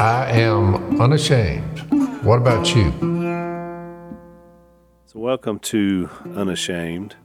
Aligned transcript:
I 0.00 0.30
am 0.30 0.98
unashamed. 0.98 1.80
What 2.24 2.38
about 2.38 2.74
you? 2.74 2.90
So, 5.04 5.18
welcome 5.18 5.58
to 5.58 6.08
Unashamed, 6.34 7.16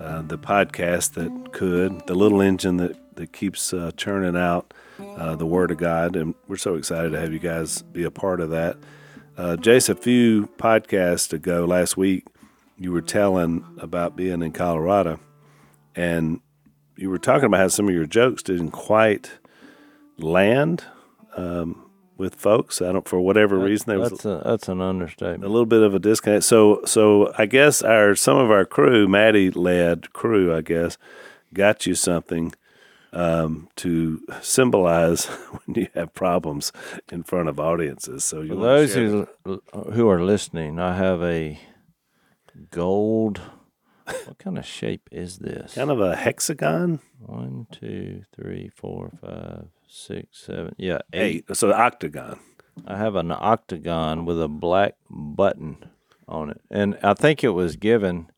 uh, 0.00 0.22
the 0.22 0.36
podcast 0.36 1.12
that 1.12 1.52
could, 1.52 2.08
the 2.08 2.16
little 2.16 2.40
engine 2.40 2.78
that, 2.78 3.14
that 3.14 3.32
keeps 3.32 3.72
uh, 3.72 3.92
churning 3.96 4.36
out 4.36 4.74
uh, 4.98 5.36
the 5.36 5.46
Word 5.46 5.70
of 5.70 5.76
God. 5.76 6.16
And 6.16 6.34
we're 6.48 6.56
so 6.56 6.74
excited 6.74 7.12
to 7.12 7.20
have 7.20 7.32
you 7.32 7.38
guys 7.38 7.82
be 7.82 8.02
a 8.02 8.10
part 8.10 8.40
of 8.40 8.50
that. 8.50 8.78
Uh, 9.36 9.54
Jase, 9.54 9.88
a 9.88 9.94
few 9.94 10.48
podcasts 10.58 11.32
ago 11.32 11.66
last 11.66 11.96
week, 11.96 12.26
you 12.76 12.90
were 12.90 13.00
telling 13.00 13.64
about 13.78 14.16
being 14.16 14.42
in 14.42 14.50
Colorado, 14.50 15.20
and 15.94 16.40
you 16.96 17.10
were 17.10 17.18
talking 17.18 17.44
about 17.44 17.60
how 17.60 17.68
some 17.68 17.86
of 17.86 17.94
your 17.94 18.06
jokes 18.06 18.42
didn't 18.42 18.72
quite 18.72 19.30
land 20.16 20.82
um, 21.36 21.84
with 22.18 22.34
folks. 22.34 22.82
I 22.82 22.92
don't 22.92 23.08
for 23.08 23.20
whatever 23.20 23.58
reason 23.58 23.86
there 23.88 23.98
was 24.00 24.10
That's 24.10 24.24
a, 24.24 24.42
that's 24.44 24.68
an 24.68 24.80
understatement. 24.80 25.44
a 25.44 25.48
little 25.48 25.66
bit 25.66 25.82
of 25.82 25.94
a 25.94 25.98
disconnect. 25.98 26.44
So 26.44 26.82
so 26.84 27.32
I 27.38 27.46
guess 27.46 27.82
our 27.82 28.14
some 28.14 28.36
of 28.36 28.50
our 28.50 28.64
crew, 28.64 29.08
Maddie 29.08 29.50
led 29.50 30.12
crew, 30.12 30.54
I 30.54 30.60
guess, 30.60 30.98
got 31.54 31.86
you 31.86 31.94
something 31.94 32.52
um, 33.12 33.68
to 33.76 34.20
symbolize 34.42 35.24
when 35.64 35.76
you 35.76 35.88
have 35.94 36.12
problems 36.12 36.72
in 37.10 37.22
front 37.22 37.48
of 37.48 37.58
audiences. 37.58 38.24
So 38.24 38.42
you 38.42 38.48
For 38.50 38.56
those 38.56 38.94
who 38.94 39.28
who 39.94 40.08
are 40.08 40.22
listening, 40.22 40.78
I 40.78 40.96
have 40.96 41.22
a 41.22 41.58
gold. 42.70 43.40
What 44.24 44.38
kind 44.38 44.56
of 44.58 44.64
shape 44.64 45.08
is 45.12 45.38
this? 45.38 45.74
kind 45.74 45.90
of 45.90 46.00
a 46.00 46.16
hexagon 46.16 47.00
One, 47.20 47.66
two, 47.70 48.22
three, 48.34 48.70
four, 48.74 49.12
five, 49.20 49.66
six, 49.88 50.44
seven. 50.46 50.74
Yeah, 50.78 50.98
eight. 51.12 51.44
eight, 51.48 51.56
so 51.56 51.72
octagon. 51.72 52.38
I 52.86 52.96
have 52.96 53.16
an 53.16 53.32
octagon 53.32 54.24
with 54.24 54.40
a 54.40 54.48
black 54.48 54.94
button 55.10 55.78
on 56.28 56.50
it, 56.50 56.60
and 56.70 56.96
I 57.02 57.14
think 57.14 57.42
it 57.42 57.50
was 57.50 57.76
given 57.76 58.30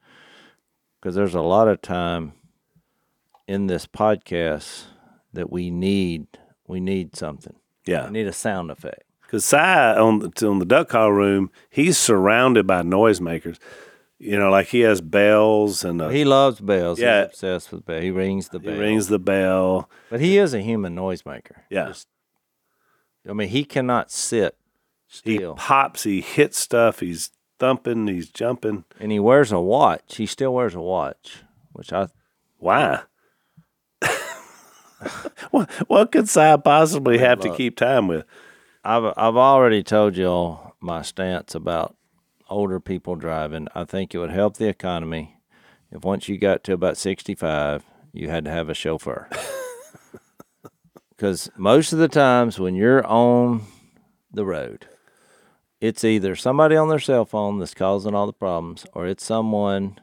because 1.01 1.15
there's 1.15 1.35
a 1.35 1.43
lot 1.43 1.69
of 1.69 1.83
time 1.83 2.33
in 3.47 3.67
this 3.67 3.87
podcast 3.87 4.85
that 5.33 5.51
we 5.51 5.71
need 5.71 6.27
we 6.67 6.81
need 6.81 7.17
something. 7.17 7.57
Yeah, 7.87 8.07
We 8.07 8.13
need 8.13 8.27
a 8.27 8.33
sound 8.33 8.71
effect. 8.71 9.03
Because 9.23 9.45
Si 9.45 9.57
on 9.57 10.19
the, 10.21 10.49
on 10.49 10.59
the 10.59 10.65
duck 10.65 10.89
call 10.89 11.13
room, 11.13 11.51
he's 11.69 11.97
surrounded 11.99 12.67
by 12.67 12.83
noisemakers. 12.83 13.59
You 14.23 14.39
know, 14.39 14.51
like 14.51 14.67
he 14.69 14.81
has 14.81 15.01
bells 15.01 15.83
and 15.83 16.01
a, 16.03 16.13
He 16.13 16.27
loves 16.27 16.61
bells. 16.61 17.01
Yeah. 17.01 17.23
He's 17.23 17.27
obsessed 17.31 17.73
with 17.73 17.87
bells. 17.87 18.03
He 18.03 18.11
rings 18.11 18.51
the 18.51 18.59
bell. 18.61 18.75
he 18.75 18.79
rings 18.79 19.09
the 19.09 19.19
bell. 19.19 19.89
But 20.11 20.21
he 20.21 20.37
is 20.37 20.53
a 20.53 20.61
human 20.61 20.95
noisemaker. 20.95 21.63
Yeah. 21.71 21.87
Just- 21.89 22.07
I 23.29 23.33
mean, 23.33 23.49
he 23.49 23.65
cannot 23.65 24.11
sit 24.11 24.57
He 25.25 25.39
pops, 25.57 26.03
he 26.05 26.21
hits 26.21 26.59
stuff, 26.59 27.01
he's 27.01 27.31
thumping, 27.59 28.07
he's 28.09 28.29
jumping. 28.29 28.85
and 28.99 29.11
he 29.11 29.19
wears 29.19 29.53
a 29.53 29.61
watch. 29.61 30.17
He 30.17 30.27
still 30.27 30.53
wears 30.55 30.75
a 30.75 30.81
watch, 30.81 31.43
which 31.73 31.91
I 31.93 32.09
Why? 32.59 33.01
what, 35.51 35.71
what 35.89 36.13
could 36.13 36.29
Si 36.29 36.57
possibly 36.63 37.19
have 37.19 37.41
to 37.41 37.55
keep 37.55 37.77
time 37.77 38.07
with? 38.09 38.25
I've 38.85 39.05
I've 39.17 39.37
already 39.37 39.83
told 39.83 40.17
you 40.17 40.27
all 40.27 40.77
my 40.81 41.03
stance 41.03 41.55
about 41.55 41.97
older 42.51 42.81
people 42.81 43.17
driving. 43.17 43.69
I 43.75 43.85
think 43.85 44.15
it 44.15 44.19
would 44.19 44.31
help 44.33 44.57
the 44.57 44.69
economy 44.69 45.37
if 45.91 46.05
once 46.05 46.29
you 46.29 46.39
got 46.39 46.63
to 46.65 46.73
about 46.73 46.97
65, 46.97 47.85
you 48.13 48.29
had 48.29 48.45
to 48.45 48.51
have 48.51 48.69
a 48.69 48.75
chauffeur. 48.75 49.29
Because 51.21 51.51
most 51.55 51.93
of 51.93 51.99
the 51.99 52.09
times 52.09 52.59
when 52.59 52.75
you're 52.75 53.07
on 53.07 53.65
the 54.33 54.47
road, 54.47 54.87
it's 55.79 56.03
either 56.03 56.35
somebody 56.35 56.77
on 56.77 56.89
their 56.89 56.99
cell 56.99 57.27
phone 57.27 57.59
that's 57.59 57.75
causing 57.75 58.15
all 58.15 58.25
the 58.27 58.33
problems, 58.33 58.87
or 58.95 59.07
it's 59.07 59.23
someone 59.23 60.01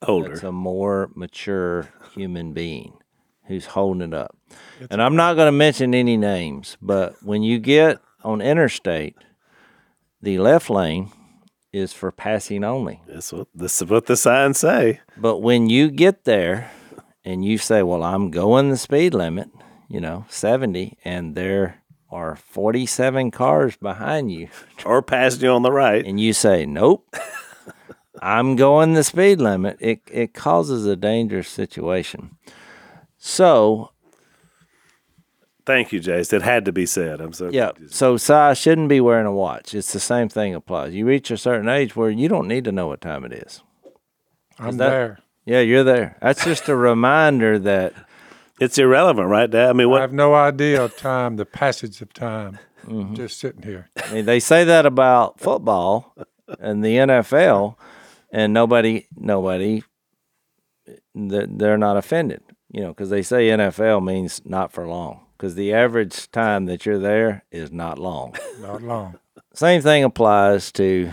Older. 0.00 0.30
that's 0.30 0.42
a 0.42 0.50
more 0.50 1.10
mature 1.14 1.90
human 2.14 2.54
being 2.54 2.94
who's 3.44 3.66
holding 3.66 4.00
it 4.08 4.14
up. 4.14 4.34
and 4.90 5.02
I'm 5.02 5.16
not 5.16 5.34
going 5.34 5.48
to 5.48 5.52
mention 5.52 5.94
any 5.94 6.16
names, 6.16 6.78
but 6.80 7.22
when 7.22 7.42
you 7.42 7.58
get 7.58 7.98
on 8.24 8.40
interstate, 8.40 9.16
the 10.22 10.38
left 10.38 10.70
lane 10.70 11.12
is 11.72 11.92
for 11.92 12.12
passing 12.12 12.64
only. 12.64 13.00
That's 13.06 13.32
what, 13.32 13.48
this 13.54 13.80
is 13.80 13.88
what 13.88 14.06
the 14.06 14.16
signs 14.16 14.58
say. 14.58 15.00
But 15.16 15.38
when 15.38 15.68
you 15.68 15.90
get 15.90 16.24
there 16.24 16.70
and 17.24 17.44
you 17.44 17.58
say, 17.58 17.82
"Well, 17.82 18.02
I'm 18.02 18.30
going 18.30 18.70
the 18.70 18.76
speed 18.76 19.14
limit," 19.14 19.48
you 19.88 20.00
know, 20.00 20.26
70, 20.28 20.98
and 21.04 21.34
there 21.34 21.82
are 22.10 22.36
47 22.36 23.30
cars 23.30 23.76
behind 23.76 24.30
you, 24.30 24.48
Or 24.84 25.00
passing 25.02 25.42
you 25.42 25.50
on 25.50 25.62
the 25.62 25.72
right. 25.72 26.04
and 26.04 26.20
you 26.20 26.32
say, 26.32 26.66
"Nope." 26.66 27.14
I'm 28.20 28.54
going 28.54 28.92
the 28.92 29.02
speed 29.02 29.40
limit. 29.40 29.78
It 29.80 30.02
it 30.12 30.32
causes 30.34 30.86
a 30.86 30.94
dangerous 30.94 31.48
situation. 31.48 32.36
So 33.18 33.90
Thank 35.64 35.92
you, 35.92 36.00
Jase. 36.00 36.32
It 36.32 36.42
had 36.42 36.64
to 36.64 36.72
be 36.72 36.86
said. 36.86 37.20
I'm 37.20 37.32
so 37.32 37.48
yeah, 37.50 37.70
so 37.88 38.16
Si 38.16 38.54
shouldn't 38.54 38.88
be 38.88 39.00
wearing 39.00 39.26
a 39.26 39.32
watch. 39.32 39.74
It's 39.74 39.92
the 39.92 40.00
same 40.00 40.28
thing 40.28 40.54
applies. 40.54 40.94
You 40.94 41.06
reach 41.06 41.30
a 41.30 41.36
certain 41.36 41.68
age 41.68 41.94
where 41.94 42.10
you 42.10 42.28
don't 42.28 42.48
need 42.48 42.64
to 42.64 42.72
know 42.72 42.88
what 42.88 43.00
time 43.00 43.24
it 43.24 43.32
is. 43.32 43.62
I'm 44.58 44.76
that- 44.78 44.90
there. 44.90 45.18
Yeah, 45.44 45.60
you're 45.60 45.82
there. 45.82 46.16
That's 46.22 46.44
just 46.44 46.68
a 46.68 46.76
reminder 46.76 47.58
that 47.58 47.94
It's 48.62 48.78
irrelevant, 48.78 49.26
right, 49.26 49.50
Dad? 49.50 49.70
I 49.70 49.72
mean, 49.72 49.92
I 49.92 50.00
have 50.02 50.12
no 50.12 50.34
idea 50.36 50.84
of 50.84 50.96
time, 50.96 51.34
the 51.34 51.44
passage 51.44 52.00
of 52.00 52.12
time. 52.12 52.60
Mm-hmm. 52.86 53.14
Just 53.14 53.40
sitting 53.40 53.62
here. 53.62 53.90
I 53.96 54.12
mean 54.12 54.24
they 54.24 54.38
say 54.38 54.62
that 54.62 54.86
about 54.86 55.40
football 55.40 56.14
and 56.60 56.84
the 56.84 56.96
NFL, 56.96 57.76
and 58.30 58.52
nobody 58.52 59.06
nobody 59.16 59.82
they're 61.14 61.46
they're 61.46 61.78
not 61.78 61.96
offended, 61.96 62.42
you 62.70 62.82
know, 62.82 62.88
because 62.88 63.10
they 63.10 63.22
say 63.22 63.48
NFL 63.48 64.04
means 64.04 64.42
not 64.44 64.72
for 64.72 64.86
long. 64.86 65.21
Because 65.42 65.56
the 65.56 65.74
average 65.74 66.30
time 66.30 66.66
that 66.66 66.86
you're 66.86 67.00
there 67.00 67.44
is 67.50 67.72
not 67.72 67.98
long. 67.98 68.36
Not 68.60 68.80
long. 68.80 69.18
Same 69.52 69.82
thing 69.82 70.04
applies 70.04 70.70
to 70.70 71.10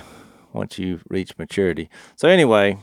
once 0.53 0.77
you 0.77 0.99
reach 1.09 1.35
maturity. 1.39 1.89
So 2.15 2.29
anyway, 2.29 2.77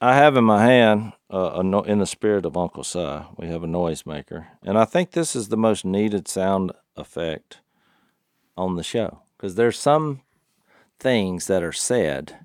I 0.00 0.16
have 0.16 0.36
in 0.36 0.42
my 0.42 0.66
hand 0.66 1.12
uh, 1.32 1.52
a 1.54 1.62
no, 1.62 1.82
in 1.82 2.00
the 2.00 2.06
spirit 2.06 2.44
of 2.44 2.56
Uncle 2.56 2.82
Si, 2.82 3.20
we 3.36 3.46
have 3.46 3.62
a 3.62 3.68
noisemaker, 3.68 4.48
and 4.64 4.76
I 4.76 4.84
think 4.84 5.12
this 5.12 5.36
is 5.36 5.46
the 5.46 5.56
most 5.56 5.84
needed 5.84 6.26
sound 6.26 6.72
effect 6.96 7.60
on 8.56 8.74
the 8.74 8.82
show 8.82 9.22
because 9.36 9.54
there's 9.54 9.78
some 9.78 10.22
things 10.98 11.46
that 11.46 11.62
are 11.62 11.70
said 11.70 12.36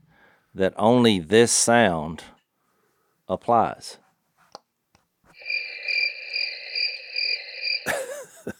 that 0.54 0.76
only 0.78 1.18
this 1.18 1.52
sound 1.52 2.26
applies. 3.28 3.98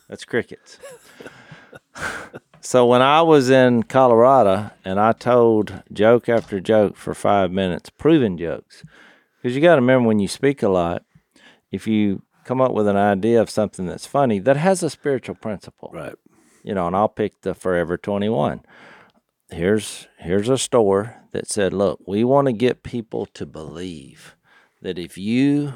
That's 0.10 0.26
crickets. 0.26 0.80
So 2.62 2.86
when 2.88 3.02
I 3.04 3.22
was 3.22 3.50
in 3.52 3.84
Colorado 3.84 4.72
and 4.84 5.00
I 5.00 5.12
told 5.12 5.84
joke 5.94 6.28
after 6.28 6.60
joke 6.60 6.96
for 6.96 7.14
five 7.14 7.52
minutes, 7.52 7.92
proven 7.92 8.38
jokes, 8.40 8.84
because 9.42 9.56
you 9.56 9.62
got 9.62 9.76
to 9.76 9.82
remember 9.82 10.08
when 10.08 10.20
you 10.20 10.28
speak 10.28 10.64
a 10.64 10.70
lot, 10.70 11.04
if 11.72 11.86
you 11.86 12.24
come 12.44 12.62
up 12.62 12.72
with 12.74 12.88
an 12.88 12.98
idea 12.98 13.40
of 13.40 13.50
something 13.52 13.86
that's 13.86 14.08
funny 14.08 14.40
that 14.40 14.58
has 14.58 14.82
a 14.82 14.90
spiritual 14.90 15.36
principle, 15.36 15.92
Right. 15.94 16.16
you 16.64 16.74
know, 16.74 16.88
and 16.88 16.96
I'll 16.96 17.08
pick 17.08 17.42
the 17.42 17.54
Forever 17.54 17.98
21. 17.98 18.62
Here's 19.52 20.08
here's 20.18 20.50
a 20.50 20.58
store 20.58 21.18
that 21.34 21.48
said, 21.48 21.72
"Look, 21.72 22.00
we 22.08 22.24
want 22.24 22.48
to 22.48 22.52
get 22.54 22.82
people 22.82 23.28
to 23.28 23.46
believe 23.46 24.36
that 24.82 24.98
if 24.98 25.20
you 25.20 25.74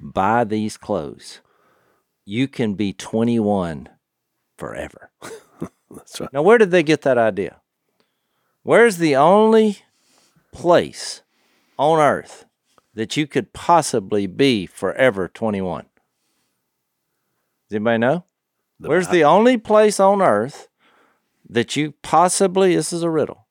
buy 0.00 0.42
these 0.42 0.76
clothes, 0.76 1.40
you 2.26 2.46
can 2.48 2.74
be 2.74 2.92
21 2.92 3.88
forever." 4.58 5.10
That's 5.90 6.20
right. 6.20 6.32
Now, 6.32 6.42
where 6.42 6.58
did 6.58 6.70
they 6.70 6.82
get 6.82 7.02
that 7.02 7.16
idea? 7.16 7.60
Where's 8.62 8.98
the 8.98 9.16
only 9.16 9.78
place 10.52 11.22
on 11.78 12.00
earth 12.00 12.44
that 12.94 13.16
you 13.16 13.26
could 13.26 13.52
possibly 13.52 14.26
be 14.26 14.66
forever 14.66 15.28
21? 15.28 15.86
Does 17.68 17.76
anybody 17.76 17.98
know? 17.98 18.24
Where's 18.78 19.08
the 19.08 19.24
only 19.24 19.56
place 19.56 19.98
on 19.98 20.20
earth 20.20 20.68
that 21.48 21.76
you 21.76 21.94
possibly, 22.02 22.74
this 22.74 22.92
is 22.92 23.02
a 23.02 23.10
riddle. 23.10 23.46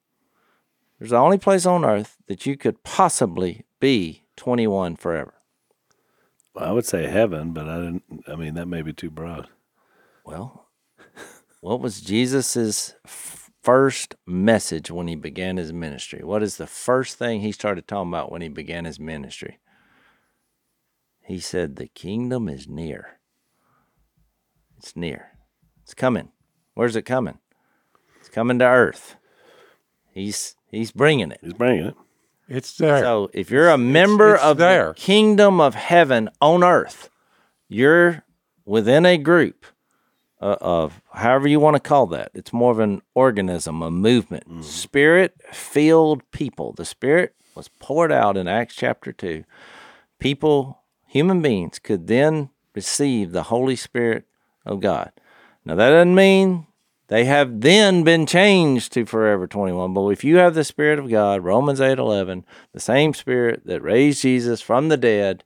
There's 0.99 1.11
the 1.11 1.17
only 1.17 1.37
place 1.37 1.65
on 1.65 1.83
earth 1.83 2.17
that 2.27 2.45
you 2.45 2.57
could 2.57 2.83
possibly 2.83 3.65
be 3.79 4.25
21 4.35 4.95
forever. 4.95 5.33
I 6.57 6.71
would 6.71 6.85
say 6.85 7.07
heaven, 7.07 7.51
but 7.51 7.67
I 7.67 7.77
didn't. 7.77 8.23
I 8.27 8.35
mean, 8.35 8.53
that 8.55 8.67
may 8.67 8.81
be 8.81 8.93
too 8.93 9.09
broad. 9.09 9.49
Well, 10.23 10.67
what 11.61 11.81
was 11.81 12.01
Jesus's 12.01 12.95
first 13.05 14.15
message 14.25 14.91
when 14.91 15.07
he 15.07 15.15
began 15.15 15.57
his 15.57 15.73
ministry? 15.73 16.23
What 16.23 16.43
is 16.43 16.57
the 16.57 16.67
first 16.67 17.17
thing 17.17 17.41
he 17.41 17.51
started 17.51 17.87
talking 17.87 18.09
about 18.09 18.31
when 18.31 18.41
he 18.41 18.47
began 18.47 18.85
his 18.85 18.99
ministry? 18.99 19.59
He 21.25 21.39
said, 21.39 21.75
The 21.75 21.87
kingdom 21.87 22.47
is 22.47 22.67
near. 22.67 23.19
It's 24.77 24.95
near. 24.95 25.31
It's 25.83 25.93
coming. 25.93 26.29
Where's 26.75 26.95
it 26.95 27.03
coming? 27.03 27.39
It's 28.19 28.29
coming 28.29 28.59
to 28.59 28.65
earth. 28.65 29.15
He's 30.11 30.55
he's 30.69 30.91
bringing 30.91 31.31
it. 31.31 31.39
He's 31.41 31.53
bringing 31.53 31.87
it. 31.87 31.95
It's 32.47 32.77
there. 32.77 32.99
So 32.99 33.29
if 33.33 33.49
you're 33.49 33.69
a 33.69 33.77
member 33.77 34.35
it's 34.35 34.43
of 34.43 34.57
there. 34.57 34.89
the 34.89 34.93
kingdom 34.93 35.59
of 35.59 35.75
heaven 35.75 36.29
on 36.41 36.63
earth, 36.63 37.09
you're 37.67 38.23
within 38.65 39.05
a 39.05 39.17
group 39.17 39.65
uh, 40.41 40.57
of 40.61 41.01
however 41.13 41.47
you 41.47 41.59
want 41.59 41.75
to 41.75 41.79
call 41.79 42.07
that. 42.07 42.31
It's 42.33 42.53
more 42.53 42.71
of 42.71 42.79
an 42.79 43.01
organism, 43.13 43.81
a 43.81 43.89
movement, 43.89 44.65
spirit 44.65 45.35
filled 45.51 46.29
people. 46.31 46.73
The 46.73 46.85
spirit 46.85 47.35
was 47.55 47.67
poured 47.79 48.11
out 48.11 48.37
in 48.37 48.47
Acts 48.47 48.75
chapter 48.75 49.11
2. 49.11 49.43
People, 50.19 50.83
human 51.07 51.41
beings, 51.41 51.79
could 51.79 52.07
then 52.07 52.49
receive 52.75 53.31
the 53.31 53.43
Holy 53.43 53.75
Spirit 53.75 54.25
of 54.65 54.81
God. 54.81 55.11
Now, 55.63 55.75
that 55.75 55.89
doesn't 55.89 56.13
mean 56.13 56.67
they 57.07 57.25
have 57.25 57.61
then 57.61 58.03
been 58.03 58.25
changed 58.25 58.91
to 58.93 59.05
forever 59.05 59.47
21. 59.47 59.93
But 59.93 60.07
if 60.09 60.23
you 60.23 60.37
have 60.37 60.55
the 60.55 60.63
Spirit 60.63 60.97
of 60.99 61.09
God, 61.09 61.43
Romans 61.43 61.79
8 61.81 61.97
11, 61.99 62.45
the 62.73 62.79
same 62.79 63.13
Spirit 63.13 63.61
that 63.65 63.81
raised 63.81 64.21
Jesus 64.21 64.61
from 64.61 64.89
the 64.89 64.97
dead, 64.97 65.43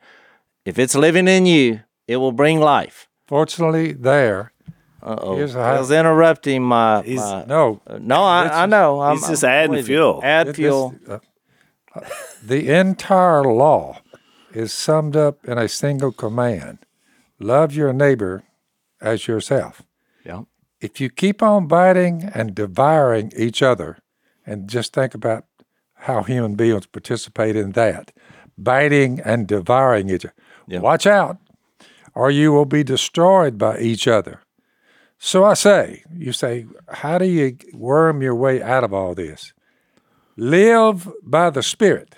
if 0.65 0.79
it's 0.79 0.95
living 0.95 1.27
in 1.27 1.45
you, 1.45 1.81
it 2.07 2.17
will 2.17 2.31
bring 2.31 2.59
life. 2.59 3.07
Fortunately, 3.27 3.91
there. 3.93 4.53
Uh 5.01 5.15
oh. 5.21 5.35
Here's 5.37 5.55
I 5.55 5.79
was 5.79 5.91
interrupting 5.91 6.63
my. 6.63 7.01
He's- 7.03 7.19
my- 7.19 7.45
No, 7.45 7.81
uh, 7.87 7.99
no, 8.01 8.23
I, 8.23 8.63
I 8.63 8.65
know. 8.65 9.01
I'm, 9.01 9.15
he's 9.17 9.27
just 9.27 9.43
I'm 9.43 9.49
adding 9.71 9.83
fuel. 9.83 10.19
Add 10.23 10.47
This- 10.47 10.55
fuel. 10.57 10.95
uh, 11.07 11.19
the 12.43 12.69
entire 12.69 13.43
law 13.43 13.99
is 14.53 14.73
summed 14.73 15.15
up 15.15 15.43
in 15.45 15.57
a 15.57 15.67
single 15.67 16.11
command 16.11 16.79
love 17.39 17.73
your 17.73 17.93
neighbor 17.93 18.43
as 19.01 19.27
yourself. 19.27 19.81
Yeah. 20.25 20.41
If 20.81 21.01
you 21.01 21.09
keep 21.09 21.41
on 21.43 21.67
biting 21.67 22.23
and 22.33 22.55
devouring 22.55 23.31
each 23.35 23.61
other, 23.61 23.97
and 24.45 24.69
just 24.69 24.93
think 24.93 25.13
about 25.13 25.45
how 25.93 26.23
human 26.23 26.55
beings 26.55 26.85
participate 26.87 27.55
in 27.55 27.71
that 27.73 28.11
biting 28.57 29.19
and 29.19 29.47
devouring 29.47 30.09
each 30.09 30.25
other, 30.25 30.33
Yeah. 30.67 30.79
watch 30.79 31.05
out, 31.05 31.37
or 32.15 32.31
you 32.31 32.51
will 32.51 32.65
be 32.65 32.83
destroyed 32.83 33.57
by 33.57 33.79
each 33.79 34.07
other. 34.07 34.41
So 35.17 35.43
I 35.43 35.53
say, 35.53 36.03
you 36.13 36.31
say, 36.31 36.65
how 36.87 37.17
do 37.17 37.25
you 37.25 37.57
worm 37.73 38.21
your 38.21 38.35
way 38.35 38.61
out 38.61 38.83
of 38.85 38.93
all 38.93 39.13
this? 39.15 39.53
Live 40.37 41.09
by 41.21 41.49
the 41.49 41.61
Spirit. 41.63 42.15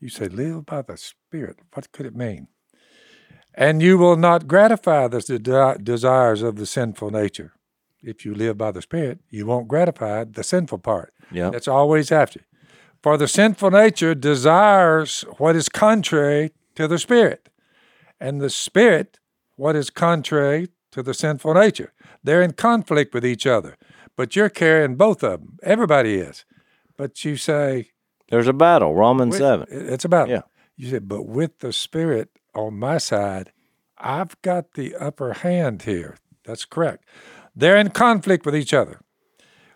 You 0.00 0.08
say, 0.08 0.26
live 0.26 0.66
by 0.66 0.82
the 0.82 0.96
Spirit. 0.96 1.60
What 1.72 1.92
could 1.92 2.06
it 2.06 2.16
mean? 2.16 2.48
And 3.54 3.80
you 3.80 3.96
will 3.96 4.16
not 4.16 4.48
gratify 4.48 5.08
the 5.08 5.20
de- 5.20 5.78
desires 5.82 6.42
of 6.42 6.56
the 6.56 6.66
sinful 6.66 7.10
nature. 7.10 7.52
If 8.06 8.24
you 8.24 8.34
live 8.34 8.56
by 8.56 8.70
the 8.70 8.80
Spirit, 8.82 9.18
you 9.30 9.46
won't 9.46 9.66
gratify 9.68 10.24
the 10.24 10.44
sinful 10.44 10.78
part. 10.78 11.12
Yeah. 11.32 11.50
That's 11.50 11.66
always 11.68 12.12
after. 12.12 12.40
You. 12.40 12.68
For 13.02 13.16
the 13.16 13.28
sinful 13.28 13.70
nature 13.72 14.14
desires 14.14 15.24
what 15.38 15.56
is 15.56 15.68
contrary 15.68 16.52
to 16.76 16.86
the 16.88 16.98
Spirit, 16.98 17.48
and 18.20 18.40
the 18.40 18.50
Spirit 18.50 19.18
what 19.56 19.74
is 19.76 19.90
contrary 19.90 20.68
to 20.92 21.02
the 21.02 21.14
sinful 21.14 21.54
nature. 21.54 21.92
They're 22.22 22.42
in 22.42 22.52
conflict 22.52 23.12
with 23.12 23.24
each 23.24 23.46
other, 23.46 23.76
but 24.16 24.36
you're 24.36 24.48
carrying 24.48 24.96
both 24.96 25.22
of 25.22 25.40
them. 25.40 25.58
Everybody 25.62 26.14
is. 26.16 26.44
But 26.96 27.24
you 27.24 27.36
say, 27.36 27.90
There's 28.28 28.48
a 28.48 28.52
battle. 28.52 28.94
Romans 28.94 29.32
with- 29.32 29.40
7. 29.40 29.66
It's 29.70 30.04
about 30.04 30.28
Yeah. 30.28 30.42
You 30.76 30.90
said, 30.90 31.08
but 31.08 31.22
with 31.26 31.60
the 31.60 31.72
Spirit 31.72 32.28
on 32.54 32.78
my 32.78 32.98
side, 32.98 33.52
I've 33.98 34.40
got 34.42 34.74
the 34.74 34.94
upper 34.94 35.32
hand 35.32 35.82
here. 35.82 36.16
That's 36.44 36.64
correct. 36.64 37.04
They're 37.56 37.78
in 37.78 37.90
conflict 37.90 38.44
with 38.44 38.54
each 38.54 38.74
other, 38.74 39.00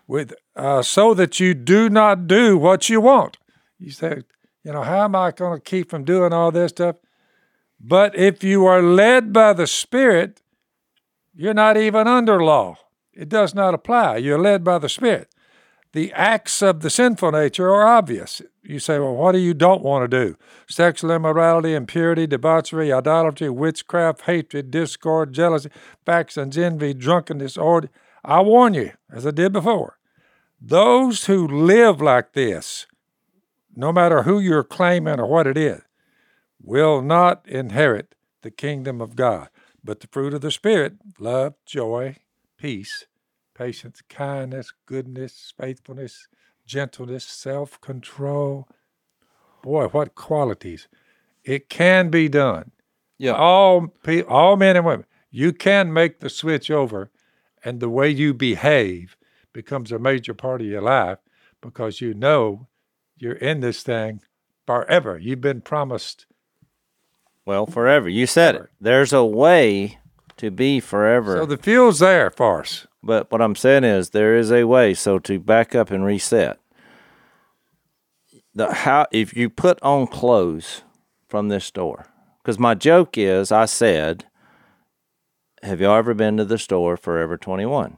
with 0.07 0.33
uh, 0.55 0.83
so 0.83 1.15
that 1.15 1.39
you 1.39 1.55
do 1.55 1.89
not 1.89 2.27
do 2.27 2.57
what 2.57 2.89
you 2.89 3.01
want. 3.01 3.37
You 3.79 3.89
say, 3.89 4.21
you 4.63 4.71
know, 4.71 4.83
how 4.83 5.05
am 5.05 5.15
I 5.15 5.31
going 5.31 5.57
to 5.57 5.63
keep 5.63 5.89
from 5.89 6.03
doing 6.03 6.31
all 6.31 6.51
this 6.51 6.69
stuff? 6.69 6.97
But 7.79 8.15
if 8.15 8.43
you 8.43 8.65
are 8.67 8.83
led 8.83 9.33
by 9.33 9.53
the 9.53 9.65
Spirit, 9.65 10.43
you're 11.33 11.55
not 11.55 11.77
even 11.77 12.07
under 12.07 12.43
law. 12.43 12.77
It 13.11 13.27
does 13.27 13.55
not 13.55 13.73
apply. 13.73 14.17
You're 14.17 14.39
led 14.39 14.63
by 14.63 14.77
the 14.77 14.89
Spirit 14.89 15.33
the 15.93 16.13
acts 16.13 16.61
of 16.61 16.81
the 16.81 16.89
sinful 16.89 17.31
nature 17.31 17.69
are 17.69 17.85
obvious. 17.85 18.41
You 18.63 18.79
say, 18.79 18.97
well, 18.99 19.15
what 19.15 19.33
do 19.33 19.39
you 19.39 19.53
don't 19.53 19.83
want 19.83 20.09
to 20.09 20.25
do? 20.25 20.37
Sexual 20.67 21.11
immorality, 21.11 21.73
impurity, 21.73 22.27
debauchery, 22.27 22.93
idolatry, 22.93 23.49
witchcraft, 23.49 24.21
hatred, 24.21 24.71
discord, 24.71 25.33
jealousy, 25.33 25.69
factions, 26.05 26.57
envy, 26.57 26.93
drunkenness, 26.93 27.57
or 27.57 27.89
I 28.23 28.41
warn 28.41 28.73
you, 28.73 28.91
as 29.11 29.25
I 29.27 29.31
did 29.31 29.51
before, 29.51 29.97
those 30.61 31.25
who 31.25 31.47
live 31.47 31.99
like 31.99 32.33
this, 32.33 32.85
no 33.75 33.91
matter 33.91 34.23
who 34.23 34.39
you're 34.39 34.63
claiming 34.63 35.19
or 35.19 35.25
what 35.25 35.47
it 35.47 35.57
is, 35.57 35.81
will 36.61 37.01
not 37.01 37.47
inherit 37.47 38.15
the 38.43 38.51
kingdom 38.51 39.01
of 39.01 39.15
God. 39.15 39.49
But 39.83 39.99
the 39.99 40.07
fruit 40.07 40.35
of 40.35 40.41
the 40.41 40.51
Spirit, 40.51 40.93
love, 41.19 41.55
joy, 41.65 42.17
peace, 42.57 43.07
patience, 43.61 44.01
kindness, 44.09 44.73
goodness, 44.87 45.53
faithfulness, 45.55 46.27
gentleness, 46.65 47.23
self 47.23 47.79
control. 47.79 48.67
Boy, 49.61 49.85
what 49.85 50.15
qualities. 50.15 50.87
It 51.43 51.69
can 51.69 52.09
be 52.09 52.27
done. 52.27 52.71
Yeah. 53.19 53.33
All, 53.33 53.87
pe- 54.03 54.23
all 54.23 54.57
men 54.57 54.77
and 54.77 54.85
women, 54.85 55.05
you 55.29 55.53
can 55.53 55.93
make 55.93 56.21
the 56.21 56.29
switch 56.29 56.71
over, 56.71 57.11
and 57.63 57.79
the 57.79 57.89
way 57.89 58.09
you 58.09 58.33
behave 58.33 59.15
becomes 59.53 59.91
a 59.91 59.99
major 59.99 60.33
part 60.33 60.61
of 60.61 60.67
your 60.67 60.81
life 60.81 61.19
because 61.61 62.01
you 62.01 62.15
know 62.15 62.67
you're 63.17 63.33
in 63.33 63.59
this 63.59 63.83
thing 63.83 64.21
forever. 64.65 65.19
You've 65.19 65.41
been 65.41 65.61
promised. 65.61 66.25
Well, 67.45 67.67
forever. 67.67 68.09
You 68.09 68.25
said 68.25 68.55
it. 68.55 68.69
There's 68.79 69.13
a 69.13 69.23
way 69.23 69.99
to 70.37 70.49
be 70.49 70.79
forever. 70.79 71.37
So 71.37 71.45
the 71.45 71.57
fuel's 71.57 71.99
there 71.99 72.31
for 72.31 72.61
us. 72.61 72.87
But 73.03 73.31
what 73.31 73.41
I'm 73.41 73.55
saying 73.55 73.83
is 73.83 74.09
there 74.09 74.35
is 74.35 74.51
a 74.51 74.65
way. 74.65 74.93
So 74.93 75.19
to 75.19 75.39
back 75.39 75.73
up 75.73 75.91
and 75.91 76.05
reset, 76.05 76.59
the 78.53 78.71
how 78.71 79.07
if 79.11 79.35
you 79.35 79.49
put 79.49 79.81
on 79.81 80.07
clothes 80.07 80.83
from 81.27 81.49
this 81.49 81.65
store, 81.65 82.07
because 82.41 82.59
my 82.59 82.75
joke 82.75 83.17
is 83.17 83.51
I 83.51 83.65
said, 83.65 84.25
"Have 85.63 85.81
y'all 85.81 85.97
ever 85.97 86.13
been 86.13 86.37
to 86.37 86.45
the 86.45 86.57
store 86.57 86.97
Forever 86.97 87.37
21?" 87.37 87.97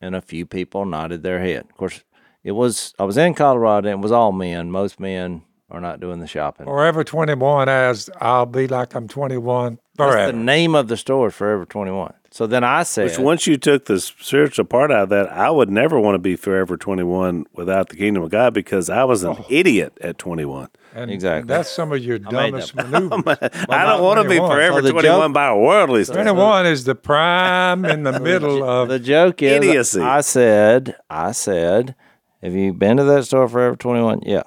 And 0.00 0.14
a 0.14 0.20
few 0.20 0.44
people 0.44 0.84
nodded 0.84 1.22
their 1.22 1.40
head. 1.40 1.64
Of 1.70 1.76
course, 1.76 2.04
it 2.42 2.52
was 2.52 2.94
I 2.98 3.04
was 3.04 3.16
in 3.16 3.34
Colorado 3.34 3.88
and 3.88 4.00
it 4.00 4.02
was 4.02 4.12
all 4.12 4.32
men. 4.32 4.70
Most 4.70 5.00
men 5.00 5.42
are 5.70 5.80
not 5.80 5.98
doing 5.98 6.20
the 6.20 6.26
shopping. 6.26 6.66
Forever 6.66 7.02
21 7.02 7.68
as 7.68 8.10
I'll 8.20 8.46
be 8.46 8.68
like 8.68 8.94
I'm 8.94 9.08
21 9.08 9.78
That's 9.96 10.12
forever. 10.12 10.32
the 10.32 10.38
name 10.38 10.74
of 10.74 10.88
the 10.88 10.96
store, 10.96 11.28
is 11.28 11.34
Forever 11.34 11.64
21. 11.64 12.14
So 12.34 12.48
then 12.48 12.64
I 12.64 12.82
said, 12.82 13.04
Which 13.10 13.18
once 13.20 13.46
you 13.46 13.56
took 13.56 13.84
the 13.84 14.00
spiritual 14.00 14.64
part 14.64 14.90
out 14.90 15.04
of 15.04 15.08
that, 15.10 15.30
I 15.30 15.50
would 15.50 15.70
never 15.70 16.00
want 16.00 16.16
to 16.16 16.18
be 16.18 16.34
forever 16.34 16.76
21 16.76 17.46
without 17.52 17.90
the 17.90 17.96
kingdom 17.96 18.24
of 18.24 18.30
God 18.30 18.52
because 18.52 18.90
I 18.90 19.04
was 19.04 19.22
an 19.22 19.36
oh. 19.38 19.46
idiot 19.48 19.96
at 20.00 20.18
21. 20.18 20.68
And 20.96 21.12
Exactly. 21.12 21.46
That's 21.46 21.70
some 21.70 21.92
of 21.92 22.02
your 22.02 22.18
made 22.18 22.30
dumbest 22.30 22.74
maneuvers. 22.74 23.38
I 23.68 23.84
don't 23.84 24.02
want 24.02 24.20
to 24.20 24.28
be 24.28 24.38
forever 24.38 24.82
So 24.82 24.90
21 24.90 25.02
joke- 25.02 25.32
by 25.32 25.46
a 25.46 25.56
worldly 25.56 26.02
standard. 26.02 26.32
21 26.32 26.66
is 26.66 26.82
the 26.82 26.96
prime 26.96 27.84
in 27.84 28.02
the 28.02 28.18
middle 28.20 28.68
of. 28.68 28.88
The 28.88 28.98
joke 28.98 29.40
is, 29.40 29.52
Idiocy. 29.52 30.00
I 30.00 30.20
said, 30.20 30.96
I 31.08 31.30
said, 31.30 31.94
have 32.42 32.52
you 32.52 32.72
been 32.72 32.96
to 32.96 33.04
that 33.04 33.26
store 33.26 33.48
Forever 33.48 33.76
21? 33.76 34.22
Yeah. 34.26 34.42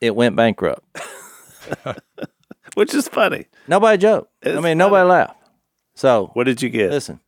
It 0.00 0.16
went 0.16 0.34
bankrupt. 0.34 0.82
Which 2.78 2.94
is 2.94 3.08
funny. 3.08 3.46
Nobody 3.66 3.98
joked. 3.98 4.30
I 4.44 4.50
mean, 4.50 4.62
funny. 4.62 4.74
nobody 4.76 5.08
laughed. 5.08 5.36
So 5.96 6.30
What 6.34 6.44
did 6.44 6.62
you 6.62 6.68
get? 6.68 6.92
listen. 6.92 7.18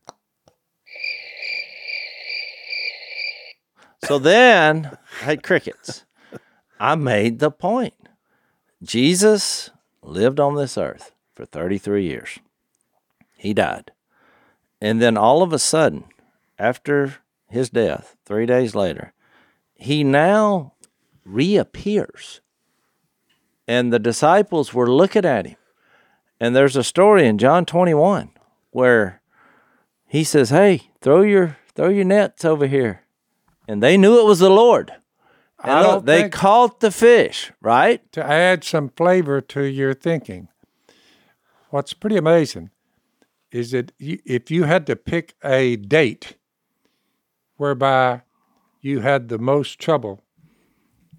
So 4.05 4.17
then 4.17 4.97
I 5.19 5.25
had 5.25 5.43
crickets. 5.43 6.05
I 6.79 6.95
made 6.95 7.39
the 7.39 7.51
point. 7.51 7.95
Jesus 8.81 9.71
lived 10.01 10.39
on 10.39 10.55
this 10.55 10.77
earth 10.77 11.11
for 11.35 11.45
33 11.45 12.05
years. 12.05 12.39
He 13.35 13.53
died. 13.53 13.91
And 14.79 15.01
then 15.01 15.17
all 15.17 15.43
of 15.43 15.51
a 15.51 15.59
sudden, 15.59 16.05
after 16.57 17.15
his 17.49 17.69
death, 17.69 18.15
three 18.25 18.45
days 18.45 18.73
later, 18.73 19.11
he 19.75 20.05
now 20.05 20.75
reappears. 21.25 22.39
And 23.71 23.93
the 23.93 23.99
disciples 23.99 24.73
were 24.73 24.91
looking 24.91 25.23
at 25.23 25.47
him. 25.47 25.55
And 26.41 26.53
there's 26.53 26.75
a 26.75 26.83
story 26.83 27.25
in 27.25 27.37
John 27.37 27.65
21 27.65 28.31
where 28.71 29.21
he 30.05 30.25
says, 30.25 30.49
"Hey, 30.49 30.91
throw 30.99 31.21
your 31.21 31.57
throw 31.73 31.87
your 31.87 32.03
nets 32.03 32.43
over 32.43 32.67
here." 32.67 33.03
And 33.69 33.81
they 33.81 33.95
knew 33.95 34.19
it 34.19 34.25
was 34.25 34.39
the 34.39 34.49
Lord. 34.49 34.91
And 35.63 35.71
I 35.71 35.83
don't 35.83 36.05
they 36.05 36.27
caught 36.27 36.81
the 36.81 36.91
fish, 36.91 37.53
right? 37.61 38.01
to 38.11 38.21
add 38.21 38.65
some 38.65 38.89
flavor 38.89 39.39
to 39.39 39.63
your 39.63 39.93
thinking, 39.93 40.49
what's 41.69 41.93
pretty 41.93 42.17
amazing 42.17 42.71
is 43.51 43.71
that 43.71 43.93
you, 43.97 44.19
if 44.25 44.51
you 44.51 44.65
had 44.65 44.85
to 44.87 44.97
pick 44.97 45.35
a 45.45 45.77
date 45.77 46.35
whereby 47.55 48.23
you 48.81 48.99
had 48.99 49.29
the 49.29 49.39
most 49.39 49.79
trouble, 49.79 50.25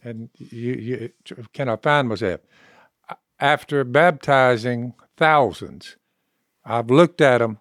and 0.03 0.31
you, 0.37 0.73
you 0.73 1.11
can 1.53 1.69
I 1.69 1.77
find 1.77 2.09
myself 2.09 2.41
after 3.39 3.85
baptizing 3.85 4.95
thousands. 5.17 5.97
I've 6.65 6.91
looked 6.91 7.21
at 7.21 7.39
them 7.39 7.59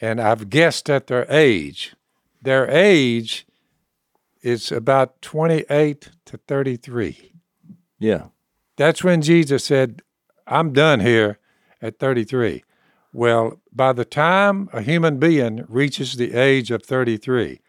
and 0.00 0.20
I've 0.20 0.48
guessed 0.48 0.88
at 0.88 1.08
their 1.08 1.26
age. 1.28 1.94
Their 2.40 2.68
age 2.70 3.46
is 4.42 4.70
about 4.70 5.20
28 5.22 6.10
to 6.26 6.36
33. 6.36 7.32
Yeah. 7.98 8.26
That's 8.76 9.02
when 9.02 9.22
Jesus 9.22 9.64
said, 9.64 10.02
I'm 10.46 10.72
done 10.72 11.00
here 11.00 11.38
at 11.80 11.98
33. 11.98 12.64
Well, 13.12 13.60
by 13.72 13.92
the 13.92 14.04
time 14.04 14.68
a 14.72 14.82
human 14.82 15.18
being 15.18 15.64
reaches 15.68 16.14
the 16.14 16.34
age 16.34 16.70
of 16.70 16.82
33, 16.82 17.60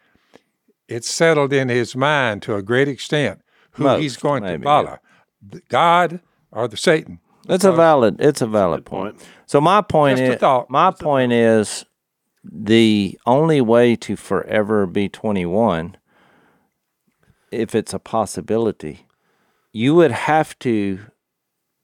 it's 0.88 1.10
settled 1.10 1.54
in 1.54 1.70
his 1.70 1.96
mind 1.96 2.42
to 2.44 2.56
a 2.56 2.62
great 2.62 2.88
extent 2.88 3.42
who 3.76 3.84
Most, 3.84 4.02
he's 4.02 4.18
going 4.18 4.44
maybe, 4.44 4.60
to 4.60 4.64
follow 4.64 5.00
the 5.42 5.62
God 5.70 6.22
or 6.52 6.68
the 6.68 6.78
Satan. 6.78 7.20
It's 7.48 7.64
a 7.64 7.72
valid 7.72 8.18
it's 8.20 8.42
a 8.42 8.48
valid 8.48 8.86
point. 8.86 9.24
So 9.46 9.62
my 9.62 9.82
point 9.82 10.18
Just 10.18 10.34
is 10.34 10.40
thought. 10.40 10.70
my 10.70 10.92
point 10.92 11.32
is 11.32 11.86
the 12.44 13.20
only 13.26 13.62
way 13.62 13.96
to 13.96 14.16
forever 14.16 14.86
be 14.86 15.10
21 15.10 15.98
if 17.52 17.74
it's 17.76 17.94
a 17.94 18.00
possibility 18.00 19.08
you 19.72 19.94
would 19.96 20.12
have 20.12 20.58
to 20.60 21.00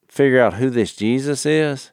figure 0.08 0.42
out 0.42 0.56
who 0.56 0.70
this 0.70 0.96
Jesus 0.96 1.46
is 1.46 1.92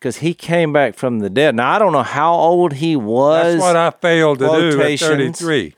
cuz 0.00 0.18
he 0.18 0.34
came 0.34 0.72
back 0.72 0.94
from 0.94 1.20
the 1.20 1.30
dead. 1.30 1.54
Now 1.54 1.72
I 1.72 1.78
don't 1.78 1.92
know 1.92 2.02
how 2.02 2.34
old 2.34 2.74
he 2.74 2.96
was. 2.96 3.54
That's 3.54 3.62
what 3.62 3.76
I 3.76 3.90
failed 3.90 4.40
to 4.40 4.46
do 4.46 4.82
at 4.82 4.98
33. 4.98 5.74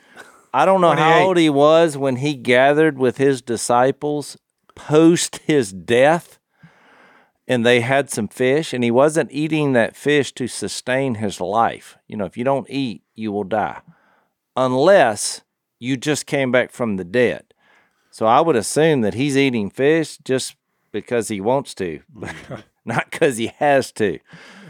I 0.52 0.64
don't 0.64 0.80
know 0.80 0.92
how 0.92 1.24
old 1.24 1.36
he 1.36 1.50
was 1.50 1.96
when 1.96 2.16
he 2.16 2.34
gathered 2.34 2.98
with 2.98 3.18
his 3.18 3.42
disciples 3.42 4.36
post 4.78 5.40
his 5.44 5.72
death 5.72 6.38
and 7.46 7.66
they 7.66 7.80
had 7.80 8.08
some 8.10 8.28
fish 8.28 8.72
and 8.72 8.84
he 8.84 8.90
wasn't 8.90 9.32
eating 9.32 9.72
that 9.72 9.96
fish 9.96 10.32
to 10.34 10.46
sustain 10.46 11.16
his 11.16 11.40
life. 11.40 11.98
You 12.06 12.16
know, 12.16 12.24
if 12.24 12.36
you 12.36 12.44
don't 12.44 12.70
eat, 12.70 13.02
you 13.14 13.32
will 13.32 13.44
die. 13.44 13.80
Unless 14.56 15.42
you 15.78 15.96
just 15.96 16.26
came 16.26 16.52
back 16.52 16.70
from 16.70 16.96
the 16.96 17.04
dead. 17.04 17.54
So 18.10 18.26
I 18.26 18.40
would 18.40 18.56
assume 18.56 19.02
that 19.02 19.14
he's 19.14 19.36
eating 19.36 19.70
fish 19.70 20.18
just 20.18 20.56
because 20.92 21.28
he 21.28 21.40
wants 21.40 21.74
to, 21.74 22.00
mm-hmm. 22.14 22.54
not 22.84 23.10
because 23.10 23.36
he 23.36 23.48
has 23.58 23.92
to. 23.92 24.18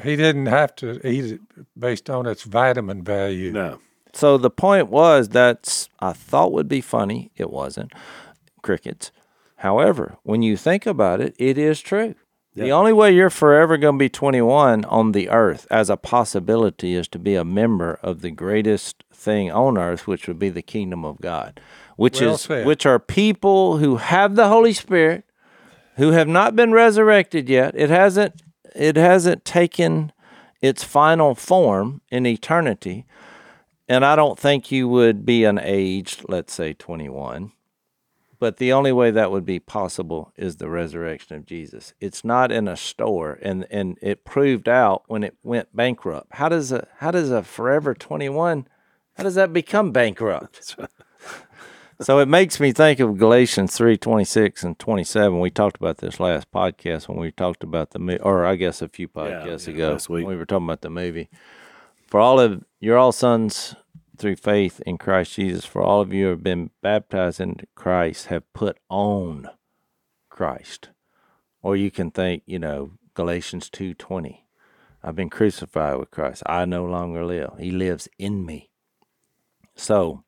He 0.03 0.17
didn't 0.17 0.47
have 0.47 0.75
to 0.77 1.07
eat 1.07 1.33
it 1.33 1.41
based 1.79 2.09
on 2.11 2.27
its 2.27 2.43
vitamin 2.43 3.03
value. 3.03 3.53
No. 3.53 3.81
So 4.13 4.39
the 4.39 4.51
point 4.51 4.89
was 4.89 5.29
that's 5.29 5.89
I 6.01 6.13
thought 6.13 6.53
would 6.53 6.69
be 6.69 6.81
funny. 6.81 7.31
It 7.37 7.51
wasn't. 7.51 7.93
Crickets. 8.63 9.13
However, 9.57 10.17
when 10.23 10.43
you 10.43 10.57
think 10.57 10.87
about 10.87 11.21
it, 11.21 11.35
it 11.39 11.59
is 11.59 11.81
true. 11.81 12.15
The 12.65 12.73
only 12.73 12.93
way 12.93 13.13
you're 13.13 13.31
forever 13.31 13.77
going 13.77 13.95
to 13.97 13.99
be 13.99 14.09
21 14.09 14.85
on 14.87 15.13
the 15.13 15.29
earth 15.29 15.67
as 15.71 15.89
a 15.89 15.97
possibility 15.97 16.95
is 16.95 17.07
to 17.09 17.19
be 17.19 17.35
a 17.35 17.45
member 17.45 17.99
of 18.03 18.21
the 18.21 18.31
greatest 18.31 19.05
thing 19.13 19.51
on 19.51 19.79
earth, 19.79 20.07
which 20.07 20.27
would 20.27 20.39
be 20.39 20.49
the 20.49 20.63
kingdom 20.63 21.05
of 21.05 21.21
God, 21.21 21.61
which 21.97 22.21
Well 22.21 22.35
is 22.35 22.49
which 22.49 22.85
are 22.85 22.99
people 22.99 23.77
who 23.79 23.97
have 23.97 24.35
the 24.35 24.49
Holy 24.49 24.73
Spirit, 24.73 25.25
who 25.97 26.11
have 26.13 26.29
not 26.29 26.57
been 26.57 26.73
resurrected 26.73 27.49
yet. 27.49 27.75
It 27.77 27.91
hasn't 27.91 28.43
it 28.75 28.97
hasn't 28.97 29.45
taken 29.45 30.13
its 30.61 30.83
final 30.83 31.35
form 31.35 32.01
in 32.11 32.27
eternity. 32.27 33.07
And 33.89 34.05
I 34.05 34.17
don't 34.17 34.39
think 34.39 34.71
you 34.71 34.89
would 34.89 35.25
be 35.25 35.45
an 35.45 35.59
age, 35.63 36.19
let's 36.29 36.53
say 36.53 36.75
21. 36.75 37.53
But 38.41 38.59
the 38.59 38.73
only 38.73 38.93
way 38.93 39.11
that 39.11 39.33
would 39.33 39.45
be 39.45 39.59
possible 39.59 40.33
is 40.37 40.57
the 40.57 40.69
resurrection 40.69 41.37
of 41.37 41.47
Jesus. 41.47 41.95
It's 41.99 42.25
not 42.25 42.53
in 42.53 42.69
a 42.69 42.77
store 42.77 43.39
and 43.43 43.67
and 43.71 43.99
it 44.01 44.25
proved 44.25 44.69
out 44.69 45.03
when 45.09 45.25
it 45.25 45.37
went 45.43 45.75
bankrupt. 45.75 46.35
How 46.35 46.49
does 46.49 46.71
a 46.71 46.87
how 46.99 47.11
does 47.11 47.33
a 47.33 47.43
forever 47.43 47.95
21 47.95 48.69
how 49.19 49.25
does 49.25 49.35
that 49.35 49.53
become 49.53 49.91
bankrupt? 49.91 50.77
so 52.01 52.21
it 52.21 52.29
makes 52.29 52.61
me 52.61 52.71
think 52.71 53.01
of 53.01 53.19
Galatians 53.19 53.77
3, 53.77 53.97
26 53.97 54.63
and 54.63 54.79
27. 54.79 55.41
We 55.41 55.51
talked 55.51 55.77
about 55.77 55.99
this 55.99 56.21
last 56.21 56.53
podcast 56.53 57.09
when 57.09 57.19
we 57.19 57.33
talked 57.33 57.65
about 57.65 57.91
the 57.91 57.99
mo- 57.99 58.19
or 58.23 58.47
I 58.47 58.55
guess 58.55 58.81
a 58.81 58.89
few 58.89 59.09
podcasts 59.09 59.67
yeah, 59.67 59.75
ago. 59.75 59.93
last 59.93 60.09
week. 60.09 60.25
when 60.25 60.37
We 60.37 60.39
were 60.39 60.47
talking 60.47 60.67
about 60.67 60.83
the 60.83 60.91
movie. 60.91 61.29
For 62.09 62.21
all 62.21 62.41
of 62.41 62.65
you're 62.81 62.97
all 62.97 63.13
sons 63.13 63.75
through 64.17 64.37
faith 64.37 64.81
in 64.87 64.97
Christ 64.97 65.35
Jesus. 65.35 65.67
For 65.67 65.83
all 65.83 66.01
of 66.01 66.13
you 66.13 66.27
have 66.29 66.43
been 66.43 66.71
baptized 66.83 67.39
into 67.39 67.67
Christ 67.75 68.27
have 68.27 68.51
put 68.55 68.79
on 68.89 69.51
Christ. 70.31 70.89
Or 71.63 71.77
you 71.77 71.91
can 71.91 72.11
think, 72.11 72.43
you 72.47 72.59
know, 72.59 72.93
Galatians 73.13 73.69
2:20. 73.69 74.47
I've 75.03 75.17
been 75.17 75.29
crucified 75.29 75.99
with 75.99 76.11
Christ. 76.11 76.43
I 76.47 76.65
no 76.65 76.85
longer 76.85 77.25
live. 77.25 77.53
He 77.59 77.71
lives 77.71 78.09
in 78.19 78.47
me. 78.47 78.71
So, 79.77 80.25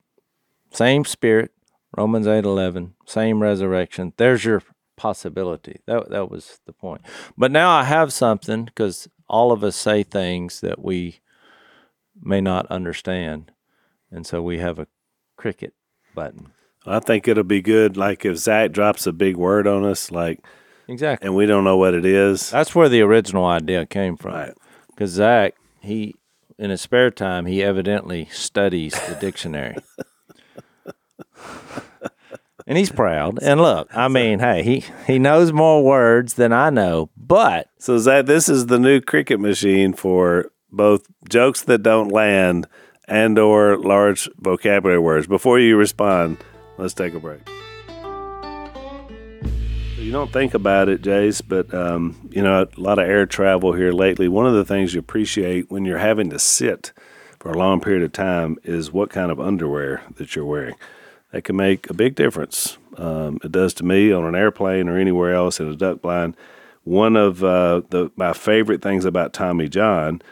same 0.71 1.05
spirit, 1.05 1.51
Romans 1.97 2.27
8:11, 2.27 2.95
same 3.07 3.43
resurrection. 3.43 4.13
There's 4.19 4.45
your 4.45 4.63
possibility. 4.97 5.81
That 5.87 6.11
that 6.11 6.31
was 6.31 6.61
the 6.67 6.75
point. 6.75 7.01
But 7.39 7.51
now 7.51 7.71
I 7.71 7.85
have 7.85 8.13
something 8.13 8.69
cuz 8.75 9.09
all 9.29 9.51
of 9.51 9.65
us 9.65 9.77
say 9.77 10.03
things 10.03 10.61
that 10.61 10.83
we 10.83 11.21
may 12.23 12.41
not 12.41 12.67
understand. 12.67 13.53
And 14.11 14.27
so 14.27 14.43
we 14.43 14.59
have 14.59 14.79
a 14.79 14.87
cricket 15.37 15.75
button. 16.15 16.53
I 16.87 16.99
think 16.99 17.29
it'll 17.29 17.45
be 17.45 17.63
good. 17.63 17.97
Like 17.97 18.25
if 18.25 18.37
Zach 18.39 18.73
drops 18.73 19.07
a 19.07 19.13
big 19.13 19.37
word 19.37 19.67
on 19.67 19.85
us, 19.85 20.11
like, 20.11 20.41
Exactly. 20.89 21.27
and 21.27 21.37
we 21.37 21.47
don't 21.47 21.65
know 21.65 21.77
what 21.77 21.95
it 21.95 22.05
is. 22.05 22.51
That's 22.51 22.75
where 22.75 22.89
the 22.89 23.03
original 23.03 23.45
idea 23.45 23.87
came 23.87 24.17
from. 24.17 24.33
Right. 24.33 24.55
Because 24.89 25.11
Zach, 25.11 25.55
he, 25.81 26.15
in 26.59 26.71
his 26.71 26.81
spare 26.81 27.11
time, 27.11 27.47
he 27.47 27.63
evidently 27.63 28.29
studies 28.33 28.93
the 29.09 29.15
dictionary. 29.15 29.77
and 32.67 32.77
he's 32.77 32.91
proud. 32.91 33.39
And 33.43 33.61
look, 33.61 33.89
I 33.97 34.09
mean, 34.09 34.41
hey, 34.41 34.63
he, 34.63 34.85
he 35.07 35.19
knows 35.19 35.53
more 35.53 35.83
words 35.85 36.35
than 36.35 36.53
I 36.53 36.71
know, 36.71 37.11
but 37.17 37.69
So 37.79 37.99
Zach, 37.99 38.27
this 38.27 38.49
is 38.49 38.67
the 38.67 38.79
new 38.79 39.01
cricket 39.01 39.41
machine 39.41 39.93
for 39.93 40.51
both 40.73 41.07
jokes 41.29 41.63
that 41.63 41.83
don't 41.83 42.09
land 42.09 42.67
and 43.07 43.39
or 43.39 43.77
large 43.77 44.29
vocabulary 44.39 44.99
words. 44.99 45.27
Before 45.27 45.59
you 45.59 45.77
respond, 45.77 46.39
let's 46.79 46.95
take 46.95 47.15
a 47.15 47.21
break. 47.21 47.41
You 49.99 50.13
don't 50.13 50.33
think 50.33 50.55
about 50.55 50.89
it, 50.89 51.03
Jase, 51.03 51.41
but 51.41 51.73
um, 51.73 52.31
you 52.33 52.43
know 52.43 52.63
a 52.63 52.81
lot 52.81 52.99
of 52.99 53.09
air 53.09 53.27
travel 53.27 53.75
here 53.75 53.93
lately. 53.93 54.29
One 54.29 54.47
of 54.47 54.55
the 54.55 54.65
things 54.65 54.95
you 54.95 54.99
appreciate 54.99 55.71
when 55.71 55.85
you're 55.85 55.99
having 55.99 56.31
to 56.31 56.39
sit 56.39 56.93
for 57.39 57.53
a 57.53 57.59
long 57.59 57.81
period 57.81 58.03
of 58.03 58.13
time 58.13 58.59
is 58.65 58.93
what 58.93 59.11
kind 59.11 59.31
of 59.31 59.39
underwear 59.39 60.03
that 60.17 60.35
you're 60.35 60.45
wearing. 60.45 60.75
That 61.33 61.43
can 61.43 61.55
make 61.55 61.89
a 61.89 61.95
big 61.95 62.17
difference. 62.17 62.77
Um, 62.97 63.39
it 63.45 63.53
does 63.53 63.73
to 63.75 63.85
me 63.85 64.11
on 64.11 64.25
an 64.25 64.35
airplane 64.35 64.89
or 64.89 64.99
anywhere 64.99 65.33
else 65.33 65.61
in 65.61 65.69
a 65.69 65.77
duck 65.77 66.03
blind. 66.03 66.37
One 66.83 67.15
of 67.15 67.45
uh, 67.45 67.83
the 67.91 68.11
my 68.17 68.33
favorite 68.33 68.83
things 68.83 69.05
about 69.05 69.33
Tommy 69.33 69.69
John 69.69 70.23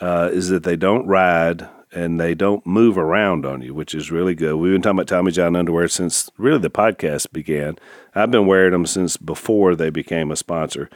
uh, 0.00 0.30
is 0.32 0.48
that 0.48 0.62
they 0.62 0.76
don't 0.76 1.06
ride 1.06 1.68
and 1.92 2.20
they 2.20 2.34
don't 2.34 2.66
move 2.66 2.98
around 2.98 3.46
on 3.46 3.62
you, 3.62 3.72
which 3.72 3.94
is 3.94 4.10
really 4.10 4.34
good. 4.34 4.56
We've 4.56 4.72
been 4.72 4.82
talking 4.82 4.98
about 4.98 5.08
Tommy 5.08 5.32
John 5.32 5.56
underwear 5.56 5.88
since 5.88 6.30
really 6.36 6.58
the 6.58 6.70
podcast 6.70 7.32
began. 7.32 7.78
I've 8.14 8.30
been 8.30 8.46
wearing 8.46 8.72
them 8.72 8.86
since 8.86 9.16
before 9.16 9.74
they 9.74 9.90
became 9.90 10.30
a 10.30 10.36
sponsor. 10.36 10.90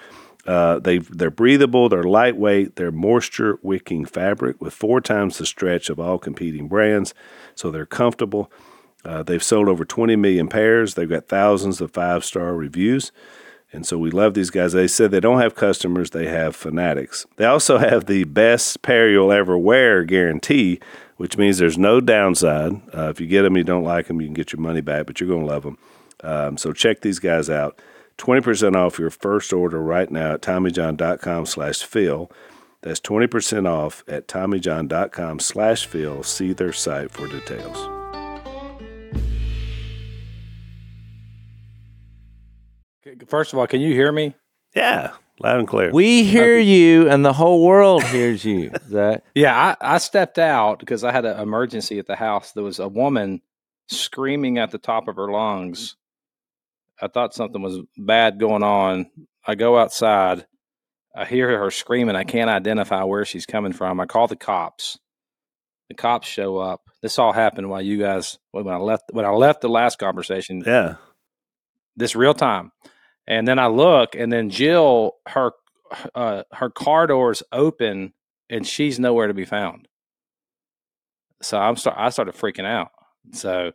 Uh, 0.47 0.79
they 0.79 0.99
they're 0.99 1.31
breathable, 1.31 1.89
they're 1.89 2.03
lightweight, 2.03 2.77
they're 2.77 2.91
moisture 2.91 3.59
wicking 3.63 4.05
fabric 4.05 4.61
with 4.61 4.73
four 4.73 5.01
times 5.01 5.39
the 5.39 5.47
stretch 5.47 5.91
of 5.91 6.01
all 6.01 6.19
competing 6.19 6.67
brands, 6.67 7.15
so 7.55 7.71
they're 7.71 7.87
comfortable. 7.87 8.51
Uh, 9.05 9.23
they've 9.23 9.43
sold 9.43 9.69
over 9.69 9.85
20 9.85 10.17
million 10.17 10.49
pairs. 10.49 10.95
They've 10.95 11.09
got 11.09 11.29
thousands 11.29 11.81
of 11.81 11.91
five 11.91 12.25
star 12.25 12.55
reviews. 12.55 13.13
And 13.73 13.87
so 13.87 13.97
we 13.99 14.11
love 14.11 14.35
these 14.35 14.51
guys. 14.51 14.73
They 14.73 14.89
said 14.89 15.11
they 15.11 15.21
don't 15.21 15.41
have 15.41 15.55
customers, 15.55 16.11
they 16.11 16.27
have 16.27 16.57
fanatics. 16.57 17.27
They 17.37 17.45
also 17.45 17.79
have 17.91 18.07
the 18.07 18.25
best 18.25 18.83
pair 18.83 19.09
you'll 19.09 19.33
ever 19.33 19.57
wear 19.57 20.05
guarantee, 20.05 20.81
which 21.17 21.37
means 21.37 21.59
there's 21.59 21.79
no 21.79 22.01
downside. 22.01 22.81
Uh, 22.97 23.11
if 23.11 23.21
you 23.21 23.27
get 23.27 23.43
them, 23.43 23.57
you 23.57 23.65
don't 23.65 23.85
like 23.85 24.09
them, 24.09 24.21
you 24.21 24.27
can 24.27 24.35
get 24.35 24.53
your 24.53 24.61
money 24.61 24.81
back, 24.81 25.07
but 25.07 25.21
you're 25.21 25.29
going 25.29 25.47
to 25.47 25.53
love 25.53 25.63
them. 25.63 25.79
Um, 26.23 26.57
so 26.57 26.73
check 26.73 27.01
these 27.01 27.19
guys 27.19 27.49
out. 27.49 27.79
20% 28.19 28.77
off 28.77 28.99
your 28.99 29.11
first 29.11 29.53
order 29.53 29.81
right 29.81 30.11
now 30.11 30.35
at 30.35 30.43
TommyJohn.com 30.43 31.47
slash 31.47 31.83
Phil. 31.83 32.31
That's 32.83 33.01
20% 33.01 33.67
off 33.67 34.05
at 34.07 34.29
TommyJohn.com 34.29 35.39
slash 35.41 35.87
Phil. 35.87 36.23
See 36.23 36.53
their 36.53 36.73
site 36.73 37.11
for 37.11 37.27
details. 37.29 38.00
First 43.29 43.53
of 43.53 43.59
all, 43.59 43.67
can 43.67 43.81
you 43.81 43.93
hear 43.93 44.11
me? 44.13 44.35
Yeah, 44.75 45.13
loud 45.41 45.59
and 45.59 45.69
clear. 45.69 45.91
we 45.93 46.23
hear 46.25 46.59
you 46.59 47.09
and 47.09 47.25
the 47.25 47.33
whole 47.33 47.65
world 47.67 48.05
hears 48.05 48.45
you, 48.45 48.71
Zach. 48.89 49.25
Yeah, 49.35 49.77
I, 49.81 49.95
I 49.95 49.99
stepped 49.99 50.39
out 50.39 50.79
because 50.79 51.03
I 51.05 51.13
had 51.13 51.25
an 51.25 51.41
emergency 51.41 51.99
at 51.99 52.07
the 52.07 52.17
house. 52.17 52.53
There 52.53 52.63
was 52.65 52.79
a 52.79 52.89
woman 52.89 53.43
screaming 53.89 54.59
at 54.59 54.71
the 54.71 54.79
top 54.79 55.09
of 55.09 55.17
her 55.17 55.31
lungs. 55.31 55.97
I 57.03 57.09
thought 57.09 57.35
something 57.35 57.63
was 57.63 57.79
bad 57.97 58.39
going 58.39 58.63
on. 58.63 59.11
I 59.47 59.55
go 59.55 59.79
outside. 59.79 60.47
I 61.17 61.25
hear 61.25 61.59
her 61.59 61.71
screaming. 61.71 62.15
I 62.15 62.25
can't 62.25 62.51
identify 62.51 63.03
where 63.05 63.25
she's 63.25 63.47
coming 63.47 63.73
from. 63.73 63.99
I 64.01 64.07
call 64.07 64.29
the 64.29 64.37
cops. 64.37 64.99
The 65.89 65.95
cops 65.97 66.29
show 66.29 66.59
up. 66.59 66.83
This 67.03 67.19
all 67.19 67.33
happened 67.33 67.69
while 67.69 67.83
you 67.83 67.99
guys 67.99 68.39
when 68.53 68.69
I 68.69 68.77
left 68.77 69.05
when 69.11 69.25
I 69.25 69.31
left 69.31 69.61
the 69.63 69.69
last 69.69 69.99
conversation. 69.99 70.63
Yeah. 70.65 70.97
This 71.97 72.15
real 72.15 72.35
time, 72.35 72.71
and 73.31 73.47
then 73.47 73.61
I 73.61 73.69
look, 73.69 74.17
and 74.17 74.33
then 74.33 74.51
Jill 74.51 75.15
her 75.29 75.53
uh, 76.17 76.43
her 76.53 76.69
car 76.69 77.07
doors 77.07 77.45
open, 77.53 78.13
and 78.51 78.67
she's 78.67 78.99
nowhere 78.99 79.29
to 79.29 79.35
be 79.35 79.45
found. 79.45 79.87
So 81.41 81.57
I'm 81.57 81.77
start 81.77 81.97
I 81.97 82.11
started 82.11 82.35
freaking 82.35 82.67
out. 82.67 82.91
So 83.33 83.71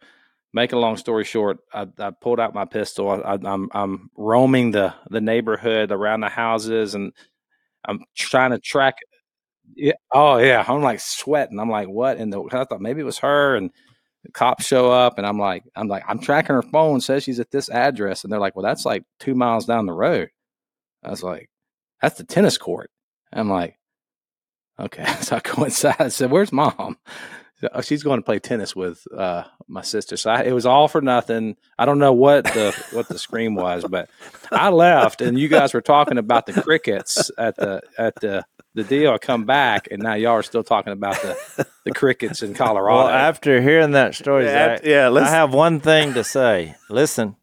make 0.53 0.73
a 0.73 0.77
long 0.77 0.97
story 0.97 1.23
short, 1.23 1.59
I, 1.73 1.87
I 1.99 2.11
pulled 2.11 2.41
out 2.41 2.53
my 2.53 2.65
pistol. 2.65 3.09
I, 3.09 3.15
I, 3.19 3.37
I'm 3.45 3.69
I'm 3.73 4.09
roaming 4.17 4.71
the 4.71 4.93
the 5.09 5.21
neighborhood 5.21 5.93
around 5.93 6.19
the 6.19 6.29
houses, 6.29 6.93
and 6.93 7.13
I'm 7.85 8.01
trying 8.13 8.51
to 8.51 8.59
track. 8.59 8.95
Yeah, 9.75 9.93
oh 10.13 10.37
yeah, 10.37 10.65
I'm 10.67 10.81
like 10.81 10.99
sweating. 10.99 11.59
I'm 11.61 11.69
like, 11.69 11.87
what? 11.87 12.17
And 12.17 12.33
the 12.33 12.43
I 12.51 12.65
thought 12.65 12.81
maybe 12.81 13.01
it 13.01 13.05
was 13.05 13.19
her, 13.19 13.55
and 13.55 13.71
cops 14.33 14.65
show 14.65 14.91
up, 14.91 15.17
and 15.17 15.25
I'm 15.25 15.39
like, 15.39 15.63
I'm 15.75 15.87
like, 15.87 16.03
I'm 16.07 16.19
tracking 16.19 16.55
her 16.55 16.61
phone. 16.61 17.01
Says 17.01 17.23
she's 17.23 17.39
at 17.39 17.51
this 17.51 17.69
address, 17.69 18.23
and 18.23 18.31
they're 18.31 18.39
like, 18.39 18.55
well, 18.55 18.63
that's 18.63 18.85
like 18.85 19.03
two 19.19 19.35
miles 19.35 19.65
down 19.65 19.85
the 19.85 19.93
road. 19.93 20.29
I 21.03 21.09
was 21.09 21.23
like, 21.23 21.49
that's 22.01 22.17
the 22.17 22.23
tennis 22.23 22.57
court. 22.57 22.89
I'm 23.33 23.49
like, 23.49 23.77
okay. 24.79 25.05
So 25.21 25.37
I 25.37 25.39
go 25.39 25.63
inside. 25.63 25.95
I 25.99 26.07
said, 26.09 26.31
where's 26.31 26.51
mom? 26.51 26.97
Oh, 27.73 27.81
she's 27.81 28.03
going 28.03 28.19
to 28.19 28.25
play 28.25 28.37
tennis 28.39 28.75
with 28.75 29.07
uh, 29.15 29.43
my 29.67 29.81
sister. 29.81 30.17
So 30.17 30.29
I, 30.29 30.43
it 30.43 30.51
was 30.51 30.65
all 30.65 30.87
for 30.87 31.01
nothing. 31.01 31.55
I 31.79 31.85
don't 31.85 31.99
know 31.99 32.13
what 32.13 32.43
the 32.43 32.75
what 32.91 33.07
the 33.07 33.17
scream 33.17 33.55
was, 33.55 33.85
but 33.89 34.09
I 34.51 34.69
left, 34.69 35.21
and 35.21 35.39
you 35.39 35.47
guys 35.47 35.73
were 35.73 35.81
talking 35.81 36.17
about 36.17 36.45
the 36.45 36.61
crickets 36.61 37.31
at 37.37 37.55
the 37.55 37.81
at 37.97 38.15
the 38.15 38.45
the 38.75 38.83
deal. 38.83 39.11
I 39.13 39.17
come 39.17 39.45
back, 39.45 39.87
and 39.89 40.01
now 40.03 40.13
y'all 40.13 40.33
are 40.33 40.43
still 40.43 40.63
talking 40.63 40.93
about 40.93 41.15
the 41.21 41.67
the 41.85 41.91
crickets 41.91 42.43
in 42.43 42.53
Colorado. 42.53 42.97
Well, 43.05 43.09
after 43.09 43.61
hearing 43.61 43.91
that 43.91 44.13
story, 44.15 44.45
Yeah, 44.45 44.77
Zach, 44.77 44.85
yeah, 44.85 45.05
I 45.05 45.09
let's- 45.09 45.29
have 45.31 45.53
one 45.53 45.79
thing 45.79 46.13
to 46.13 46.23
say. 46.23 46.75
Listen, 46.89 47.35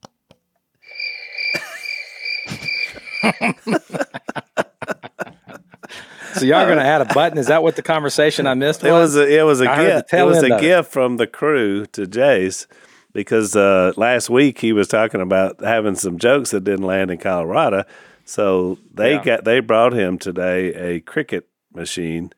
so 6.34 6.44
y'all 6.46 6.64
going 6.66 6.78
to 6.78 6.84
add 6.84 7.00
a 7.02 7.12
button? 7.12 7.38
Is 7.38 7.46
that 7.48 7.62
what 7.62 7.76
the 7.76 7.82
conversation 7.82 8.46
I 8.46 8.54
missed 8.54 8.82
It 8.84 8.90
was 8.92 9.16
a, 9.16 9.38
it 9.40 9.42
was 9.42 9.60
a 9.60 9.70
I 9.70 9.84
gift. 9.84 10.12
It 10.14 10.22
was 10.24 10.42
a 10.42 10.46
of 10.46 10.58
it. 10.58 10.60
gift 10.60 10.90
from 10.92 11.16
the 11.18 11.26
crew 11.26 11.86
to 11.86 12.06
Jase 12.06 12.66
because 13.12 13.54
uh, 13.54 13.92
last 13.96 14.30
week 14.30 14.58
he 14.60 14.72
was 14.72 14.88
talking 14.88 15.20
about 15.20 15.60
having 15.62 15.94
some 15.94 16.18
jokes 16.18 16.50
that 16.52 16.64
didn't 16.64 16.86
land 16.86 17.10
in 17.10 17.18
Colorado. 17.18 17.84
So 18.24 18.78
they 18.92 19.14
Yeah. 19.14 19.24
got 19.24 19.44
they 19.44 19.60
brought 19.60 19.92
him 19.92 20.18
today 20.18 20.72
a 20.74 21.00
cricket 21.00 21.48
machine. 21.74 22.32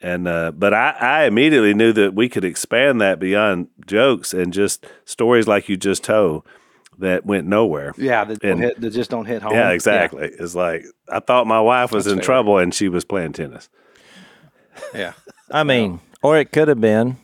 And 0.00 0.26
uh, 0.26 0.50
but 0.52 0.74
I, 0.74 0.90
I 1.00 1.24
immediately 1.26 1.74
knew 1.74 1.92
that 1.92 2.14
we 2.14 2.28
could 2.28 2.44
expand 2.44 3.00
that 3.00 3.20
beyond 3.20 3.68
jokes 3.86 4.34
and 4.34 4.52
just 4.52 4.84
stories 5.04 5.46
like 5.46 5.68
you 5.68 5.76
just 5.76 6.02
told 6.02 6.44
that 6.98 7.24
went 7.24 7.46
nowhere. 7.46 7.94
Yeah, 7.96 8.24
that, 8.24 8.40
don't 8.40 8.50
And- 8.52 8.60
hit, 8.62 8.80
that 8.80 8.90
just 8.90 9.10
don't 9.10 9.26
hit 9.26 9.42
home. 9.42 9.52
Yeah, 9.52 9.70
exactly. 9.70 10.28
It's 10.38 10.54
like 10.56 10.84
I 11.08 11.20
thought 11.20 11.46
my 11.46 11.60
wife 11.60 11.92
was 11.92 12.04
That's 12.04 12.12
in 12.14 12.18
fair. 12.18 12.24
trouble 12.24 12.58
and 12.58 12.74
she 12.74 12.88
was 12.88 13.04
playing 13.04 13.32
tennis. 13.32 13.68
Yeah. 14.94 15.12
I 15.50 15.62
mean, 15.64 16.00
or 16.22 16.36
it 16.38 16.50
could 16.50 16.66
have 16.68 16.80
been, 16.80 17.16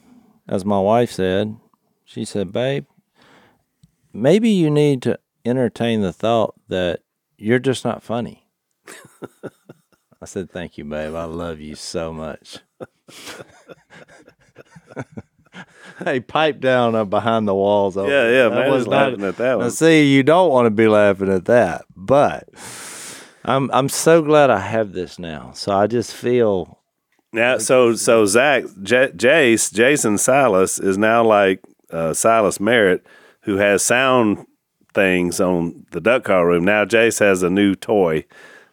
as 0.48 0.64
my 0.64 0.78
wife 0.80 1.10
said. 1.10 1.56
She 2.04 2.24
said, 2.24 2.52
"Babe, 2.52 2.86
maybe 4.12 4.50
you 4.50 4.70
need 4.70 5.02
to 5.02 5.18
entertain 5.44 6.00
the 6.02 6.12
thought 6.12 6.54
that 6.68 7.00
you're 7.38 7.58
just 7.58 7.84
not 7.84 8.02
funny." 8.02 8.46
I 10.20 10.26
said, 10.26 10.50
"Thank 10.50 10.76
you, 10.76 10.84
babe. 10.84 11.14
I 11.14 11.24
love 11.24 11.60
you 11.60 11.74
so 11.74 12.12
much." 12.12 12.58
hey, 16.04 16.20
pipe 16.20 16.60
down 16.60 16.94
uh, 16.94 17.04
behind 17.04 17.48
the 17.48 17.54
walls. 17.54 17.96
over 17.96 18.10
Yeah, 18.10 18.28
yeah, 18.28 18.48
That 18.48 18.56
man 18.56 18.70
was 18.70 18.78
was 18.80 18.86
laughing 18.88 19.24
at 19.24 19.36
that 19.36 19.58
Now, 19.58 19.68
see, 19.68 20.14
you 20.14 20.22
don't 20.22 20.50
want 20.50 20.66
to 20.66 20.70
be 20.70 20.88
laughing 20.88 21.30
at 21.30 21.46
that, 21.46 21.84
but 21.96 22.48
I'm 23.44 23.70
I'm 23.72 23.88
so 23.88 24.22
glad 24.22 24.50
I 24.50 24.60
have 24.60 24.92
this 24.92 25.18
now. 25.18 25.52
So 25.54 25.72
I 25.72 25.86
just 25.86 26.14
feel 26.14 26.80
Now, 27.32 27.58
so 27.58 27.94
so 27.94 28.26
Zach, 28.26 28.64
J- 28.82 29.12
Jase, 29.16 29.70
Jason 29.70 30.18
Silas 30.18 30.78
is 30.78 30.98
now 30.98 31.24
like 31.24 31.62
uh, 31.90 32.14
Silas 32.14 32.60
Merritt, 32.60 33.06
who 33.42 33.56
has 33.56 33.82
sound 33.82 34.46
things 34.94 35.40
on 35.40 35.86
the 35.92 36.00
duck 36.00 36.24
call 36.24 36.44
room. 36.44 36.64
Now 36.64 36.84
Jase 36.84 37.18
has 37.20 37.42
a 37.42 37.50
new 37.50 37.74
toy. 37.74 38.24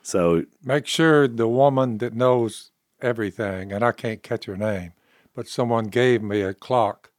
So 0.01 0.43
Make 0.63 0.85
sure 0.87 1.27
the 1.27 1.47
woman 1.47 1.97
that 1.99 2.13
knows 2.13 2.71
everything, 3.01 3.71
and 3.71 3.83
I 3.83 3.91
can't 3.91 4.21
catch 4.23 4.45
her 4.45 4.55
name, 4.57 4.93
but 5.35 5.47
someone 5.47 5.85
gave 5.85 6.21
me 6.21 6.41
a 6.41 6.53
clock, 6.53 7.11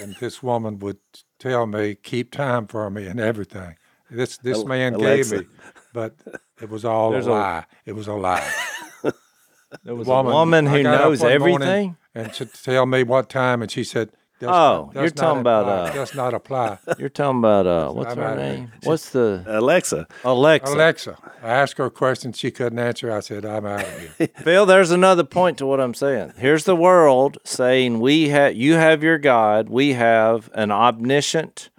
and 0.00 0.14
this 0.20 0.42
woman 0.42 0.78
would 0.80 0.98
tell 1.38 1.66
me, 1.66 1.94
keep 1.94 2.30
time 2.32 2.66
for 2.66 2.88
me 2.90 3.06
and 3.06 3.18
everything. 3.20 3.76
This 4.10 4.38
this 4.38 4.64
man 4.64 4.94
Alexa. 4.94 5.36
gave 5.36 5.42
me, 5.48 5.54
but 5.92 6.14
it 6.62 6.70
was 6.70 6.84
all 6.84 7.10
There's 7.10 7.26
a 7.26 7.30
a- 7.30 7.32
lie. 7.32 7.64
It 7.84 7.92
was 7.92 8.06
a 8.06 8.14
lie. 8.14 8.50
there 9.82 9.94
was 9.94 10.06
woman- 10.06 10.32
a 10.32 10.34
woman 10.34 10.66
who 10.66 10.82
knows 10.82 11.22
everything. 11.22 11.96
and 12.14 12.32
to 12.34 12.46
tell 12.46 12.86
me 12.86 13.02
what 13.02 13.28
time, 13.28 13.60
and 13.62 13.70
she 13.70 13.84
said, 13.84 14.10
does 14.40 14.48
Oh, 14.50 14.86
not, 14.86 14.94
you're 14.94 15.02
does 15.04 15.14
not 15.16 15.22
talking 15.26 15.40
about, 15.40 15.62
apply- 15.62 15.88
uh, 15.90 15.92
does 15.94 16.14
not 16.14 16.34
apply. 16.34 16.78
You're 16.98 17.08
talking 17.08 17.38
about 17.40 17.66
uh, 17.66 17.90
what's 17.90 18.14
her 18.14 18.36
name? 18.36 18.56
here. 18.58 18.70
What's 18.84 19.10
the 19.10 19.42
Alexa, 19.46 20.06
Alexa? 20.24 20.72
Alexa, 20.72 21.18
I 21.42 21.48
asked 21.50 21.76
her 21.78 21.86
a 21.86 21.90
question 21.90 22.32
she 22.32 22.50
couldn't 22.52 22.78
answer. 22.78 23.10
I 23.10 23.20
said, 23.20 23.44
I'm 23.44 23.66
out 23.66 23.84
of 23.84 24.16
here. 24.18 24.28
Phil, 24.36 24.64
there's 24.64 24.90
another 24.92 25.24
point 25.24 25.58
to 25.58 25.66
what 25.66 25.80
I'm 25.80 25.94
saying. 25.94 26.34
Here's 26.36 26.64
the 26.64 26.76
world 26.76 27.38
saying 27.44 27.98
we 28.00 28.28
have 28.28 28.54
you 28.54 28.74
have 28.74 29.02
your 29.02 29.18
God, 29.18 29.68
we 29.68 29.94
have 29.94 30.48
an 30.54 30.70
omniscient, 30.70 31.70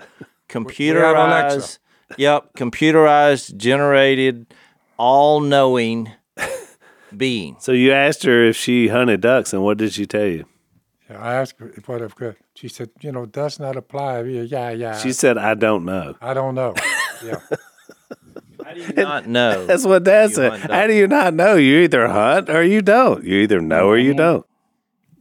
computerized, 0.50 1.80
yep, 2.18 2.54
computerized, 2.56 3.56
generated, 3.58 4.48
all-knowing 4.98 6.12
being. 7.16 7.56
so 7.60 7.72
you 7.72 7.92
asked 7.94 8.24
her 8.24 8.44
if 8.46 8.56
she 8.58 8.90
hunted 8.90 9.22
ducks, 9.22 9.54
and 9.54 9.64
what 9.64 9.78
did 9.78 9.94
she 9.94 10.06
tell 10.06 10.26
you? 10.26 10.46
I 11.10 11.34
asked 11.36 11.56
her 11.60 11.74
what 11.88 12.02
if 12.02 12.14
good. 12.16 12.36
She 12.60 12.68
said, 12.68 12.90
you 13.00 13.14
know, 13.14 13.26
does 13.26 13.58
not 13.58 13.78
apply. 13.78 14.22
Yeah, 14.24 14.42
yeah, 14.42 14.70
yeah. 14.72 14.98
She 14.98 15.14
said, 15.14 15.38
"I 15.38 15.54
don't 15.54 15.86
know." 15.86 16.16
I 16.22 16.34
don't 16.34 16.56
know. 16.56 16.74
Yeah. 17.24 17.40
How 18.66 18.74
do 18.74 18.82
you 18.82 18.94
not 18.98 19.28
know? 19.28 19.66
That's 19.68 19.86
what 19.86 20.04
Dad 20.04 20.32
You 20.32 20.36
said. 20.36 20.60
How 20.70 20.86
do 20.86 20.94
you 20.94 21.08
not 21.08 21.34
know? 21.34 21.56
You 21.56 21.80
either 21.80 22.10
hunt 22.10 22.50
or 22.50 22.62
you 22.62 22.82
don't. 22.82 23.24
You 23.24 23.36
either 23.38 23.62
know 23.62 23.88
or 23.88 23.96
Mm-hmm. 23.98 24.08
you 24.08 24.14
don't. 24.14 24.46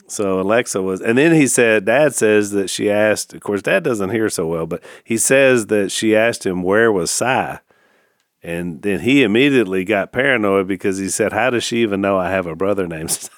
So 0.08 0.40
Alexa 0.40 0.82
was, 0.82 1.00
and 1.00 1.16
then 1.18 1.32
he 1.34 1.46
said, 1.46 1.84
Dad 1.84 2.14
says 2.14 2.50
that 2.52 2.70
she 2.70 2.90
asked. 2.90 3.34
Of 3.34 3.40
course, 3.42 3.62
Dad 3.62 3.84
doesn't 3.84 4.10
hear 4.10 4.28
so 4.30 4.46
well, 4.46 4.66
but 4.66 4.82
he 5.04 5.16
says 5.18 5.66
that 5.66 5.92
she 5.92 6.16
asked 6.16 6.44
him 6.46 6.62
where 6.62 6.90
was 6.90 7.10
Si, 7.10 7.24
and 8.42 8.82
then 8.82 9.00
he 9.00 9.22
immediately 9.22 9.84
got 9.84 10.10
paranoid 10.12 10.66
because 10.66 10.98
he 10.98 11.08
said, 11.08 11.32
"How 11.32 11.50
does 11.50 11.62
she 11.62 11.82
even 11.82 12.00
know 12.00 12.18
I 12.18 12.30
have 12.30 12.46
a 12.46 12.56
brother 12.56 12.88
named 12.88 13.10
Si?" 13.12 13.28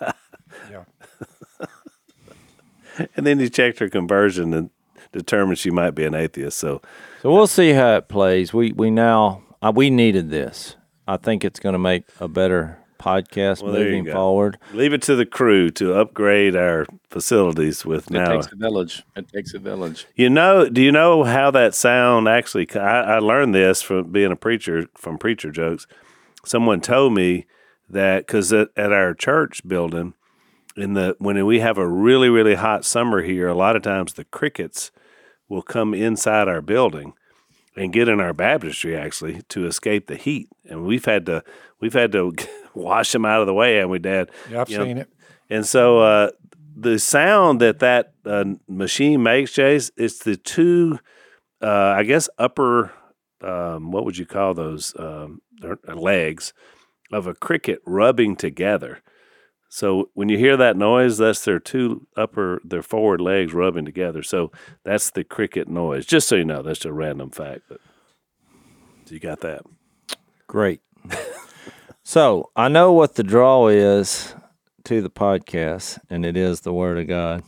Yeah. 3.00 3.06
And 3.16 3.26
then 3.26 3.38
he 3.38 3.48
checked 3.50 3.78
her 3.80 3.88
conversion 3.88 4.52
and 4.54 4.70
determined 5.12 5.58
she 5.58 5.70
might 5.70 5.90
be 5.92 6.04
an 6.04 6.14
atheist. 6.14 6.58
So 6.58 6.80
So 7.22 7.32
we'll 7.32 7.46
see 7.46 7.72
how 7.72 7.96
it 7.96 8.08
plays. 8.08 8.52
We 8.52 8.72
we 8.72 8.90
now 8.90 9.42
uh, 9.62 9.72
we 9.74 9.90
needed 9.90 10.30
this. 10.30 10.76
I 11.08 11.16
think 11.16 11.44
it's 11.44 11.58
going 11.60 11.72
to 11.72 11.78
make 11.78 12.04
a 12.20 12.28
better 12.28 12.78
podcast 13.00 13.62
Well, 13.62 13.72
moving 13.72 14.04
forward. 14.06 14.58
leave 14.74 14.92
it 14.92 15.00
to 15.02 15.16
the 15.16 15.24
crew 15.26 15.70
to 15.70 15.94
upgrade 15.94 16.54
our 16.54 16.84
facilities 17.08 17.84
with 17.84 18.08
It 18.10 18.12
now. 18.12 18.32
takes 18.32 18.52
a 18.52 18.56
village. 18.56 19.02
It 19.16 19.26
takes 19.34 19.54
a 19.54 19.58
village. 19.58 20.06
You 20.14 20.28
know, 20.30 20.68
do 20.68 20.82
you 20.82 20.92
know 20.92 21.24
how 21.24 21.50
that 21.50 21.74
sound 21.74 22.28
actually? 22.28 22.68
I, 22.76 23.14
I 23.16 23.18
learned 23.18 23.54
this 23.54 23.80
from 23.82 24.12
being 24.12 24.30
a 24.30 24.36
preacher 24.36 24.86
from 24.96 25.18
preacher 25.18 25.50
jokes. 25.50 25.86
Someone 26.44 26.80
told 26.80 27.14
me 27.14 27.46
that 27.88 28.26
because 28.26 28.52
at, 28.52 28.68
at 28.76 28.92
our 28.92 29.14
church 29.14 29.66
building, 29.66 30.14
in 30.76 30.94
the 30.94 31.16
when 31.18 31.44
we 31.46 31.61
have 31.61 31.78
a 31.78 31.88
really 31.88 32.28
really 32.28 32.54
hot 32.54 32.85
summer 32.85 33.22
here, 33.22 33.48
a 33.48 33.54
lot 33.54 33.76
of 33.76 33.83
times 33.83 34.14
the 34.14 34.24
crickets 34.24 34.90
will 35.48 35.62
come 35.62 35.94
inside 35.94 36.48
our 36.48 36.61
building 36.62 37.14
and 37.76 37.92
get 37.92 38.09
in 38.09 38.20
our 38.20 38.33
baptistry 38.33 38.96
actually 38.96 39.42
to 39.48 39.66
escape 39.66 40.06
the 40.06 40.16
heat, 40.16 40.48
and 40.68 40.85
we've 40.85 41.04
had 41.04 41.26
to 41.26 41.42
we've 41.80 41.92
had 41.92 42.12
to 42.12 42.33
wash 42.74 43.12
them 43.12 43.24
out 43.24 43.40
of 43.40 43.46
the 43.46 43.54
way, 43.54 43.76
haven't 43.76 43.90
we, 43.90 43.98
Dad? 43.98 44.30
Yeah, 44.50 44.61
I've 44.62 44.70
You 44.70 44.78
know, 44.78 44.85
seen 44.85 44.98
it. 44.98 45.11
And 45.48 45.66
so 45.66 46.00
uh, 46.00 46.30
the 46.76 46.98
sound 46.98 47.61
that 47.61 47.80
that 47.80 48.12
uh, 48.24 48.44
machine 48.68 49.22
makes, 49.22 49.52
Chase, 49.52 49.90
it's 49.96 50.18
the 50.18 50.37
two, 50.37 50.98
uh, 51.61 51.94
I 51.96 52.04
guess, 52.04 52.28
upper, 52.38 52.92
um, 53.42 53.90
what 53.90 54.04
would 54.04 54.16
you 54.16 54.26
call 54.26 54.54
those 54.54 54.94
um, 54.96 55.40
uh, 55.62 55.94
legs 55.94 56.52
of 57.12 57.26
a 57.26 57.35
cricket 57.35 57.80
rubbing 57.85 58.37
together. 58.37 59.02
So 59.72 60.11
when 60.14 60.28
you 60.28 60.37
hear 60.37 60.56
that 60.56 60.76
noise, 60.76 61.16
that's 61.16 61.44
their 61.44 61.61
two 61.61 62.09
upper, 62.16 62.61
their 62.64 62.83
forward 62.83 63.20
legs 63.20 63.54
rubbing 63.54 63.85
together. 63.85 64.20
So 64.24 64.50
that's 64.83 65.11
the 65.11 65.22
cricket 65.22 65.68
noise. 65.68 66.06
Just 66.06 66.26
so 66.26 66.35
you 66.35 66.44
know, 66.44 66.61
that's 66.61 66.85
a 66.85 66.92
random 66.92 67.30
fact. 67.30 67.62
But 67.68 67.80
so 69.04 69.14
you 69.14 69.20
got 69.20 69.40
that. 69.42 69.62
Great. 70.48 70.80
so 72.02 72.50
I 72.56 72.66
know 72.66 72.92
what 72.92 73.14
the 73.14 73.22
draw 73.22 73.68
is 73.68 74.35
to 74.85 75.00
the 75.00 75.09
podcast, 75.09 76.00
and 76.11 76.26
it 76.26 76.37
is 76.37 76.62
the 76.62 76.72
Word 76.72 76.98
of 76.98 77.06
God. 77.06 77.44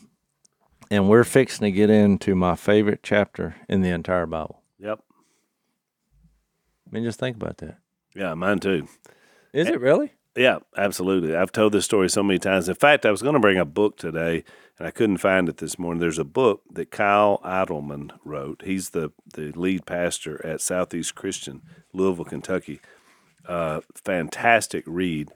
And 0.92 1.08
we're 1.08 1.24
fixing 1.24 1.64
to 1.64 1.72
get 1.72 1.90
into 1.90 2.36
my 2.36 2.54
favorite 2.54 3.00
chapter 3.02 3.56
in 3.68 3.82
the 3.82 3.90
entire 3.90 4.26
Bible. 4.26 4.62
Yep. 4.78 5.00
I 6.86 6.88
mean, 6.94 7.02
just 7.02 7.18
think 7.18 7.34
about 7.34 7.58
that. 7.58 7.78
Yeah, 8.14 8.34
mine 8.34 8.60
too. 8.60 8.86
Is 9.52 9.66
it 9.66 9.80
really? 9.80 10.12
Yeah, 10.34 10.60
absolutely. 10.76 11.36
I've 11.36 11.52
told 11.52 11.72
this 11.72 11.84
story 11.84 12.08
so 12.08 12.22
many 12.22 12.38
times. 12.38 12.68
In 12.68 12.74
fact, 12.74 13.04
I 13.04 13.10
was 13.10 13.20
going 13.20 13.34
to 13.34 13.40
bring 13.40 13.58
a 13.58 13.66
book 13.66 13.98
today, 13.98 14.44
and 14.78 14.88
I 14.88 14.90
couldn't 14.90 15.18
find 15.18 15.48
it 15.48 15.58
this 15.58 15.78
morning. 15.78 16.00
There's 16.00 16.18
a 16.18 16.24
book 16.24 16.62
that 16.72 16.90
Kyle 16.90 17.38
Idleman 17.44 18.12
wrote. 18.24 18.62
He's 18.64 18.90
the, 18.90 19.12
the 19.34 19.52
lead 19.52 19.84
pastor 19.84 20.44
at 20.44 20.62
Southeast 20.62 21.14
Christian, 21.14 21.60
Louisville, 21.92 22.24
Kentucky. 22.24 22.80
Uh, 23.46 23.82
fantastic 23.94 24.84
read. 24.86 25.30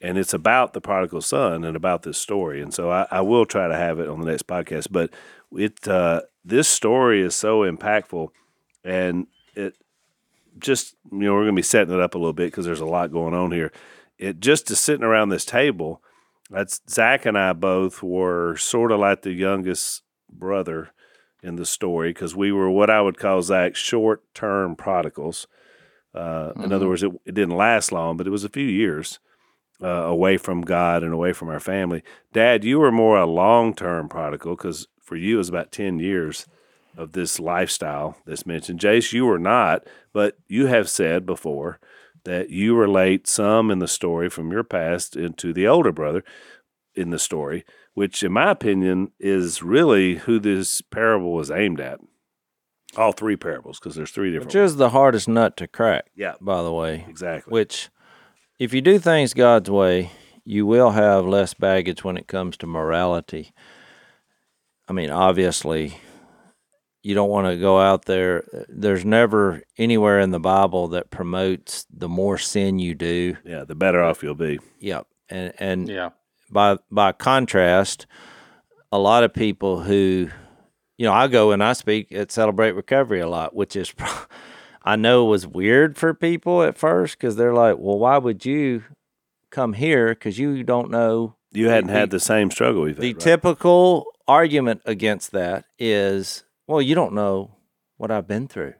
And 0.00 0.16
it's 0.16 0.34
about 0.34 0.74
the 0.74 0.80
prodigal 0.80 1.22
son 1.22 1.64
and 1.64 1.76
about 1.76 2.02
this 2.02 2.18
story. 2.18 2.60
And 2.60 2.72
so 2.72 2.90
I, 2.90 3.06
I 3.10 3.22
will 3.22 3.46
try 3.46 3.66
to 3.66 3.76
have 3.76 3.98
it 3.98 4.08
on 4.08 4.20
the 4.20 4.30
next 4.30 4.46
podcast. 4.46 4.88
But 4.92 5.10
it 5.52 5.88
uh, 5.88 6.22
this 6.44 6.68
story 6.68 7.22
is 7.22 7.34
so 7.34 7.60
impactful, 7.60 8.28
and 8.84 9.26
it 9.54 9.74
just 10.58 10.94
you 11.10 11.20
know 11.20 11.32
we're 11.32 11.44
going 11.44 11.54
to 11.54 11.60
be 11.60 11.62
setting 11.62 11.94
it 11.94 12.00
up 12.00 12.14
a 12.14 12.18
little 12.18 12.34
bit 12.34 12.48
because 12.48 12.66
there's 12.66 12.80
a 12.80 12.86
lot 12.86 13.10
going 13.10 13.32
on 13.32 13.52
here 13.52 13.72
it 14.18 14.40
just 14.40 14.66
to 14.68 14.76
sitting 14.76 15.04
around 15.04 15.28
this 15.28 15.44
table, 15.44 16.02
that's 16.50 16.80
Zach 16.88 17.26
and 17.26 17.36
I 17.36 17.52
both 17.52 18.02
were 18.02 18.56
sort 18.56 18.92
of 18.92 19.00
like 19.00 19.22
the 19.22 19.32
youngest 19.32 20.02
brother 20.30 20.92
in 21.42 21.56
the 21.56 21.66
story 21.66 22.10
because 22.10 22.34
we 22.34 22.52
were 22.52 22.70
what 22.70 22.90
I 22.90 23.00
would 23.00 23.18
call 23.18 23.42
Zach 23.42 23.76
short 23.76 24.22
term 24.34 24.76
prodigals. 24.76 25.46
Uh, 26.14 26.50
mm-hmm. 26.50 26.64
In 26.64 26.72
other 26.72 26.88
words, 26.88 27.02
it, 27.02 27.12
it, 27.24 27.34
didn't 27.34 27.56
last 27.56 27.92
long, 27.92 28.16
but 28.16 28.26
it 28.26 28.30
was 28.30 28.44
a 28.44 28.48
few 28.48 28.64
years 28.64 29.18
uh, 29.82 29.86
away 29.86 30.38
from 30.38 30.62
God 30.62 31.02
and 31.02 31.12
away 31.12 31.32
from 31.32 31.48
our 31.48 31.60
family. 31.60 32.02
Dad, 32.32 32.64
you 32.64 32.78
were 32.78 32.92
more 32.92 33.18
a 33.18 33.26
long 33.26 33.74
term 33.74 34.08
prodigal 34.08 34.56
because 34.56 34.88
for 35.00 35.16
you 35.16 35.36
it 35.36 35.38
was 35.38 35.48
about 35.48 35.72
10 35.72 35.98
years 35.98 36.46
of 36.96 37.12
this 37.12 37.38
lifestyle 37.38 38.16
that's 38.24 38.46
mentioned. 38.46 38.80
Jace, 38.80 39.12
you 39.12 39.26
were 39.26 39.38
not, 39.38 39.86
but 40.12 40.38
you 40.48 40.66
have 40.66 40.88
said 40.88 41.26
before 41.26 41.78
that 42.26 42.50
you 42.50 42.76
relate 42.76 43.26
some 43.26 43.70
in 43.70 43.78
the 43.78 43.88
story 43.88 44.28
from 44.28 44.52
your 44.52 44.62
past 44.62 45.16
into 45.16 45.52
the 45.52 45.66
older 45.66 45.90
brother 45.90 46.22
in 46.94 47.10
the 47.10 47.18
story, 47.18 47.64
which, 47.94 48.22
in 48.22 48.32
my 48.32 48.50
opinion, 48.50 49.10
is 49.18 49.62
really 49.62 50.16
who 50.16 50.38
this 50.38 50.82
parable 50.82 51.32
was 51.32 51.50
aimed 51.50 51.80
at. 51.80 51.98
All 52.96 53.12
three 53.12 53.36
parables, 53.36 53.78
because 53.78 53.94
there's 53.94 54.10
three 54.10 54.30
different. 54.30 54.48
Which 54.48 54.54
is 54.54 54.76
the 54.76 54.90
hardest 54.90 55.28
nut 55.28 55.56
to 55.58 55.66
crack. 55.66 56.06
Yeah, 56.14 56.34
by 56.40 56.62
the 56.62 56.72
way, 56.72 57.04
exactly. 57.08 57.50
Which, 57.50 57.90
if 58.58 58.72
you 58.72 58.80
do 58.80 58.98
things 58.98 59.34
God's 59.34 59.70
way, 59.70 60.10
you 60.44 60.64
will 60.64 60.90
have 60.92 61.26
less 61.26 61.54
baggage 61.54 62.04
when 62.04 62.16
it 62.16 62.28
comes 62.28 62.56
to 62.58 62.66
morality. 62.66 63.52
I 64.88 64.92
mean, 64.92 65.10
obviously, 65.10 65.98
you 67.06 67.14
don't 67.14 67.30
want 67.30 67.46
to 67.46 67.56
go 67.56 67.78
out 67.78 68.06
there. 68.06 68.42
There's 68.68 69.04
never 69.04 69.62
anywhere 69.78 70.18
in 70.18 70.32
the 70.32 70.40
Bible 70.40 70.88
that 70.88 71.08
promotes 71.08 71.86
the 71.88 72.08
more 72.08 72.36
sin 72.36 72.80
you 72.80 72.96
do. 72.96 73.36
Yeah, 73.44 73.62
the 73.62 73.76
better 73.76 74.02
off 74.02 74.24
you'll 74.24 74.34
be. 74.34 74.58
Yep. 74.80 75.06
And 75.28 75.52
and 75.60 75.88
yeah. 75.88 76.10
by 76.50 76.78
by 76.90 77.12
contrast, 77.12 78.06
a 78.90 78.98
lot 78.98 79.22
of 79.22 79.32
people 79.32 79.82
who, 79.82 80.30
you 80.98 81.06
know, 81.06 81.12
I 81.12 81.28
go 81.28 81.52
and 81.52 81.62
I 81.62 81.74
speak 81.74 82.10
at 82.10 82.32
Celebrate 82.32 82.72
Recovery 82.72 83.20
a 83.20 83.28
lot, 83.28 83.54
which 83.54 83.76
is, 83.76 83.94
I 84.82 84.96
know 84.96 85.26
was 85.26 85.46
weird 85.46 85.96
for 85.96 86.12
people 86.12 86.64
at 86.64 86.76
first 86.76 87.20
because 87.20 87.36
they're 87.36 87.54
like, 87.54 87.76
well, 87.78 88.00
why 88.00 88.18
would 88.18 88.44
you 88.44 88.82
come 89.50 89.74
here? 89.74 90.08
Because 90.08 90.40
you 90.40 90.64
don't 90.64 90.90
know. 90.90 91.36
You 91.52 91.68
hadn't 91.68 91.86
the, 91.86 91.92
had 91.92 92.10
the 92.10 92.18
same 92.18 92.50
struggle 92.50 92.82
we've 92.82 92.96
The 92.96 93.12
right? 93.12 93.20
typical 93.20 94.06
argument 94.26 94.82
against 94.84 95.30
that 95.30 95.66
is 95.78 96.42
well, 96.66 96.82
you 96.82 96.94
don't 96.94 97.14
know 97.14 97.56
what 97.96 98.10
I've 98.10 98.28
been 98.28 98.48
through. 98.48 98.74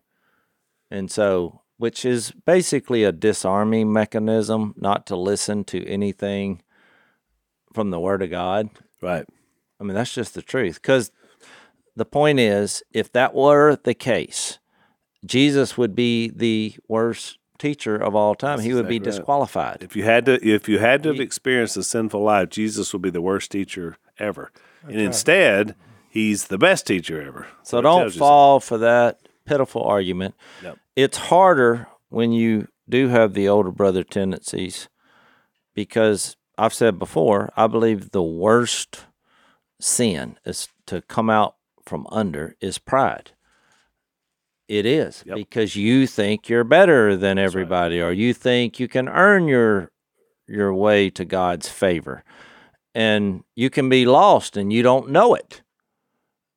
And 0.90 1.10
so, 1.10 1.62
which 1.78 2.04
is 2.04 2.32
basically 2.44 3.04
a 3.04 3.12
disarming 3.12 3.92
mechanism 3.92 4.74
not 4.76 5.06
to 5.06 5.16
listen 5.16 5.64
to 5.64 5.86
anything 5.86 6.62
from 7.74 7.90
the 7.90 8.00
Word 8.00 8.22
of 8.22 8.30
God. 8.30 8.70
Right. 9.02 9.26
I 9.80 9.84
mean, 9.84 9.94
that's 9.94 10.14
just 10.14 10.34
the 10.34 10.42
truth. 10.42 10.80
Because 10.80 11.10
the 11.94 12.06
point 12.06 12.40
is, 12.40 12.82
if 12.92 13.12
that 13.12 13.34
were 13.34 13.76
the 13.76 13.94
case, 13.94 14.58
Jesus 15.24 15.76
would 15.76 15.94
be 15.94 16.28
the 16.28 16.76
worst 16.88 17.38
teacher 17.58 17.96
of 17.96 18.14
all 18.14 18.34
time. 18.34 18.58
That's 18.58 18.66
he 18.66 18.74
would 18.74 18.88
be 18.88 18.98
disqualified. 18.98 19.78
Right. 19.80 19.82
If 19.82 19.96
you 19.96 20.04
had 20.04 20.26
to, 20.26 20.46
if 20.46 20.68
you 20.68 20.78
had 20.78 21.02
to 21.02 21.10
have 21.10 21.20
experienced 21.20 21.76
a 21.76 21.82
sinful 21.82 22.22
life, 22.22 22.50
Jesus 22.50 22.92
would 22.92 23.02
be 23.02 23.10
the 23.10 23.22
worst 23.22 23.50
teacher 23.50 23.96
ever. 24.18 24.50
That's 24.54 24.92
and 24.92 24.96
right. 24.96 25.06
instead, 25.06 25.74
he's 26.16 26.46
the 26.46 26.56
best 26.56 26.86
teacher 26.86 27.20
ever. 27.20 27.46
So, 27.62 27.82
don't 27.82 28.10
fall 28.10 28.58
for 28.58 28.78
that 28.78 29.20
pitiful 29.44 29.82
argument. 29.82 30.34
Yep. 30.62 30.78
It's 30.96 31.18
harder 31.18 31.88
when 32.08 32.32
you 32.32 32.68
do 32.88 33.08
have 33.08 33.34
the 33.34 33.48
older 33.48 33.70
brother 33.70 34.02
tendencies 34.02 34.88
because 35.74 36.36
I've 36.56 36.72
said 36.72 36.98
before, 36.98 37.52
I 37.54 37.66
believe 37.66 38.10
the 38.10 38.22
worst 38.22 39.04
sin 39.78 40.38
is 40.46 40.68
to 40.86 41.02
come 41.02 41.28
out 41.28 41.56
from 41.84 42.06
under 42.10 42.56
is 42.60 42.78
pride. 42.78 43.32
It 44.68 44.86
is 44.86 45.22
yep. 45.26 45.36
because 45.36 45.76
you 45.76 46.06
think 46.06 46.48
you're 46.48 46.64
better 46.64 47.14
than 47.14 47.38
everybody 47.38 48.00
right. 48.00 48.08
or 48.08 48.12
you 48.12 48.32
think 48.32 48.80
you 48.80 48.88
can 48.88 49.08
earn 49.08 49.46
your 49.46 49.92
your 50.48 50.72
way 50.72 51.10
to 51.10 51.24
God's 51.24 51.68
favor. 51.68 52.24
And 52.94 53.44
you 53.54 53.68
can 53.68 53.88
be 53.90 54.06
lost 54.06 54.56
and 54.56 54.72
you 54.72 54.82
don't 54.82 55.10
know 55.10 55.34
it. 55.34 55.60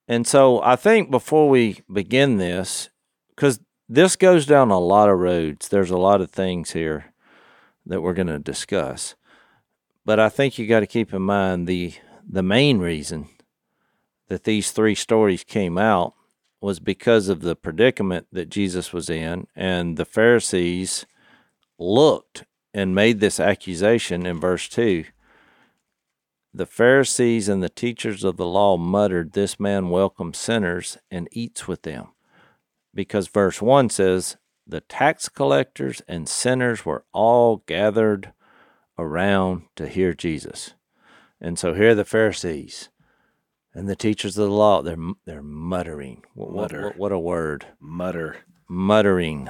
And 0.10 0.26
so 0.26 0.60
I 0.64 0.76
think 0.76 1.12
before 1.12 1.48
we 1.48 1.84
begin 1.92 2.38
this, 2.38 2.90
because 3.30 3.60
this 3.88 4.16
goes 4.16 4.48
down 4.48 4.72
a 4.72 4.80
lot 4.80 5.08
of 5.08 5.20
roads, 5.20 5.68
there's 5.68 5.92
a 5.92 6.00
lot 6.00 6.20
of 6.20 6.32
things 6.32 6.72
here 6.72 7.14
that 7.86 8.02
we're 8.02 8.16
going 8.16 8.28
to 8.28 8.40
discuss. 8.40 9.14
But 10.04 10.20
I 10.20 10.28
think 10.30 10.58
you 10.58 10.66
got 10.66 10.80
to 10.80 10.88
keep 10.88 11.14
in 11.14 11.22
mind 11.22 11.68
the 11.68 11.94
the 12.28 12.44
main 12.44 12.80
reason 12.80 13.28
that 14.28 14.44
these 14.44 14.72
three 14.72 14.94
stories 14.94 15.44
came 15.44 15.78
out 15.78 16.14
was 16.62 16.80
because 16.80 17.28
of 17.30 17.42
the 17.42 17.56
predicament 17.56 18.28
that 18.32 18.50
Jesus 18.50 18.92
was 18.92 19.10
in, 19.10 19.48
and 19.56 19.96
the 19.96 20.06
Pharisees 20.06 21.06
looked 21.78 22.46
and 22.74 22.96
made 22.96 23.20
this 23.20 23.40
accusation 23.40 24.26
in 24.26 24.40
verse 24.40 24.68
2 24.70 25.06
the 26.54 26.66
Pharisees 26.66 27.48
and 27.48 27.62
the 27.62 27.70
teachers 27.70 28.24
of 28.24 28.38
the 28.38 28.46
law 28.46 28.78
muttered, 28.78 29.34
This 29.34 29.60
man 29.60 29.90
welcomes 29.90 30.38
sinners 30.38 30.98
and 31.12 31.28
eats 31.32 31.68
with 31.68 31.84
them. 31.84 32.10
Because 32.94 33.28
verse 33.28 33.62
1 33.62 33.90
says, 33.90 34.38
The 34.66 34.82
tax 34.82 35.30
collectors 35.30 36.02
and 36.08 36.28
sinners 36.28 36.86
were 36.86 37.06
all 37.14 37.58
gathered 37.68 38.34
around 38.98 39.64
to 39.76 39.88
hear 39.88 40.14
Jesus. 40.14 40.74
And 41.40 41.58
so 41.58 41.74
here 41.74 41.92
are 41.92 41.96
the 41.96 42.04
Pharisees 42.04 42.90
and 43.74 43.88
the 43.88 43.96
teachers 43.96 44.38
of 44.38 44.48
the 44.48 44.54
law. 44.54 44.82
They're, 44.82 44.98
they're 45.26 45.44
muttering. 45.44 46.24
What, 46.34 46.54
Mutter. 46.54 46.84
What, 46.84 46.98
what 46.98 47.12
a 47.12 47.20
word. 47.20 47.68
Mutter. 47.80 48.38
Muttering. 48.68 49.50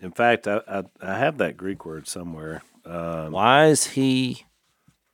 In 0.00 0.10
fact, 0.10 0.48
I, 0.48 0.60
I, 0.68 0.82
I 1.00 1.18
have 1.18 1.38
that 1.38 1.56
Greek 1.56 1.86
word 1.86 2.08
somewhere. 2.08 2.62
Um, 2.84 3.30
Why 3.30 3.66
is 3.66 3.86
he 3.88 4.44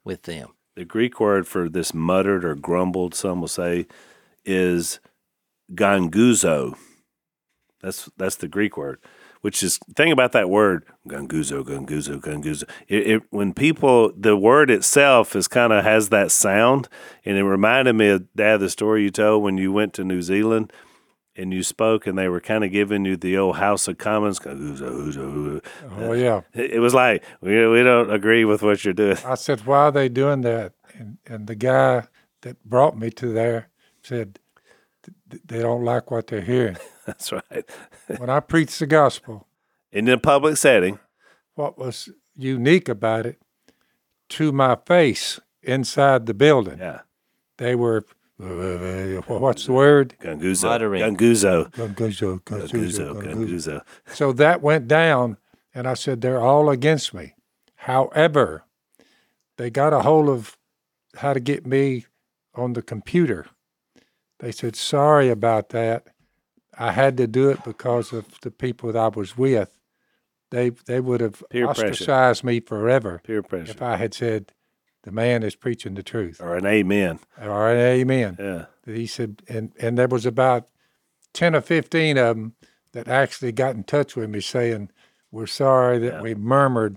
with 0.02 0.22
them? 0.22 0.48
The 0.78 0.84
Greek 0.84 1.18
word 1.18 1.48
for 1.48 1.68
this 1.68 1.92
muttered 1.92 2.44
or 2.44 2.54
grumbled, 2.54 3.12
some 3.12 3.40
will 3.40 3.48
say, 3.48 3.88
is 4.44 5.00
ganguzo. 5.74 6.78
That's 7.82 8.08
that's 8.16 8.36
the 8.36 8.46
Greek 8.46 8.76
word, 8.76 9.00
which 9.40 9.60
is 9.60 9.80
thing 9.96 10.12
about 10.12 10.30
that 10.32 10.48
word 10.48 10.84
ganguzo, 11.08 11.64
ganguzo, 11.64 12.20
ganguzo. 12.20 12.62
It, 12.86 13.06
it, 13.08 13.22
when 13.30 13.54
people 13.54 14.12
the 14.16 14.36
word 14.36 14.70
itself 14.70 15.34
is 15.34 15.48
kind 15.48 15.72
of 15.72 15.82
has 15.82 16.10
that 16.10 16.30
sound, 16.30 16.88
and 17.24 17.36
it 17.36 17.42
reminded 17.42 17.94
me 17.94 18.10
of 18.10 18.32
Dad 18.36 18.58
the 18.58 18.70
story 18.70 19.02
you 19.02 19.10
told 19.10 19.42
when 19.42 19.58
you 19.58 19.72
went 19.72 19.94
to 19.94 20.04
New 20.04 20.22
Zealand 20.22 20.72
and 21.38 21.52
you 21.52 21.62
spoke, 21.62 22.06
and 22.06 22.18
they 22.18 22.28
were 22.28 22.40
kind 22.40 22.64
of 22.64 22.72
giving 22.72 23.04
you 23.04 23.16
the 23.16 23.38
old 23.38 23.56
House 23.56 23.88
of 23.88 23.98
Commons. 23.98 24.40
Oh 24.44 26.12
yeah, 26.12 26.40
it 26.52 26.80
was 26.80 26.94
like 26.94 27.24
we 27.40 27.66
we 27.66 27.82
don't 27.82 28.10
agree 28.10 28.44
with 28.44 28.62
what 28.62 28.84
you're 28.84 28.94
doing. 28.94 29.16
I 29.24 29.34
said, 29.34 29.64
why 29.64 29.84
are 29.84 29.92
they 29.92 30.08
doing 30.08 30.42
that? 30.42 30.72
And 30.94 31.18
and 31.26 31.46
the 31.46 31.54
guy 31.54 32.08
that 32.42 32.62
brought 32.64 32.98
me 32.98 33.10
to 33.10 33.32
there 33.32 33.68
said 34.02 34.38
they 35.44 35.60
don't 35.60 35.84
like 35.84 36.10
what 36.10 36.26
they're 36.26 36.40
hearing. 36.40 36.76
That's 37.06 37.32
right. 37.32 37.64
when 38.18 38.28
I 38.28 38.40
preached 38.40 38.78
the 38.78 38.86
gospel 38.86 39.46
in 39.90 40.08
a 40.08 40.18
public 40.18 40.56
setting, 40.56 40.98
what 41.54 41.78
was 41.78 42.10
unique 42.36 42.88
about 42.88 43.26
it, 43.26 43.38
to 44.30 44.52
my 44.52 44.76
face, 44.86 45.40
inside 45.62 46.26
the 46.26 46.34
building. 46.34 46.78
Yeah. 46.78 47.00
They 47.56 47.74
were, 47.74 47.98
uh, 47.98 48.12
what's 48.38 49.66
the 49.66 49.72
word? 49.72 50.14
Gunguzo. 50.20 50.64
Muttering. 50.64 51.02
Gunguzo. 51.16 51.70
Gunguzo, 51.72 52.40
Gunguzo. 52.42 52.70
gunguzo, 52.70 53.22
gunguzo. 53.22 53.34
Gunguzo. 53.34 53.82
So 54.14 54.32
that 54.32 54.62
went 54.62 54.86
down, 54.88 55.36
and 55.74 55.86
I 55.88 55.94
said, 55.94 56.20
they're 56.20 56.40
all 56.40 56.70
against 56.70 57.12
me. 57.12 57.34
However, 57.76 58.64
they 59.56 59.70
got 59.70 59.92
a 59.92 60.00
hold 60.00 60.28
of 60.28 60.56
how 61.16 61.32
to 61.32 61.40
get 61.40 61.66
me 61.66 62.06
on 62.54 62.74
the 62.74 62.82
computer. 62.82 63.46
They 64.38 64.52
said, 64.52 64.76
sorry 64.76 65.30
about 65.30 65.70
that. 65.70 66.06
I 66.78 66.92
had 66.92 67.16
to 67.16 67.26
do 67.26 67.50
it 67.50 67.64
because 67.64 68.12
of 68.12 68.40
the 68.42 68.52
people 68.52 68.92
that 68.92 68.98
I 68.98 69.08
was 69.08 69.36
with. 69.36 69.76
They 70.50 70.70
they 70.70 71.00
would 71.00 71.20
have 71.20 71.42
Peer 71.50 71.66
pressure. 71.66 71.88
ostracized 71.88 72.44
me 72.44 72.60
forever 72.60 73.20
Peer 73.24 73.42
pressure. 73.42 73.72
if 73.72 73.82
I 73.82 73.96
had 73.96 74.14
said, 74.14 74.52
the 75.04 75.12
man 75.12 75.42
is 75.42 75.54
preaching 75.54 75.94
the 75.94 76.02
truth. 76.02 76.40
Or 76.40 76.56
an 76.56 76.66
amen. 76.66 77.20
Or 77.40 77.70
an 77.70 77.78
amen. 77.78 78.36
Yeah. 78.38 78.66
He 78.84 79.06
said, 79.06 79.42
and, 79.48 79.72
and 79.80 79.96
there 79.96 80.08
was 80.08 80.26
about 80.26 80.68
10 81.34 81.54
or 81.54 81.60
15 81.60 82.18
of 82.18 82.36
them 82.36 82.54
that 82.92 83.08
actually 83.08 83.52
got 83.52 83.74
in 83.76 83.84
touch 83.84 84.16
with 84.16 84.28
me 84.30 84.40
saying, 84.40 84.90
we're 85.30 85.46
sorry 85.46 85.98
that 86.00 86.14
Yeah. 86.14 86.20
we 86.22 86.34
murmured. 86.34 86.96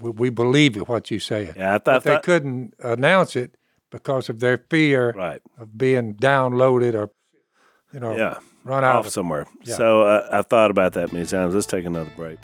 We, 0.00 0.10
we 0.10 0.30
believe 0.30 0.76
what 0.88 1.10
you 1.10 1.18
say. 1.20 1.52
Yeah. 1.56 1.74
I 1.74 1.78
But 1.78 1.84
thought 1.84 2.02
they 2.04 2.18
couldn't 2.20 2.74
announce 2.82 3.36
it 3.36 3.56
because 3.90 4.28
of 4.28 4.40
their 4.40 4.58
fear 4.58 5.12
Right. 5.12 5.40
of 5.58 5.78
being 5.78 6.14
downloaded 6.14 6.94
or, 6.94 7.10
you 7.92 8.00
know, 8.00 8.16
Yeah. 8.16 8.38
run 8.64 8.84
out 8.84 8.96
Off 8.96 9.06
of. 9.06 9.12
somewhere. 9.12 9.46
Yeah. 9.64 9.76
So 9.76 10.02
uh, 10.02 10.28
I've 10.32 10.46
thought 10.46 10.70
about 10.70 10.94
that 10.94 11.12
many 11.12 11.24
times. 11.26 11.54
Let's 11.54 11.66
take 11.66 11.84
another 11.84 12.10
break. 12.16 12.38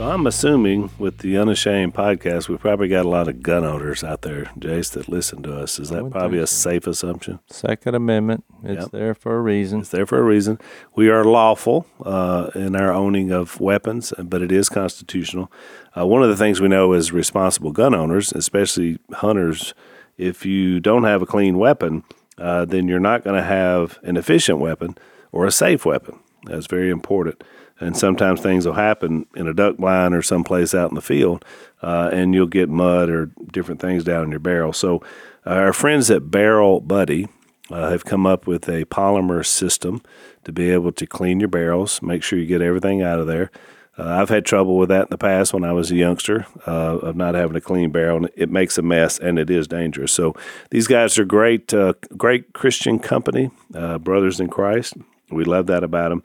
So 0.00 0.08
I'm 0.08 0.26
assuming 0.26 0.88
with 0.98 1.18
the 1.18 1.36
Unashamed 1.36 1.92
podcast, 1.92 2.48
we've 2.48 2.58
probably 2.58 2.88
got 2.88 3.04
a 3.04 3.08
lot 3.10 3.28
of 3.28 3.42
gun 3.42 3.66
owners 3.66 4.02
out 4.02 4.22
there, 4.22 4.50
Jase, 4.58 4.88
that 4.88 5.10
listen 5.10 5.42
to 5.42 5.54
us. 5.54 5.78
Is 5.78 5.90
that 5.90 6.10
probably 6.10 6.38
a 6.38 6.46
safe 6.46 6.86
assumption? 6.86 7.38
Second 7.50 7.94
Amendment. 7.94 8.42
It's 8.64 8.84
Yep. 8.84 8.92
there 8.92 9.14
for 9.14 9.36
a 9.36 9.42
reason. 9.42 9.80
It's 9.80 9.90
there 9.90 10.06
for 10.06 10.18
a 10.18 10.22
reason. 10.22 10.58
We 10.96 11.10
are 11.10 11.22
lawful 11.22 11.84
uh, 12.02 12.48
in 12.54 12.76
our 12.76 12.90
owning 12.90 13.30
of 13.30 13.60
weapons, 13.60 14.14
but 14.18 14.40
it 14.40 14.50
is 14.50 14.70
constitutional. 14.70 15.52
Uh, 15.94 16.06
one 16.06 16.22
of 16.22 16.30
the 16.30 16.36
things 16.36 16.62
we 16.62 16.68
know 16.68 16.94
is 16.94 17.12
responsible 17.12 17.70
gun 17.70 17.94
owners, 17.94 18.32
especially 18.32 19.00
hunters. 19.16 19.74
If 20.16 20.46
you 20.46 20.80
don't 20.80 21.04
have 21.04 21.20
a 21.20 21.26
clean 21.26 21.58
weapon, 21.58 22.04
uh, 22.38 22.64
then 22.64 22.88
you're 22.88 23.00
not 23.00 23.22
going 23.22 23.36
to 23.36 23.46
have 23.46 23.98
an 24.02 24.16
efficient 24.16 24.60
weapon 24.60 24.96
or 25.30 25.44
a 25.44 25.52
safe 25.52 25.84
weapon. 25.84 26.20
That's 26.46 26.68
very 26.68 26.88
important. 26.88 27.44
And 27.80 27.96
sometimes 27.96 28.40
things 28.40 28.66
will 28.66 28.74
happen 28.74 29.26
in 29.34 29.48
a 29.48 29.54
duck 29.54 29.78
blind 29.78 30.14
or 30.14 30.20
someplace 30.20 30.74
out 30.74 30.90
in 30.90 30.94
the 30.94 31.00
field, 31.02 31.44
uh, 31.82 32.10
and 32.12 32.34
you'll 32.34 32.46
get 32.46 32.68
mud 32.68 33.08
or 33.08 33.30
different 33.50 33.80
things 33.80 34.04
down 34.04 34.24
in 34.24 34.30
your 34.30 34.38
barrel. 34.38 34.74
So, 34.74 35.02
uh, 35.46 35.54
our 35.54 35.72
friends 35.72 36.10
at 36.10 36.30
Barrel 36.30 36.80
Buddy 36.80 37.26
uh, 37.70 37.90
have 37.90 38.04
come 38.04 38.26
up 38.26 38.46
with 38.46 38.68
a 38.68 38.84
polymer 38.84 39.44
system 39.44 40.02
to 40.44 40.52
be 40.52 40.70
able 40.70 40.92
to 40.92 41.06
clean 41.06 41.40
your 41.40 41.48
barrels, 41.48 42.02
make 42.02 42.22
sure 42.22 42.38
you 42.38 42.46
get 42.46 42.60
everything 42.60 43.00
out 43.00 43.18
of 43.18 43.26
there. 43.26 43.50
Uh, 43.98 44.20
I've 44.20 44.28
had 44.28 44.44
trouble 44.44 44.76
with 44.76 44.90
that 44.90 45.04
in 45.04 45.10
the 45.10 45.18
past 45.18 45.52
when 45.54 45.64
I 45.64 45.72
was 45.72 45.90
a 45.90 45.96
youngster 45.96 46.46
uh, 46.66 46.98
of 46.98 47.16
not 47.16 47.34
having 47.34 47.56
a 47.56 47.60
clean 47.60 47.90
barrel, 47.90 48.18
and 48.18 48.30
it 48.36 48.50
makes 48.50 48.76
a 48.76 48.82
mess 48.82 49.18
and 49.18 49.38
it 49.38 49.48
is 49.50 49.66
dangerous. 49.66 50.12
So 50.12 50.34
these 50.70 50.86
guys 50.86 51.18
are 51.18 51.24
great, 51.24 51.72
great 52.16 52.52
Christian 52.52 52.98
company, 52.98 53.50
brothers 53.70 54.40
in 54.40 54.48
Christ. 54.48 54.94
We 55.30 55.44
love 55.44 55.66
that 55.66 55.84
about 55.84 56.10
them. 56.10 56.22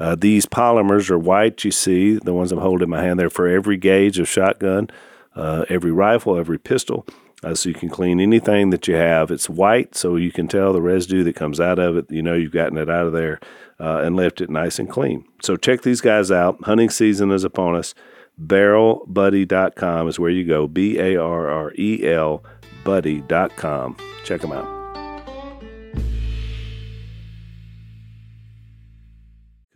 Uh, 0.00 0.16
these 0.16 0.46
polymers 0.46 1.10
are 1.10 1.18
white. 1.18 1.62
You 1.64 1.70
see 1.70 2.14
the 2.14 2.32
ones 2.32 2.50
I'm 2.50 2.58
holding 2.58 2.84
in 2.84 2.90
my 2.90 3.02
hand. 3.02 3.20
They're 3.20 3.30
for 3.30 3.46
every 3.46 3.76
gauge 3.76 4.18
of 4.18 4.28
shotgun, 4.28 4.88
uh, 5.36 5.66
every 5.68 5.92
rifle, 5.92 6.38
every 6.38 6.58
pistol. 6.58 7.06
Uh, 7.42 7.54
so 7.54 7.68
you 7.68 7.74
can 7.74 7.88
clean 7.88 8.20
anything 8.20 8.70
that 8.70 8.88
you 8.88 8.94
have. 8.94 9.30
It's 9.30 9.48
white, 9.48 9.94
so 9.94 10.16
you 10.16 10.32
can 10.32 10.48
tell 10.48 10.72
the 10.72 10.82
residue 10.82 11.24
that 11.24 11.36
comes 11.36 11.60
out 11.60 11.78
of 11.78 11.96
it. 11.96 12.10
You 12.10 12.22
know 12.22 12.34
you've 12.34 12.52
gotten 12.52 12.76
it 12.76 12.90
out 12.90 13.06
of 13.06 13.12
there 13.12 13.40
uh, 13.78 13.98
and 13.98 14.16
left 14.16 14.40
it 14.40 14.50
nice 14.50 14.78
and 14.78 14.90
clean. 14.90 15.24
So 15.42 15.56
check 15.56 15.82
these 15.82 16.00
guys 16.00 16.30
out. 16.30 16.62
Hunting 16.64 16.90
season 16.90 17.30
is 17.30 17.44
upon 17.44 17.76
us. 17.76 17.94
BarrelBuddy.com 18.42 20.08
is 20.08 20.18
where 20.18 20.30
you 20.30 20.44
go. 20.44 20.66
B 20.66 20.98
A 20.98 21.16
R 21.16 21.48
R 21.48 21.72
E 21.78 22.06
L 22.06 22.42
Buddy.com. 22.84 23.96
Check 24.24 24.40
them 24.40 24.52
out. 24.52 24.79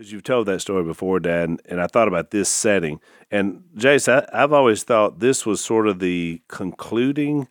Because 0.05 0.13
you've 0.13 0.23
told 0.23 0.49
that 0.49 0.61
story 0.61 0.85
before, 0.85 1.19
Dad, 1.19 1.49
and, 1.49 1.63
and 1.65 1.81
I 1.81 1.87
thought 1.87 2.09
about 2.09 2.31
this 2.31 2.51
setting. 2.51 3.01
And 3.31 3.65
Jase, 3.75 4.07
I, 4.07 4.29
I've 4.35 4.53
always 4.53 4.83
thought 4.83 5.21
this 5.21 5.47
was 5.47 5.63
sort 5.63 5.89
of 5.89 5.99
the 5.99 6.43
concluding 6.47 7.49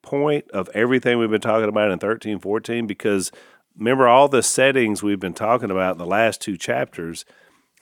point 0.00 0.48
of 0.52 0.68
everything 0.72 1.18
we've 1.18 1.32
been 1.32 1.40
talking 1.40 1.68
about 1.68 1.90
in 1.90 1.98
13, 1.98 2.38
14, 2.38 2.86
because 2.86 3.32
remember 3.76 4.06
all 4.06 4.28
the 4.28 4.40
settings 4.40 5.02
we've 5.02 5.18
been 5.18 5.34
talking 5.34 5.72
about 5.72 5.96
in 5.96 5.98
the 5.98 6.06
last 6.06 6.40
two 6.40 6.56
chapters 6.56 7.24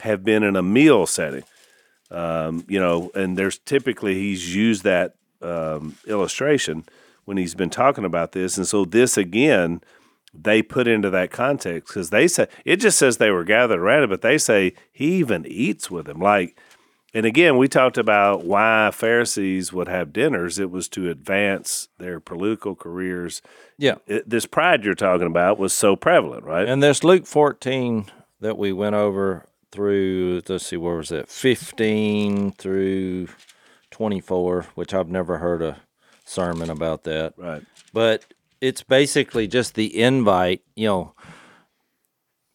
have 0.01 0.25
been 0.25 0.43
in 0.43 0.57
a 0.57 0.63
meal 0.63 1.07
setting. 1.07 1.45
Um, 2.11 2.65
you 2.71 2.81
know, 2.81 3.11
and 3.15 3.37
there's 3.37 3.59
typically 3.59 4.15
he's 4.15 4.57
used 4.57 4.85
that 4.85 5.17
um, 5.43 5.99
illustration 6.07 6.87
when 7.27 7.37
he's 7.37 7.55
been 7.55 7.69
talking 7.69 8.07
about 8.07 8.33
this. 8.33 8.57
And 8.57 8.67
so 8.67 8.87
this 8.87 9.19
again, 9.19 9.83
they 10.35 10.63
put 10.63 10.89
into 10.89 11.11
that 11.11 11.31
context 11.31 11.89
because 11.89 12.11
they 12.11 12.27
say 12.27 12.49
it 12.65 12.77
just 12.77 12.99
says 12.99 13.17
they 13.17 13.31
were 13.31 13.45
gathered 13.45 13.81
around 13.81 14.05
it, 14.05 14.11
but 14.11 14.23
they 14.23 14.39
say 14.39 14.73
he 14.93 15.15
even 15.15 15.47
eats 15.47 15.91
with 15.91 16.07
them. 16.07 16.21
Like, 16.21 16.59
and 17.15 17.27
again, 17.27 17.59
we 17.59 17.69
talked 17.69 17.99
about 17.99 18.45
why 18.45 18.91
Pharisees 18.93 19.73
would 19.73 19.89
have 19.89 20.13
dinners. 20.13 20.59
It 20.59 20.71
was 20.71 20.89
to 20.91 21.11
advance 21.11 21.89
their 21.99 22.21
political 22.21 22.75
careers. 22.75 23.43
Yeah. 23.77 23.97
It, 24.07 24.29
this 24.29 24.47
pride 24.47 24.85
you're 24.85 24.95
talking 24.95 25.27
about 25.27 25.59
was 25.59 25.75
so 25.75 25.95
prevalent, 25.95 26.45
right? 26.45 26.67
And 26.67 26.83
this 26.83 27.05
Luke 27.05 27.27
14 27.27 28.07
that 28.41 28.57
we 28.57 28.73
went 28.73 28.95
over 28.95 29.45
through, 29.71 30.43
let's 30.49 30.67
see, 30.67 30.77
where 30.79 30.97
was 30.97 31.13
it? 31.13 31.29
15 31.29 32.53
through 32.53 33.29
24, 33.91 34.67
which 34.75 34.95
I've 34.95 35.09
never 35.09 35.39
heard 35.39 35.61
a 35.61 35.83
sermon 36.25 36.71
about 36.71 37.05
that. 37.05 37.35
right. 37.37 37.63
But 37.93 38.25
it's 38.63 38.85
basically 38.85 39.49
just 39.49 39.75
the 39.75 40.01
invite, 40.01 40.63
you 40.77 40.87
know. 40.87 41.15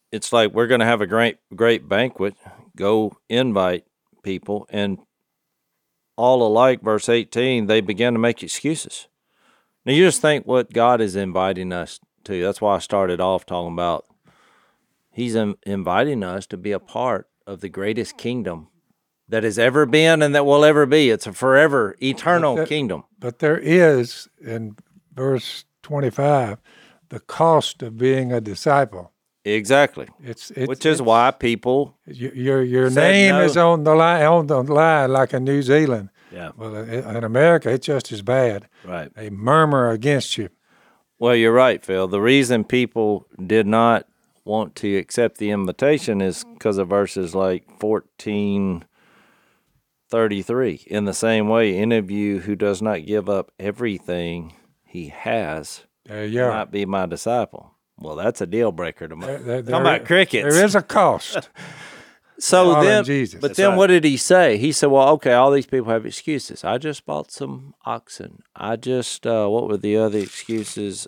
It's 0.10 0.32
like 0.32 0.54
we're 0.54 0.68
going 0.68 0.80
to 0.80 0.86
have 0.86 1.02
a 1.02 1.06
great 1.06 1.38
great 1.54 1.88
banquet. 1.88 2.36
Go 2.76 3.18
invite 3.28 3.86
people 4.24 4.66
and 4.70 5.00
all 6.16 6.46
alike 6.46 6.82
verse 6.82 7.08
18 7.08 7.68
they 7.68 7.82
began 7.82 8.14
to 8.14 8.20
make 8.20 8.42
excuses. 8.42 9.08
Now 9.86 9.92
you 9.92 10.06
just 10.06 10.22
think 10.22 10.48
what 10.48 10.72
God 10.72 11.02
is 11.02 11.16
inviting 11.16 11.74
us 11.74 12.00
to. 12.24 12.42
That's 12.42 12.62
why 12.62 12.76
I 12.76 12.80
started 12.80 13.20
off 13.20 13.46
talking 13.46 13.74
about 13.74 14.06
he's 15.12 15.36
in, 15.36 15.56
inviting 15.66 16.24
us 16.24 16.48
to 16.48 16.58
be 16.58 16.72
a 16.72 16.80
part 16.80 17.28
of 17.46 17.60
the 17.60 17.70
greatest 17.70 18.18
kingdom 18.18 18.70
that 19.28 19.44
has 19.44 19.60
ever 19.60 19.86
been 19.86 20.22
and 20.22 20.34
that 20.34 20.46
will 20.46 20.64
ever 20.64 20.86
be. 20.86 21.10
It's 21.10 21.28
a 21.28 21.34
forever 21.34 21.98
eternal 22.02 22.56
that- 22.56 22.70
kingdom. 22.70 23.04
But 23.20 23.40
there 23.40 23.58
is, 23.58 24.30
in 24.42 24.78
verse 25.14 25.66
25, 25.92 26.58
the 27.10 27.20
cost 27.22 27.82
of 27.82 27.98
being 27.98 28.34
a 28.34 28.42
disciple. 28.42 29.14
Exactly. 29.46 30.10
It's, 30.22 30.52
it's 30.52 30.68
Which 30.68 30.86
is 30.86 30.96
it's- 31.00 31.08
why 31.08 31.32
people 31.32 31.98
Your 32.06 32.62
your, 32.62 32.90
name 32.90 33.36
no. 33.36 33.44
is 33.46 33.56
on 33.56 33.86
the 33.86 33.96
line 33.96 34.26
on 34.26 34.48
the 34.48 34.62
line 34.64 35.14
like 35.14 35.34
in 35.34 35.46
New 35.46 35.62
Zealand. 35.62 36.10
Yeah. 36.30 36.52
Well, 36.58 36.76
in 36.76 37.24
America, 37.24 37.70
it's 37.70 37.86
just 37.88 38.12
as 38.12 38.22
bad. 38.22 38.68
Right. 38.84 39.14
They 39.16 39.30
murmur 39.30 39.90
against 39.92 40.38
you. 40.38 40.50
Well, 41.20 41.34
you're 41.38 41.54
right, 41.54 41.84
Phil. 41.86 42.10
The 42.10 42.20
reason 42.20 42.66
people 42.66 43.26
did 43.44 43.66
not 43.66 44.06
want 44.44 44.76
to 44.76 44.98
accept 44.98 45.38
the 45.38 45.52
invitation 45.52 46.20
is 46.22 46.44
because 46.54 46.78
of 46.78 46.90
verses 46.90 47.34
like 47.34 47.64
14, 47.80 48.84
33. 50.10 50.84
In 50.88 51.06
the 51.06 51.14
same 51.14 51.48
way, 51.48 51.78
any 51.78 51.96
of 51.96 52.12
you 52.12 52.40
who 52.40 52.58
does 52.58 52.82
not 52.82 53.06
give 53.06 53.30
up 53.30 53.54
everything 53.58 54.54
he 54.88 55.10
has 55.10 55.84
There 56.06 56.26
you 56.26 56.44
are. 56.44 56.50
might 56.52 56.72
be 56.72 56.86
my 56.86 57.06
disciple. 57.06 57.74
Well, 58.00 58.16
that's 58.16 58.42
a 58.42 58.46
deal 58.48 58.72
breaker 58.72 59.08
to 59.08 59.16
me. 59.16 59.26
There- 59.26 59.40
there- 59.40 59.62
Talking 59.64 59.82
about 59.82 60.06
crickets. 60.06 60.56
There 60.56 60.66
is 60.66 60.76
a 60.76 60.82
cost. 60.82 61.50
So 62.40 62.84
then, 62.84 63.04
Jesus. 63.04 63.40
but 63.42 63.48
That's 63.48 63.58
then 63.58 63.70
right. 63.72 63.78
what 63.78 63.88
did 63.88 64.04
he 64.04 64.16
say? 64.16 64.58
He 64.60 64.72
said, 64.72 64.92
"Well, 64.92 65.10
okay, 65.14 65.34
all 65.34 65.50
these 65.50 65.66
people 65.66 65.92
have 65.92 66.06
excuses. 66.06 66.64
I 66.64 66.78
just 66.78 67.04
bought 67.04 67.32
some 67.32 67.74
oxen. 67.84 68.44
I 68.56 68.76
just 68.76 69.26
uh, 69.26 69.48
what 69.48 69.68
were 69.68 69.76
the 69.78 69.98
other 69.98 70.20
excuses? 70.20 71.08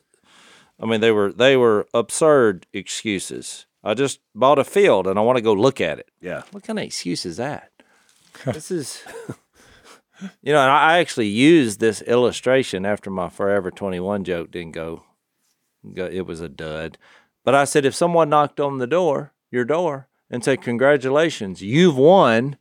I 0.80 0.88
mean, 0.88 1.02
they 1.02 1.12
were 1.12 1.32
they 1.32 1.56
were 1.56 1.88
absurd 1.94 2.66
excuses. 2.74 3.68
I 3.84 3.94
just 3.94 4.22
bought 4.34 4.58
a 4.58 4.64
field 4.64 5.06
and 5.06 5.20
I 5.20 5.22
want 5.22 5.38
to 5.38 5.44
go 5.44 5.54
look 5.54 5.80
at 5.80 6.00
it. 6.00 6.10
Yeah. 6.20 6.42
What 6.50 6.64
kind 6.64 6.80
of 6.80 6.86
excuse 6.86 7.28
is 7.28 7.38
that? 7.38 7.70
this 8.46 8.72
is, 8.72 9.04
you 10.42 10.54
know, 10.54 10.62
and 10.62 10.72
I 10.72 11.00
actually 11.00 11.28
used 11.28 11.80
this 11.80 12.02
illustration 12.02 12.86
after 12.86 13.10
my 13.10 13.30
Forever 13.30 13.72
Twenty 13.72 14.00
One 14.00 14.24
joke 14.24 14.52
didn't 14.52 14.72
go, 14.72 15.04
go. 15.94 16.06
It 16.06 16.26
was 16.26 16.42
a 16.42 16.50
dud. 16.50 16.98
But 17.44 17.56
I 17.56 17.64
said, 17.64 17.86
if 17.86 17.96
someone 17.96 18.30
knocked 18.30 18.60
on 18.60 18.78
the 18.78 18.88
door, 18.88 19.34
your 19.52 19.66
door, 19.66 20.08
and 20.30 20.44
said, 20.44 20.62
"Congratulations, 20.62 21.62
you've 21.62 21.98
won," 21.98 22.58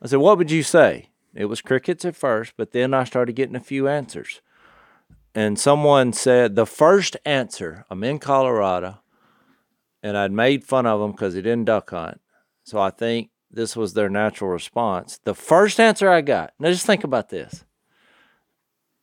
I 0.00 0.08
said, 0.08 0.18
"What 0.18 0.38
would 0.38 0.50
you 0.50 0.62
say?" 0.62 1.10
It 1.34 1.46
was 1.46 1.62
crickets 1.62 2.04
at 2.04 2.16
first, 2.16 2.54
but 2.56 2.72
then 2.72 2.92
I 2.92 3.04
started 3.04 3.36
getting 3.36 3.56
a 3.56 3.60
few 3.60 3.88
answers. 3.88 4.40
And 5.34 5.58
someone 5.58 6.12
said 6.12 6.56
the 6.56 6.66
first 6.66 7.16
answer, 7.24 7.86
I'm 7.88 8.04
in 8.04 8.18
Colorado, 8.18 8.98
and 10.02 10.16
I'd 10.16 10.32
made 10.32 10.64
fun 10.64 10.84
of 10.84 11.00
him 11.00 11.12
because 11.12 11.32
he 11.32 11.40
didn't 11.40 11.64
duck 11.64 11.88
hunt. 11.88 12.20
So 12.64 12.78
I 12.78 12.90
think 12.90 13.30
this 13.52 13.76
was 13.76 13.92
their 13.92 14.08
natural 14.08 14.50
response. 14.50 15.20
The 15.24 15.34
first 15.34 15.78
answer 15.78 16.08
I 16.08 16.22
got, 16.22 16.54
now 16.58 16.70
just 16.70 16.86
think 16.86 17.04
about 17.04 17.28
this. 17.28 17.64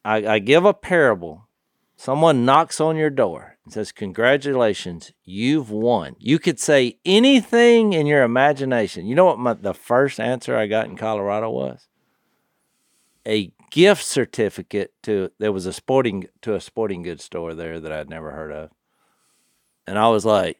I, 0.04 0.26
I 0.26 0.40
give 0.40 0.66
a 0.66 0.74
parable. 0.74 1.48
Someone 1.96 2.46
knocks 2.46 2.80
on 2.80 2.96
your 2.96 3.10
door 3.10 3.58
and 3.64 3.74
says, 3.74 3.92
Congratulations, 3.92 5.12
you've 5.24 5.70
won. 5.70 6.16
You 6.18 6.40
could 6.40 6.60
say 6.60 6.98
anything 7.06 7.94
in 7.94 8.08
your 8.08 8.24
imagination. 8.24 9.06
You 9.06 9.16
know 9.16 9.26
what 9.26 9.40
my, 9.40 9.54
the 9.54 9.74
first 9.74 10.20
answer 10.20 10.58
I 10.58 10.68
got 10.68 10.88
in 10.88 10.96
Colorado 10.96 11.50
was? 11.52 11.88
A 13.28 13.52
gift 13.70 14.04
certificate 14.04 14.94
to 15.04 15.30
there 15.38 15.52
was 15.52 15.66
a 15.66 15.74
sporting 15.74 16.28
to 16.42 16.56
a 16.56 16.62
sporting 16.62 17.04
goods 17.04 17.24
store 17.24 17.54
there 17.54 17.80
that 17.80 17.92
I'd 17.92 18.10
never 18.10 18.32
heard 18.32 18.52
of. 18.52 18.72
And 19.86 20.00
I 20.00 20.08
was 20.08 20.26
like, 20.26 20.60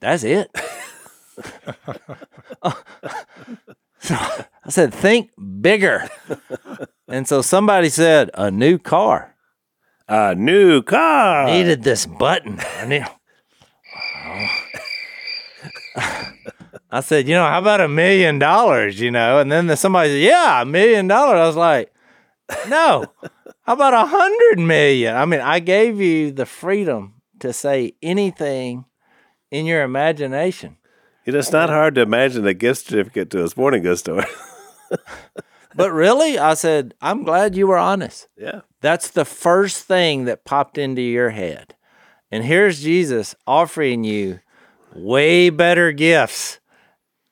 That's 0.00 0.24
it. 0.24 0.50
so 4.00 4.16
I 4.64 4.68
said, 4.68 4.92
think 4.92 5.30
bigger. 5.60 6.08
and 7.08 7.26
so 7.26 7.42
somebody 7.42 7.88
said, 7.88 8.30
a 8.34 8.50
new 8.50 8.78
car. 8.78 9.34
A 10.08 10.34
new 10.34 10.82
car. 10.82 11.46
Needed 11.46 11.82
this 11.82 12.06
button. 12.06 12.60
I 12.78 12.86
need. 12.86 13.04
I 16.90 17.00
said, 17.00 17.26
you 17.26 17.34
know, 17.34 17.44
how 17.44 17.58
about 17.58 17.80
a 17.80 17.88
million 17.88 18.38
dollars? 18.38 19.00
You 19.00 19.10
know, 19.10 19.38
and 19.38 19.50
then 19.50 19.66
the, 19.66 19.76
somebody 19.76 20.10
said, 20.10 20.20
yeah, 20.20 20.60
a 20.60 20.64
million 20.66 21.08
dollars. 21.08 21.38
I 21.38 21.46
was 21.46 21.56
like, 21.56 21.92
no, 22.68 23.06
how 23.62 23.72
about 23.72 23.94
a 23.94 24.04
hundred 24.04 24.58
million? 24.58 25.16
I 25.16 25.24
mean, 25.24 25.40
I 25.40 25.60
gave 25.60 26.00
you 26.00 26.32
the 26.32 26.44
freedom 26.44 27.22
to 27.40 27.52
say 27.52 27.94
anything 28.02 28.84
in 29.50 29.64
your 29.64 29.82
imagination. 29.82 30.76
You 31.24 31.32
know, 31.32 31.38
it's 31.38 31.52
not 31.52 31.68
hard 31.70 31.94
to 31.96 32.00
imagine 32.02 32.46
a 32.46 32.54
gift 32.54 32.86
certificate 32.86 33.30
to 33.30 33.44
a 33.44 33.48
sporting 33.48 33.82
goods 33.82 34.00
store. 34.00 34.24
But 35.74 35.90
really, 35.90 36.38
I 36.38 36.52
said, 36.52 36.92
I'm 37.00 37.24
glad 37.24 37.56
you 37.56 37.66
were 37.66 37.78
honest. 37.78 38.28
yeah. 38.36 38.60
That's 38.82 39.08
the 39.08 39.24
first 39.24 39.84
thing 39.84 40.26
that 40.26 40.44
popped 40.44 40.76
into 40.76 41.00
your 41.00 41.30
head. 41.30 41.74
And 42.30 42.44
here's 42.44 42.82
Jesus 42.82 43.34
offering 43.46 44.04
you 44.04 44.40
way 44.94 45.48
better 45.48 45.90
gifts. 45.92 46.60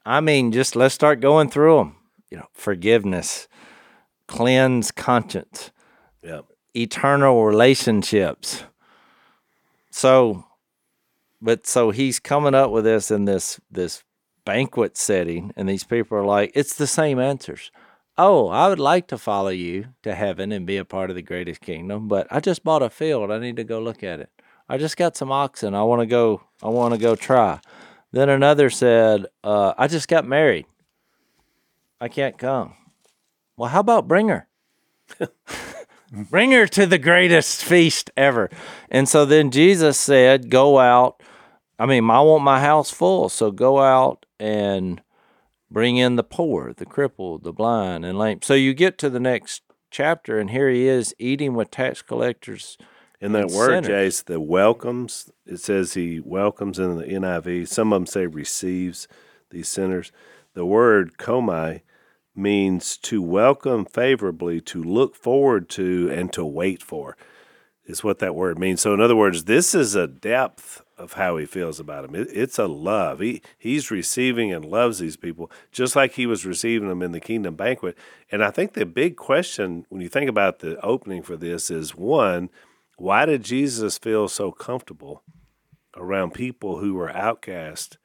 I 0.07 0.23
mean, 0.23 0.53
just 0.53 0.75
let's 0.75 0.95
start 0.95 1.21
going 1.21 1.51
through 1.51 1.77
them. 1.77 1.97
You 2.31 2.39
know, 2.39 2.47
forgiveness, 2.55 3.47
cleanse 4.27 4.91
conscience, 4.91 5.71
Yeah. 6.23 6.41
eternal 6.75 7.45
relationships. 7.45 8.65
So, 9.91 10.47
but 11.41 11.67
so 11.67 11.91
he's 11.91 12.19
coming 12.19 12.55
up 12.55 12.71
with 12.71 12.85
this 12.85 13.11
in 13.11 13.25
this 13.25 13.61
this 13.71 14.05
banquet 14.45 14.97
setting, 14.97 15.53
and 15.57 15.69
these 15.69 15.85
people 15.85 16.19
are 16.19 16.25
like, 16.25 16.53
it's 16.55 16.75
the 16.75 16.87
same 16.87 17.19
answers. 17.19 17.71
Oh, 18.19 18.49
I 18.49 18.69
would 18.69 18.81
like 18.81 19.07
to 19.09 19.19
follow 19.19 19.49
you 19.49 19.89
to 20.03 20.15
heaven 20.15 20.53
and 20.53 20.67
be 20.67 20.77
a 20.77 20.85
part 20.85 21.11
of 21.11 21.17
the 21.17 21.23
greatest 21.23 21.61
kingdom, 21.61 22.09
but 22.09 22.27
I 22.31 22.41
just 22.41 22.65
bought 22.65 22.83
a 22.83 22.91
field. 22.91 23.31
I 23.31 23.39
need 23.39 23.57
to 23.57 23.65
go 23.65 23.81
look 23.81 24.03
at 24.03 24.21
it. 24.21 24.31
I 24.69 24.77
just 24.77 24.97
got 24.97 25.17
some 25.17 25.33
oxen. 25.33 25.75
I 25.75 25.83
want 25.83 26.01
to 26.01 26.07
go. 26.07 26.43
I 26.63 26.69
want 26.69 26.95
to 26.95 27.01
go 27.01 27.17
try. 27.17 27.61
Then 28.13 28.29
another 28.29 28.71
said, 28.71 29.27
uh, 29.43 29.73
I 29.79 29.87
just 29.87 30.09
got 30.09 30.27
married. 30.27 30.67
I 32.01 32.09
can't 32.09 32.37
come. 32.37 32.75
Well, 33.57 33.71
how 33.71 33.81
about 33.81 34.09
bring 34.09 34.29
her? 34.29 34.49
bring 36.13 36.53
her 36.53 36.67
to 36.67 36.87
the 36.87 36.99
greatest 36.99 37.65
feast 37.65 38.11
ever. 38.17 38.51
And 38.91 39.09
so 39.09 39.25
then 39.25 39.51
Jesus 39.51 39.99
said, 39.99 40.51
Go 40.51 40.79
out. 40.79 41.23
I 41.81 41.87
mean, 41.87 42.11
I 42.11 42.21
want 42.21 42.45
my 42.45 42.61
house 42.61 42.91
full. 42.91 43.31
So 43.31 43.51
go 43.51 43.81
out 43.81 44.27
and 44.39 45.01
bring 45.71 45.97
in 45.97 46.17
the 46.17 46.23
poor, 46.23 46.75
the 46.75 46.85
crippled, 46.85 47.43
the 47.43 47.55
blind, 47.55 48.05
and 48.05 48.19
lame. 48.19 48.43
So 48.43 48.53
you 48.53 48.75
get 48.75 48.99
to 48.99 49.09
the 49.09 49.19
next 49.19 49.63
chapter, 49.91 50.39
and 50.39 50.51
here 50.51 50.69
he 50.69 50.87
is 50.87 51.15
eating 51.19 51.55
with 51.55 51.71
tax 51.71 52.03
collectors. 52.03 52.77
In 53.19 53.33
that 53.33 53.45
and 53.45 53.53
word, 53.53 53.85
sinners. 53.85 53.87
Jase, 53.87 54.23
the 54.23 54.41
welcomes, 54.41 55.31
it 55.47 55.59
says 55.59 55.95
he 55.95 56.21
welcomes 56.21 56.79
in 56.79 56.99
the 56.99 57.05
NIV. 57.05 57.67
Some 57.69 57.93
of 57.93 58.01
them 58.01 58.07
say 58.07 58.27
receives 58.27 59.09
these 59.51 59.69
sinners. 59.69 60.13
The 60.55 60.67
word 60.67 61.17
komai 61.17 61.81
means 62.35 62.97
to 62.99 63.23
welcome 63.23 63.87
favorably, 63.87 64.61
to 64.63 64.83
look 64.83 65.17
forward 65.17 65.69
to, 65.71 66.11
and 66.11 66.33
to 66.33 66.45
wait 66.45 66.83
for, 66.83 67.17
is 67.85 68.05
what 68.05 68.19
that 68.19 68.35
word 68.35 68.59
means. 68.59 68.81
So, 68.81 68.95
in 68.95 69.01
other 69.01 69.17
words, 69.17 69.45
this 69.45 69.75
is 69.75 69.95
a 69.95 70.07
depth 70.07 70.83
of 71.01 71.15
how 71.15 71.37
he 71.39 71.47
feels 71.47 71.81
about 71.81 72.03
them. 72.03 72.15
It, 72.15 72.29
it's 72.31 72.59
a 72.59 72.67
love. 72.67 73.21
He 73.21 73.43
he's 73.59 73.91
receiving 73.91 74.53
and 74.53 74.65
loves 74.65 74.99
these 74.99 75.17
people 75.17 75.51
just 75.73 75.97
like 75.97 76.13
he 76.13 76.27
was 76.27 76.47
receiving 76.47 76.89
them 76.89 77.03
in 77.03 77.13
the 77.13 77.21
kingdom 77.21 77.57
banquet. 77.57 77.97
And 78.31 78.45
I 78.45 78.51
think 78.51 78.75
the 78.75 78.87
big 78.87 79.17
question 79.17 79.87
when 79.89 80.01
you 80.01 80.09
think 80.09 80.29
about 80.29 80.59
the 80.59 80.81
opening 80.85 81.23
for 81.23 81.37
this 81.37 81.71
is 81.71 81.95
one, 81.95 82.51
why 82.97 83.25
did 83.25 83.43
Jesus 83.43 83.97
feel 83.97 84.29
so 84.29 84.53
comfortable 84.53 85.23
around 85.97 86.35
people 86.35 86.79
who 86.79 86.95
were 86.95 87.11
outcast 87.11 87.97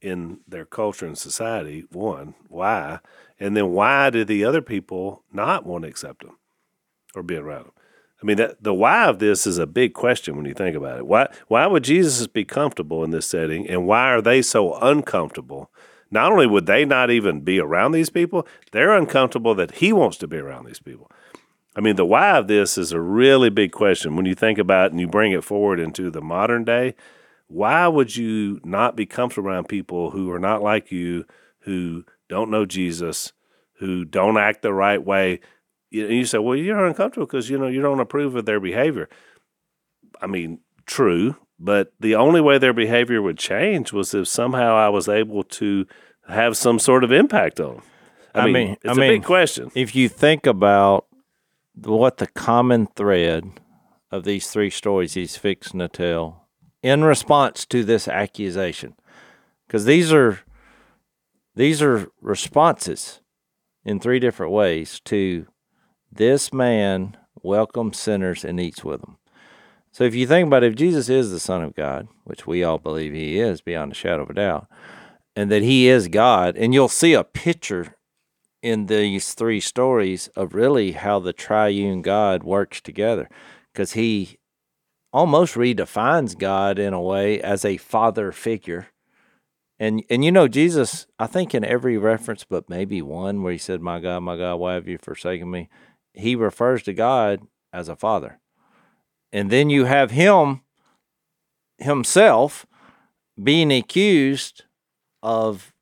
in 0.00 0.40
their 0.46 0.64
culture 0.64 1.06
and 1.06 1.18
society? 1.18 1.84
One, 1.90 2.34
why? 2.48 3.00
And 3.38 3.56
then 3.56 3.70
why 3.72 4.10
did 4.10 4.28
the 4.28 4.44
other 4.44 4.62
people 4.62 5.24
not 5.32 5.66
want 5.66 5.82
to 5.82 5.88
accept 5.90 6.22
him 6.22 6.38
or 7.14 7.22
be 7.22 7.36
around 7.36 7.64
him? 7.66 7.72
I 8.22 8.26
mean, 8.26 8.36
that, 8.36 8.62
the 8.62 8.74
why 8.74 9.06
of 9.06 9.18
this 9.18 9.46
is 9.46 9.58
a 9.58 9.66
big 9.66 9.94
question 9.94 10.36
when 10.36 10.44
you 10.44 10.52
think 10.52 10.76
about 10.76 10.98
it. 10.98 11.06
Why, 11.06 11.28
why 11.48 11.66
would 11.66 11.84
Jesus 11.84 12.26
be 12.26 12.44
comfortable 12.44 13.02
in 13.02 13.10
this 13.10 13.26
setting, 13.26 13.68
and 13.68 13.86
why 13.86 14.12
are 14.12 14.20
they 14.20 14.42
so 14.42 14.74
uncomfortable? 14.74 15.70
Not 16.10 16.32
only 16.32 16.46
would 16.46 16.66
they 16.66 16.84
not 16.84 17.10
even 17.10 17.40
be 17.40 17.60
around 17.60 17.92
these 17.92 18.10
people, 18.10 18.46
they're 18.72 18.92
uncomfortable 18.96 19.54
that 19.54 19.76
he 19.76 19.92
wants 19.92 20.16
to 20.18 20.26
be 20.26 20.38
around 20.38 20.66
these 20.66 20.80
people. 20.80 21.10
I 21.76 21.80
mean, 21.80 21.96
the 21.96 22.04
why 22.04 22.36
of 22.36 22.48
this 22.48 22.76
is 22.76 22.92
a 22.92 23.00
really 23.00 23.48
big 23.48 23.70
question 23.70 24.16
when 24.16 24.26
you 24.26 24.34
think 24.34 24.58
about 24.58 24.86
it 24.86 24.92
and 24.92 25.00
you 25.00 25.06
bring 25.06 25.32
it 25.32 25.44
forward 25.44 25.78
into 25.78 26.10
the 26.10 26.20
modern 26.20 26.64
day. 26.64 26.96
Why 27.46 27.86
would 27.86 28.16
you 28.16 28.60
not 28.64 28.96
be 28.96 29.06
comfortable 29.06 29.48
around 29.48 29.68
people 29.68 30.10
who 30.10 30.30
are 30.32 30.38
not 30.38 30.62
like 30.62 30.90
you, 30.90 31.26
who 31.60 32.04
don't 32.28 32.50
know 32.50 32.66
Jesus, 32.66 33.32
who 33.74 34.04
don't 34.04 34.36
act 34.36 34.62
the 34.62 34.72
right 34.72 35.02
way? 35.02 35.40
You, 35.90 36.06
you 36.06 36.24
say, 36.24 36.38
well, 36.38 36.56
you're 36.56 36.86
uncomfortable 36.86 37.26
because 37.26 37.50
you 37.50 37.58
know 37.58 37.66
you 37.68 37.80
don't 37.82 38.00
approve 38.00 38.36
of 38.36 38.44
their 38.46 38.60
behavior. 38.60 39.08
I 40.20 40.26
mean, 40.26 40.60
true, 40.86 41.36
but 41.58 41.92
the 42.00 42.14
only 42.14 42.40
way 42.40 42.58
their 42.58 42.72
behavior 42.72 43.20
would 43.22 43.38
change 43.38 43.92
was 43.92 44.14
if 44.14 44.28
somehow 44.28 44.74
I 44.76 44.88
was 44.88 45.08
able 45.08 45.42
to 45.44 45.86
have 46.28 46.56
some 46.56 46.78
sort 46.78 47.04
of 47.04 47.12
impact 47.12 47.60
on 47.60 47.74
them. 47.76 47.82
I, 48.34 48.40
I 48.40 48.44
mean, 48.44 48.52
mean- 48.52 48.76
it's 48.82 48.88
I 48.88 48.92
a 48.92 48.94
mean- 48.94 49.10
big 49.20 49.24
question. 49.24 49.70
If 49.74 49.94
you 49.96 50.08
think 50.08 50.46
about 50.46 51.06
what 51.74 52.18
the 52.18 52.26
common 52.28 52.86
thread 52.94 53.44
of 54.10 54.24
these 54.24 54.50
three 54.50 54.70
stories 54.70 55.14
he's 55.14 55.36
fixing 55.36 55.80
to 55.80 55.88
tell 55.88 56.48
in 56.82 57.04
response 57.04 57.64
to 57.66 57.84
this 57.84 58.06
accusation, 58.08 58.94
because 59.66 59.84
these 59.84 60.12
are 60.12 60.40
these 61.54 61.82
are 61.82 62.08
responses 62.20 63.20
in 63.84 63.98
three 64.00 64.18
different 64.18 64.52
ways 64.52 65.00
to 65.04 65.46
this 66.12 66.52
man 66.52 67.16
welcomes 67.42 67.98
sinners 67.98 68.44
and 68.44 68.60
eats 68.60 68.84
with 68.84 69.00
them. 69.00 69.16
So 69.92 70.04
if 70.04 70.14
you 70.14 70.26
think 70.26 70.46
about 70.46 70.62
it, 70.62 70.68
if 70.68 70.76
Jesus 70.76 71.08
is 71.08 71.30
the 71.30 71.40
Son 71.40 71.62
of 71.62 71.74
God, 71.74 72.08
which 72.24 72.46
we 72.46 72.62
all 72.62 72.78
believe 72.78 73.12
he 73.12 73.38
is 73.38 73.60
beyond 73.60 73.92
a 73.92 73.94
shadow 73.94 74.22
of 74.22 74.30
a 74.30 74.34
doubt, 74.34 74.68
and 75.34 75.50
that 75.50 75.62
he 75.62 75.88
is 75.88 76.08
God, 76.08 76.56
and 76.56 76.72
you'll 76.72 76.88
see 76.88 77.12
a 77.14 77.24
picture 77.24 77.96
in 78.62 78.86
these 78.86 79.34
three 79.34 79.60
stories 79.60 80.28
of 80.36 80.54
really 80.54 80.92
how 80.92 81.18
the 81.18 81.32
triune 81.32 82.02
God 82.02 82.44
works 82.44 82.80
together 82.80 83.28
because 83.72 83.92
he 83.92 84.38
almost 85.12 85.54
redefines 85.54 86.38
God 86.38 86.78
in 86.78 86.92
a 86.92 87.00
way 87.00 87.40
as 87.40 87.64
a 87.64 87.78
father 87.78 88.32
figure. 88.32 88.88
And 89.78 90.04
and 90.10 90.24
you 90.24 90.30
know 90.30 90.46
Jesus, 90.46 91.06
I 91.18 91.26
think 91.26 91.54
in 91.54 91.64
every 91.64 91.96
reference 91.96 92.44
but 92.44 92.68
maybe 92.68 93.00
one 93.00 93.42
where 93.42 93.52
he 93.52 93.58
said, 93.58 93.80
"My 93.80 93.98
God, 93.98 94.20
my 94.20 94.36
God, 94.36 94.56
why 94.56 94.74
have 94.74 94.86
you 94.86 94.98
forsaken 94.98 95.50
me?" 95.50 95.68
He 96.12 96.34
refers 96.34 96.82
to 96.84 96.92
God 96.92 97.46
as 97.72 97.88
a 97.88 97.96
father. 97.96 98.40
And 99.32 99.50
then 99.50 99.70
you 99.70 99.84
have 99.84 100.10
him 100.10 100.62
himself 101.78 102.66
being 103.42 103.72
accused 103.72 104.64
of 105.22 105.72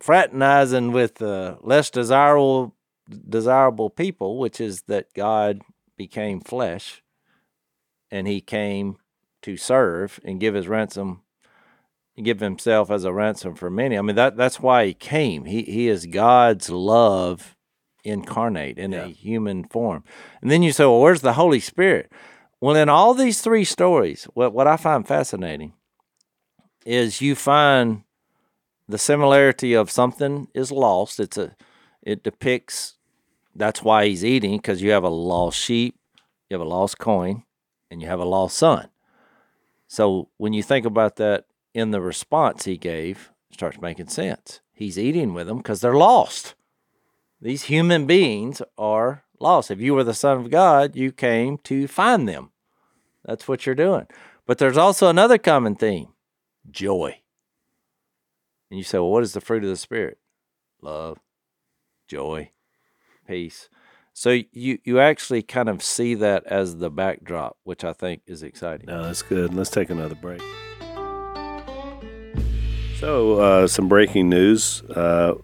fraternizing 0.00 0.92
with 0.92 1.22
uh, 1.22 1.56
less 1.62 1.90
desirable 1.90 2.74
desirable 3.28 3.88
people, 3.88 4.38
which 4.38 4.60
is 4.60 4.82
that 4.82 5.12
God 5.14 5.60
became 5.96 6.40
flesh, 6.40 7.02
and 8.10 8.26
He 8.26 8.40
came 8.40 8.96
to 9.42 9.56
serve 9.56 10.18
and 10.24 10.40
give 10.40 10.54
His 10.54 10.68
ransom, 10.68 11.22
give 12.20 12.40
Himself 12.40 12.90
as 12.90 13.04
a 13.04 13.12
ransom 13.12 13.54
for 13.54 13.70
many. 13.70 13.96
I 13.96 14.02
mean 14.02 14.16
that 14.16 14.36
that's 14.36 14.60
why 14.60 14.86
He 14.86 14.94
came. 14.94 15.44
He 15.44 15.62
He 15.62 15.88
is 15.88 16.06
God's 16.06 16.68
love 16.70 17.55
incarnate 18.06 18.78
in 18.78 18.94
a 18.94 19.08
human 19.08 19.64
form. 19.64 20.04
And 20.40 20.50
then 20.50 20.62
you 20.62 20.72
say, 20.72 20.84
well, 20.84 21.00
where's 21.00 21.22
the 21.22 21.34
Holy 21.34 21.60
Spirit? 21.60 22.10
Well, 22.60 22.76
in 22.76 22.88
all 22.88 23.12
these 23.12 23.40
three 23.40 23.64
stories, 23.64 24.24
what, 24.34 24.52
what 24.52 24.66
I 24.66 24.76
find 24.76 25.06
fascinating 25.06 25.74
is 26.84 27.20
you 27.20 27.34
find 27.34 28.02
the 28.88 28.98
similarity 28.98 29.74
of 29.74 29.90
something 29.90 30.48
is 30.54 30.72
lost. 30.72 31.20
It's 31.20 31.36
a, 31.36 31.54
it 32.02 32.22
depicts, 32.22 32.94
that's 33.54 33.82
why 33.82 34.06
he's 34.06 34.24
eating, 34.24 34.56
because 34.56 34.80
you 34.80 34.90
have 34.92 35.04
a 35.04 35.08
lost 35.08 35.58
sheep, 35.58 35.96
you 36.48 36.54
have 36.54 36.66
a 36.66 36.68
lost 36.68 36.98
coin, 36.98 37.42
and 37.90 38.00
you 38.00 38.08
have 38.08 38.20
a 38.20 38.24
lost 38.24 38.56
son. 38.56 38.88
So 39.88 40.28
when 40.38 40.52
you 40.52 40.62
think 40.62 40.84
about 40.84 41.16
that 41.16 41.44
in 41.74 41.90
the 41.90 42.00
response 42.00 42.64
he 42.64 42.76
gave, 42.76 43.30
it 43.50 43.54
starts 43.54 43.80
making 43.80 44.08
sense. 44.08 44.60
He's 44.72 44.98
eating 44.98 45.34
with 45.34 45.46
them 45.46 45.58
because 45.58 45.80
they're 45.80 45.94
lost. 45.94 46.55
These 47.46 47.62
human 47.62 48.06
beings 48.06 48.60
are 48.76 49.22
lost. 49.38 49.70
If 49.70 49.80
you 49.80 49.94
were 49.94 50.02
the 50.02 50.14
Son 50.14 50.36
of 50.36 50.50
God, 50.50 50.96
you 50.96 51.12
came 51.12 51.58
to 51.58 51.86
find 51.86 52.28
them. 52.28 52.50
That's 53.24 53.46
what 53.46 53.64
you're 53.64 53.76
doing. 53.76 54.08
But 54.46 54.58
there's 54.58 54.76
also 54.76 55.08
another 55.08 55.38
common 55.38 55.76
theme 55.76 56.08
joy. 56.68 57.20
And 58.68 58.78
you 58.78 58.82
say, 58.82 58.98
well, 58.98 59.12
what 59.12 59.22
is 59.22 59.32
the 59.32 59.40
fruit 59.40 59.62
of 59.62 59.70
the 59.70 59.76
Spirit? 59.76 60.18
Love, 60.82 61.20
joy, 62.08 62.50
peace. 63.28 63.68
So 64.12 64.40
you, 64.50 64.78
you 64.82 64.98
actually 64.98 65.42
kind 65.42 65.68
of 65.68 65.84
see 65.84 66.16
that 66.16 66.42
as 66.46 66.78
the 66.78 66.90
backdrop, 66.90 67.58
which 67.62 67.84
I 67.84 67.92
think 67.92 68.22
is 68.26 68.42
exciting. 68.42 68.86
No, 68.88 69.04
that's 69.04 69.22
good. 69.22 69.54
Let's 69.54 69.70
take 69.70 69.90
another 69.90 70.16
break. 70.16 70.42
So, 72.98 73.38
uh, 73.38 73.66
some 73.68 73.88
breaking 73.88 74.30
news. 74.30 74.82
Uh, 74.82 75.34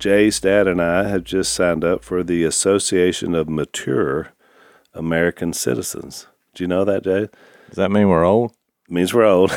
Jay, 0.00 0.30
Stad, 0.30 0.66
and 0.66 0.80
I 0.80 1.08
have 1.08 1.24
just 1.24 1.52
signed 1.52 1.84
up 1.84 2.02
for 2.02 2.22
the 2.22 2.42
Association 2.42 3.34
of 3.34 3.50
Mature 3.50 4.32
American 4.94 5.52
Citizens. 5.52 6.26
Do 6.54 6.64
you 6.64 6.68
know 6.68 6.86
that, 6.86 7.04
Jay? 7.04 7.28
Does 7.68 7.76
that 7.76 7.90
mean 7.90 8.08
we're 8.08 8.24
old? 8.24 8.54
means 8.88 9.12
we're 9.12 9.26
old. 9.26 9.56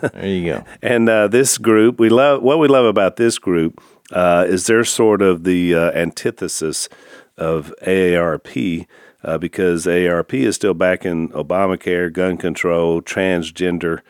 There 0.00 0.26
you 0.26 0.44
go. 0.52 0.64
and 0.82 1.08
uh, 1.08 1.28
this 1.28 1.58
group, 1.58 2.00
we 2.00 2.08
love 2.08 2.42
what 2.42 2.58
we 2.58 2.66
love 2.66 2.86
about 2.86 3.16
this 3.16 3.38
group 3.38 3.80
uh, 4.10 4.46
is 4.48 4.66
they're 4.66 4.84
sort 4.84 5.22
of 5.22 5.44
the 5.44 5.76
uh, 5.76 5.92
antithesis 5.92 6.88
of 7.36 7.72
AARP 7.82 8.86
uh, 9.22 9.38
because 9.38 9.86
AARP 9.86 10.34
is 10.34 10.56
still 10.56 10.74
backing 10.74 11.28
Obamacare, 11.30 12.12
gun 12.12 12.36
control, 12.36 13.00
transgender. 13.00 14.00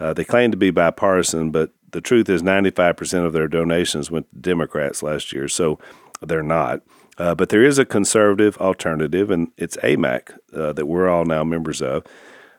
Uh, 0.00 0.14
they 0.14 0.24
claim 0.24 0.50
to 0.50 0.56
be 0.56 0.70
bipartisan, 0.70 1.50
but 1.50 1.70
the 1.90 2.00
truth 2.00 2.28
is 2.28 2.42
95% 2.42 3.24
of 3.24 3.32
their 3.32 3.48
donations 3.48 4.10
went 4.10 4.30
to 4.30 4.38
Democrats 4.38 5.02
last 5.02 5.32
year, 5.32 5.48
so 5.48 5.78
they're 6.20 6.42
not. 6.42 6.82
Uh, 7.16 7.34
but 7.34 7.48
there 7.48 7.64
is 7.64 7.78
a 7.78 7.84
conservative 7.84 8.56
alternative, 8.58 9.30
and 9.30 9.50
it's 9.56 9.76
AMAC 9.78 10.38
uh, 10.54 10.72
that 10.72 10.86
we're 10.86 11.08
all 11.08 11.24
now 11.24 11.42
members 11.42 11.82
of. 11.82 12.04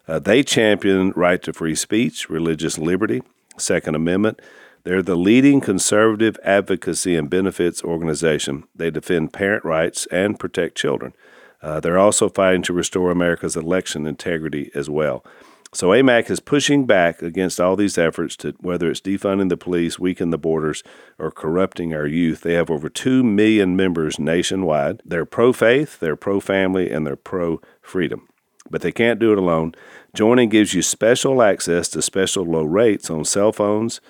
Uh, 0.08 0.20
they 0.20 0.44
champion 0.44 1.12
right 1.16 1.42
to 1.44 1.54
free 1.54 1.76
speech, 1.76 2.30
religious 2.30 2.78
liberty, 2.78 3.22
Second 3.58 3.96
Amendment. 3.96 4.42
They're 4.84 5.02
the 5.02 5.16
leading 5.16 5.62
conservative 5.62 6.38
advocacy 6.44 7.16
and 7.16 7.30
benefits 7.30 7.84
organization. 7.84 8.64
They 8.76 8.90
defend 8.90 9.34
parent 9.34 9.64
rights 9.64 10.08
and 10.12 10.40
protect 10.40 10.76
children. 10.78 11.14
Uh, 11.62 11.80
they're 11.80 12.00
also 12.00 12.30
fighting 12.30 12.64
to 12.64 12.74
restore 12.74 13.12
America's 13.12 13.56
election 13.56 14.08
integrity 14.08 14.72
as 14.74 14.90
well. 14.90 15.24
So 15.72 15.90
AMAC 15.90 16.32
is 16.32 16.40
pushing 16.40 16.88
back 16.88 17.22
against 17.22 17.60
all 17.60 17.76
these 17.76 17.98
efforts 17.98 18.36
to 18.38 18.56
whether 18.60 18.90
it's 18.90 19.02
defunding 19.02 19.50
the 19.50 19.58
police, 19.58 20.00
weakening 20.00 20.32
the 20.32 20.38
borders, 20.40 20.84
or 21.20 21.30
corrupting 21.30 21.94
our 21.94 22.08
youth. 22.08 22.42
They 22.42 22.54
have 22.54 22.72
over 22.72 22.90
2 22.90 23.24
million 23.24 23.76
members 23.76 24.18
nationwide. 24.18 25.04
They're 25.06 25.26
pro 25.26 25.54
faith, 25.54 26.00
they're 26.00 26.16
pro 26.16 26.40
family, 26.40 26.90
and 26.90 27.06
they're 27.06 27.16
pro 27.16 27.62
freedom. 27.84 28.28
But 28.72 28.82
they 28.82 28.92
can't 28.92 29.20
do 29.20 29.32
it 29.32 29.38
alone. 29.38 29.74
Joining 30.16 30.50
gives 30.50 30.74
you 30.74 30.82
special 30.82 31.42
access 31.44 31.88
to 31.90 32.02
special 32.02 32.46
low 32.46 32.64
rates 32.64 33.12
on 33.12 33.24
cell 33.24 33.52
phones, 33.52 34.02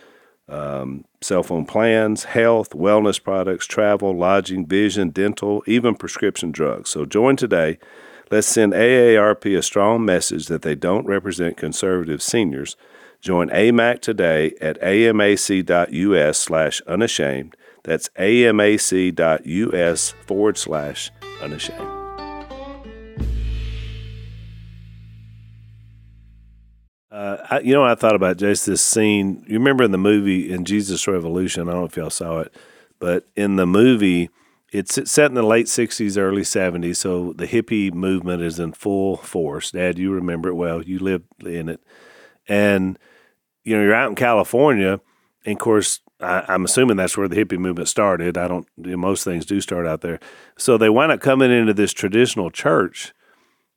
um, 0.48 1.04
cell 1.22 1.44
phone 1.44 1.66
plans, 1.66 2.24
health, 2.24 2.70
wellness 2.70 3.22
products, 3.22 3.68
travel, 3.68 4.18
lodging, 4.18 4.66
vision, 4.66 5.10
dental, 5.10 5.62
even 5.68 5.96
prescription 5.96 6.52
drugs. 6.52 6.90
So 6.90 7.06
join 7.06 7.36
today. 7.36 7.80
Let's 8.32 8.48
send 8.48 8.74
AARP 8.74 9.58
a 9.58 9.64
strong 9.64 10.06
message 10.06 10.46
that 10.48 10.62
they 10.62 10.76
don't 10.76 11.08
represent 11.08 11.58
conservative 11.58 12.22
seniors. 12.22 12.78
Join 13.22 13.50
AMAC 13.50 14.02
today 14.02 14.54
at 14.62 14.80
amac.us 14.82 16.38
slash 16.38 16.82
unashamed. 16.82 17.58
That's 17.84 18.10
amac.us 18.10 20.14
forward 20.28 20.60
slash 20.60 21.12
unashamed. 21.42 21.96
Uh, 27.12 27.38
I, 27.50 27.60
you 27.62 27.74
know, 27.74 27.84
I 27.84 27.96
thought 27.96 28.14
about 28.14 28.38
just 28.38 28.68
this 28.68 28.84
scene. 28.84 29.44
You 29.48 29.58
remember 29.58 29.84
in 29.84 29.92
the 29.92 29.98
movie 29.98 30.52
in 30.52 30.66
Jesus 30.66 31.08
Revolution? 31.08 31.68
I 31.68 31.72
don't 31.72 31.82
know 31.82 31.88
if 31.88 31.98
y'all 31.98 32.12
saw 32.12 32.42
it, 32.42 32.54
but 33.00 33.28
in 33.36 33.56
the 33.56 33.66
movie, 33.66 34.30
it's 34.72 35.10
set 35.10 35.32
in 35.32 35.36
the 35.36 35.44
late 35.44 35.66
'60s, 35.66 36.18
early 36.18 36.44
'70s. 36.44 36.98
So 36.98 37.34
the 37.34 37.48
hippie 37.48 37.94
movement 37.94 38.42
is 38.42 38.60
in 38.60 38.74
full 38.74 39.18
force. 39.18 39.72
Dad, 39.72 39.98
you 39.98 40.12
remember 40.12 40.50
it 40.50 40.56
well. 40.56 40.84
You 40.84 41.00
lived 41.00 41.44
in 41.46 41.70
it, 41.70 41.82
and 42.48 42.98
you 43.64 43.76
know 43.76 43.84
you're 43.84 43.96
out 43.96 44.10
in 44.10 44.16
California, 44.16 45.00
and 45.46 45.56
of 45.56 45.60
course. 45.60 46.02
I, 46.22 46.54
am 46.54 46.66
assuming 46.66 46.98
that's 46.98 47.16
where 47.16 47.30
the 47.30 47.38
hippie 47.38 47.58
movement 47.58 47.88
started. 47.88 48.38
I 48.38 48.50
don't. 48.50 48.68
Most 48.78 49.24
things 49.24 49.46
do 49.46 49.62
start 49.62 49.88
out 49.88 50.02
there. 50.02 50.20
So 50.58 50.78
they 50.78 50.90
wind 50.90 51.14
up 51.14 51.22
coming 51.22 51.50
into 51.50 51.74
this 51.74 51.94
traditional 51.94 52.52
church, 52.52 53.14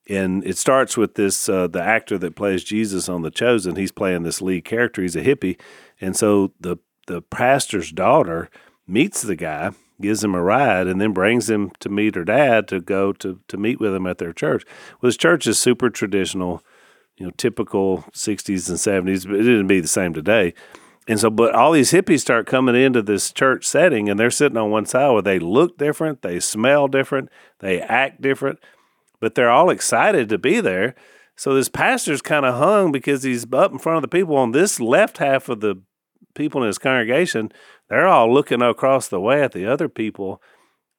and 0.09 0.45
it 0.45 0.59
starts 0.59 0.97
with 0.97 1.15
this 1.15 1.49
uh, 1.49 1.69
the 1.69 1.81
actor 1.81 2.19
that 2.19 2.35
plays 2.35 2.65
Jesus 2.65 3.09
on 3.09 3.23
The 3.23 3.31
Chosen. 3.31 3.77
He's 3.77 3.93
playing 3.93 4.25
this 4.25 4.43
lead 4.43 4.65
character. 4.65 5.03
He's 5.03 5.15
a 5.15 5.23
hippie, 5.23 5.57
and 6.01 6.17
so 6.17 6.53
the 6.61 6.79
the 7.07 7.23
pastor's 7.23 7.93
daughter 7.93 8.51
meets 8.87 9.23
the 9.23 9.37
guy, 9.37 9.73
gives 10.03 10.23
him 10.23 10.35
a 10.35 10.43
ride, 10.43 10.87
and 10.87 11.01
then 11.01 11.13
brings 11.13 11.49
him 11.49 11.71
to 11.81 11.89
meet 11.89 12.15
her 12.15 12.25
dad 12.25 12.69
to 12.69 12.81
go 12.81 13.13
to 13.15 13.41
to 13.49 13.57
meet 13.57 13.81
with 13.81 13.95
him 13.95 14.07
at 14.07 14.19
their 14.19 14.33
church. 14.33 14.65
Well, 15.01 15.09
his 15.09 15.17
church 15.17 15.47
is 15.47 15.59
super 15.59 15.89
traditional, 15.89 16.63
you 17.17 17.27
know, 17.27 17.33
typical 17.37 18.05
'60s 18.13 18.69
and 18.69 18.79
'70s, 18.79 19.27
but 19.27 19.37
it 19.37 19.45
didn't 19.45 19.69
be 19.69 19.81
the 19.81 19.89
same 19.89 20.13
today. 20.13 20.55
And 21.09 21.19
so, 21.19 21.31
but 21.31 21.55
all 21.55 21.73
these 21.73 21.91
hippies 21.91 22.21
start 22.21 22.47
coming 22.47 22.77
into 22.77 23.03
this 23.03 23.33
church 23.33 23.65
setting, 23.65 24.09
and 24.09 24.21
they're 24.21 24.31
sitting 24.31 24.59
on 24.59 24.71
one 24.71 24.87
side 24.87 25.11
where 25.11 25.23
they 25.23 25.39
look 25.39 25.79
different, 25.79 26.23
they 26.23 26.39
smell 26.39 26.87
different, 26.87 27.29
they 27.59 27.81
act 27.81 28.21
different 28.21 28.61
but 29.23 29.37
they're 29.37 29.51
all 29.51 29.71
excited 29.71 30.29
to 30.29 30.37
be 30.37 30.61
there. 30.61 30.97
So 31.37 31.55
this 31.55 31.69
pastor's 31.69 32.21
kind 32.21 32.45
of 32.45 32.57
hung 32.57 32.91
because 32.91 33.23
he's 33.23 33.47
up 33.53 33.71
in 33.71 33.79
front 33.79 33.97
of 33.97 34.03
the 34.03 34.09
people 34.09 34.37
on 34.37 34.51
this 34.51 34.81
left 34.81 35.19
half 35.19 35.49
of 35.49 35.61
the 35.61 35.81
people 36.35 36.61
in 36.63 36.67
his 36.67 36.77
congregation. 36.77 37.53
They're 37.93 38.09
all 38.09 38.33
looking 38.33 38.63
across 38.63 39.09
the 39.09 39.21
way 39.21 39.43
at 39.43 39.53
the 39.53 39.67
other 39.67 39.87
people, 39.87 40.41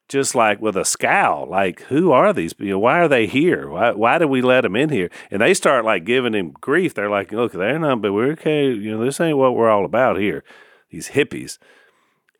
just 0.08 0.36
like 0.36 0.62
with 0.62 0.78
a 0.78 0.86
scowl, 0.86 1.48
like, 1.50 1.82
who 1.86 2.12
are 2.12 2.32
these 2.32 2.54
people? 2.54 2.82
Why 2.82 3.00
are 3.00 3.08
they 3.08 3.26
here? 3.26 3.68
Why, 3.68 3.94
why 3.94 4.20
did 4.20 4.28
we 4.28 4.44
let 4.44 4.62
them 4.62 4.76
in 4.76 4.89
here? 4.89 5.10
And 5.32 5.41
they 5.41 5.56
start 5.56 5.86
like 5.86 6.06
giving 6.06 6.36
him 6.36 6.52
grief. 6.52 6.94
They're 6.94 7.10
like, 7.10 7.32
look, 7.32 7.54
they're 7.54 7.80
not, 7.80 8.04
but 8.04 8.14
we're 8.14 8.34
okay. 8.34 8.72
You 8.72 8.91
know, 8.91 9.04
this 9.04 9.20
ain't 9.20 9.39
what 9.39 9.56
we're 9.56 9.72
all 9.72 9.86
about 9.86 10.20
here. 10.20 10.44
These 10.91 11.10
hippies. 11.10 11.58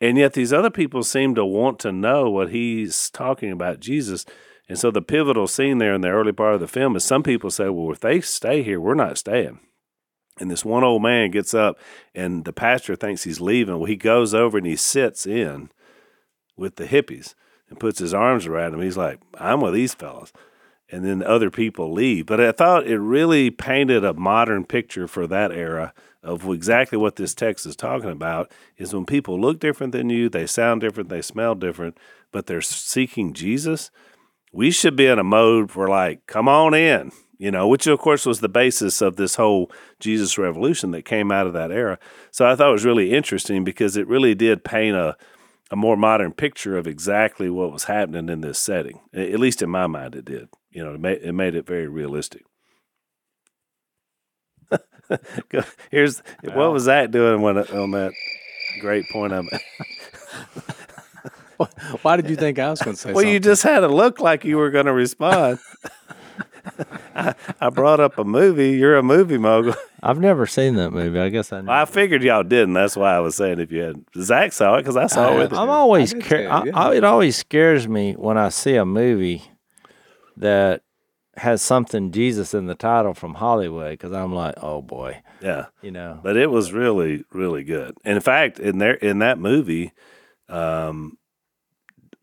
And 0.00 0.16
yet 0.16 0.34
these 0.34 0.52
other 0.52 0.70
people 0.70 1.02
seem 1.02 1.34
to 1.34 1.44
want 1.44 1.80
to 1.80 1.90
know 1.90 2.30
what 2.30 2.50
he's 2.50 3.10
talking 3.10 3.50
about, 3.50 3.80
Jesus. 3.80 4.24
And 4.68 4.78
so 4.78 4.92
the 4.92 5.02
pivotal 5.02 5.48
scene 5.48 5.78
there 5.78 5.94
in 5.94 6.00
the 6.00 6.10
early 6.10 6.30
part 6.30 6.54
of 6.54 6.60
the 6.60 6.68
film 6.68 6.94
is 6.94 7.02
some 7.02 7.24
people 7.24 7.50
say, 7.50 7.68
well, 7.70 7.90
if 7.90 7.98
they 7.98 8.20
stay 8.20 8.62
here, 8.62 8.80
we're 8.80 8.94
not 8.94 9.18
staying. 9.18 9.58
And 10.40 10.50
this 10.50 10.64
one 10.64 10.82
old 10.82 11.02
man 11.02 11.30
gets 11.30 11.54
up, 11.54 11.78
and 12.14 12.44
the 12.44 12.52
pastor 12.52 12.96
thinks 12.96 13.22
he's 13.22 13.40
leaving. 13.40 13.76
Well, 13.76 13.84
he 13.84 13.96
goes 13.96 14.34
over 14.34 14.58
and 14.58 14.66
he 14.66 14.76
sits 14.76 15.26
in 15.26 15.70
with 16.56 16.76
the 16.76 16.86
hippies 16.86 17.34
and 17.68 17.78
puts 17.78 18.00
his 18.00 18.12
arms 18.12 18.46
around 18.46 18.74
him. 18.74 18.80
He's 18.80 18.96
like, 18.96 19.20
I'm 19.38 19.60
with 19.60 19.74
these 19.74 19.94
fellas. 19.94 20.32
And 20.90 21.04
then 21.04 21.22
other 21.22 21.50
people 21.50 21.92
leave. 21.92 22.26
But 22.26 22.40
I 22.40 22.52
thought 22.52 22.86
it 22.86 22.98
really 22.98 23.50
painted 23.50 24.04
a 24.04 24.12
modern 24.12 24.64
picture 24.64 25.08
for 25.08 25.26
that 25.28 25.50
era 25.50 25.94
of 26.22 26.48
exactly 26.48 26.98
what 26.98 27.16
this 27.16 27.34
text 27.34 27.64
is 27.64 27.76
talking 27.76 28.10
about 28.10 28.50
is 28.76 28.92
when 28.92 29.06
people 29.06 29.40
look 29.40 29.60
different 29.60 29.92
than 29.92 30.10
you, 30.10 30.28
they 30.28 30.46
sound 30.46 30.80
different, 30.80 31.10
they 31.10 31.22
smell 31.22 31.54
different, 31.54 31.96
but 32.32 32.46
they're 32.46 32.60
seeking 32.60 33.34
Jesus 33.34 33.90
we 34.54 34.70
should 34.70 34.94
be 34.94 35.06
in 35.06 35.18
a 35.18 35.24
mode 35.24 35.70
for 35.70 35.88
like, 35.88 36.26
come 36.26 36.48
on 36.48 36.74
in, 36.74 37.10
you 37.38 37.50
know, 37.50 37.66
which 37.68 37.86
of 37.86 37.98
course 37.98 38.26
was 38.26 38.40
the 38.40 38.48
basis 38.48 39.00
of 39.00 39.16
this 39.16 39.36
whole 39.36 39.70
Jesus 40.00 40.38
revolution 40.38 40.90
that 40.92 41.04
came 41.04 41.30
out 41.32 41.46
of 41.46 41.52
that 41.52 41.70
era. 41.70 41.98
So 42.30 42.46
I 42.46 42.56
thought 42.56 42.68
it 42.68 42.72
was 42.72 42.84
really 42.84 43.12
interesting 43.12 43.64
because 43.64 43.96
it 43.96 44.06
really 44.06 44.34
did 44.34 44.64
paint 44.64 44.96
a, 44.96 45.16
a 45.70 45.76
more 45.76 45.96
modern 45.96 46.32
picture 46.32 46.76
of 46.76 46.86
exactly 46.86 47.50
what 47.50 47.72
was 47.72 47.84
happening 47.84 48.28
in 48.28 48.40
this 48.40 48.58
setting. 48.58 49.00
At 49.12 49.40
least 49.40 49.62
in 49.62 49.70
my 49.70 49.86
mind, 49.86 50.14
it 50.14 50.24
did. 50.24 50.48
You 50.70 50.84
know, 50.84 50.94
it 50.94 51.00
made 51.00 51.22
it, 51.22 51.32
made 51.32 51.54
it 51.54 51.66
very 51.66 51.88
realistic. 51.88 52.42
Here's 55.90 56.22
what 56.42 56.72
was 56.72 56.86
that 56.86 57.10
doing 57.10 57.42
when 57.42 57.58
on 57.58 57.90
that 57.92 58.12
great 58.80 59.08
point? 59.10 59.32
I'm 59.32 59.48
Why 62.02 62.16
did 62.16 62.28
you 62.28 62.36
think 62.36 62.58
I 62.58 62.70
was 62.70 62.82
going 62.82 62.96
to 62.96 63.00
say 63.00 63.08
Well, 63.12 63.22
something? 63.22 63.32
you 63.32 63.40
just 63.40 63.62
had 63.62 63.80
to 63.80 63.88
look 63.88 64.20
like 64.20 64.44
you 64.44 64.56
were 64.56 64.70
going 64.70 64.86
to 64.86 64.92
respond. 64.92 65.58
I, 67.14 67.34
I 67.60 67.70
brought 67.70 68.00
up 68.00 68.18
a 68.18 68.24
movie. 68.24 68.70
You're 68.72 68.96
a 68.96 69.02
movie 69.02 69.38
mogul. 69.38 69.74
I've 70.02 70.18
never 70.20 70.46
seen 70.46 70.74
that 70.76 70.90
movie. 70.90 71.18
I 71.18 71.28
guess 71.28 71.52
I. 71.52 71.60
Know. 71.62 71.72
I 71.72 71.84
figured 71.84 72.22
y'all 72.22 72.42
didn't. 72.42 72.74
That's 72.74 72.96
why 72.96 73.14
I 73.14 73.20
was 73.20 73.34
saying 73.36 73.60
if 73.60 73.70
you 73.72 73.80
had. 73.82 74.04
Zach 74.20 74.52
saw 74.52 74.74
it 74.76 74.82
because 74.82 74.96
I 74.96 75.06
saw 75.06 75.30
I 75.30 75.34
it 75.34 75.38
with 75.38 75.52
I'm 75.52 75.70
always 75.70 76.14
I 76.14 76.18
car- 76.20 76.38
too, 76.38 76.46
I, 76.48 76.64
yeah. 76.64 76.72
I, 76.78 76.94
it 76.94 77.04
always 77.04 77.36
scares 77.36 77.86
me 77.88 78.12
when 78.14 78.36
I 78.38 78.48
see 78.50 78.76
a 78.76 78.84
movie 78.84 79.42
that 80.36 80.82
has 81.36 81.62
something 81.62 82.12
Jesus 82.12 82.54
in 82.54 82.66
the 82.66 82.74
title 82.74 83.12
from 83.14 83.34
Hollywood 83.34 83.90
because 83.92 84.12
I'm 84.12 84.32
like, 84.34 84.54
oh 84.62 84.82
boy, 84.82 85.20
Yeah. 85.40 85.66
you 85.82 85.90
know. 85.90 86.20
but 86.22 86.36
it 86.36 86.48
was 86.50 86.72
really 86.72 87.24
really 87.32 87.64
good 87.64 87.96
and 88.04 88.14
in 88.16 88.20
fact 88.22 88.60
in 88.60 88.78
there 88.78 88.94
in 88.94 89.18
that 89.18 89.38
movie 89.38 89.92
um 90.48 91.18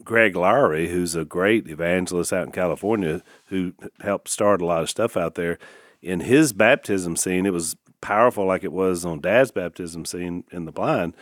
greg 0.04 0.36
laurie 0.36 0.90
who's 0.90 1.16
a 1.16 1.26
great 1.26 1.68
evangelist 1.68 2.34
out 2.34 2.46
in 2.46 2.52
california 2.52 3.22
who 3.48 3.74
helped 4.02 4.28
start 4.30 4.62
a 4.62 4.66
lot 4.66 4.82
of 4.82 4.90
stuff 4.90 5.16
out 5.18 5.36
there. 5.36 5.58
In 6.02 6.22
his 6.22 6.54
baptism 6.54 7.16
scene 7.16 7.46
it 7.46 7.54
was 7.54 7.76
powerful 8.02 8.46
like 8.46 8.64
it 8.64 8.72
was 8.72 9.06
on 9.06 9.22
dad's 9.22 9.52
baptism 9.52 10.06
scene 10.06 10.44
in 10.52 10.66
the 10.66 10.72
blind 10.72 11.16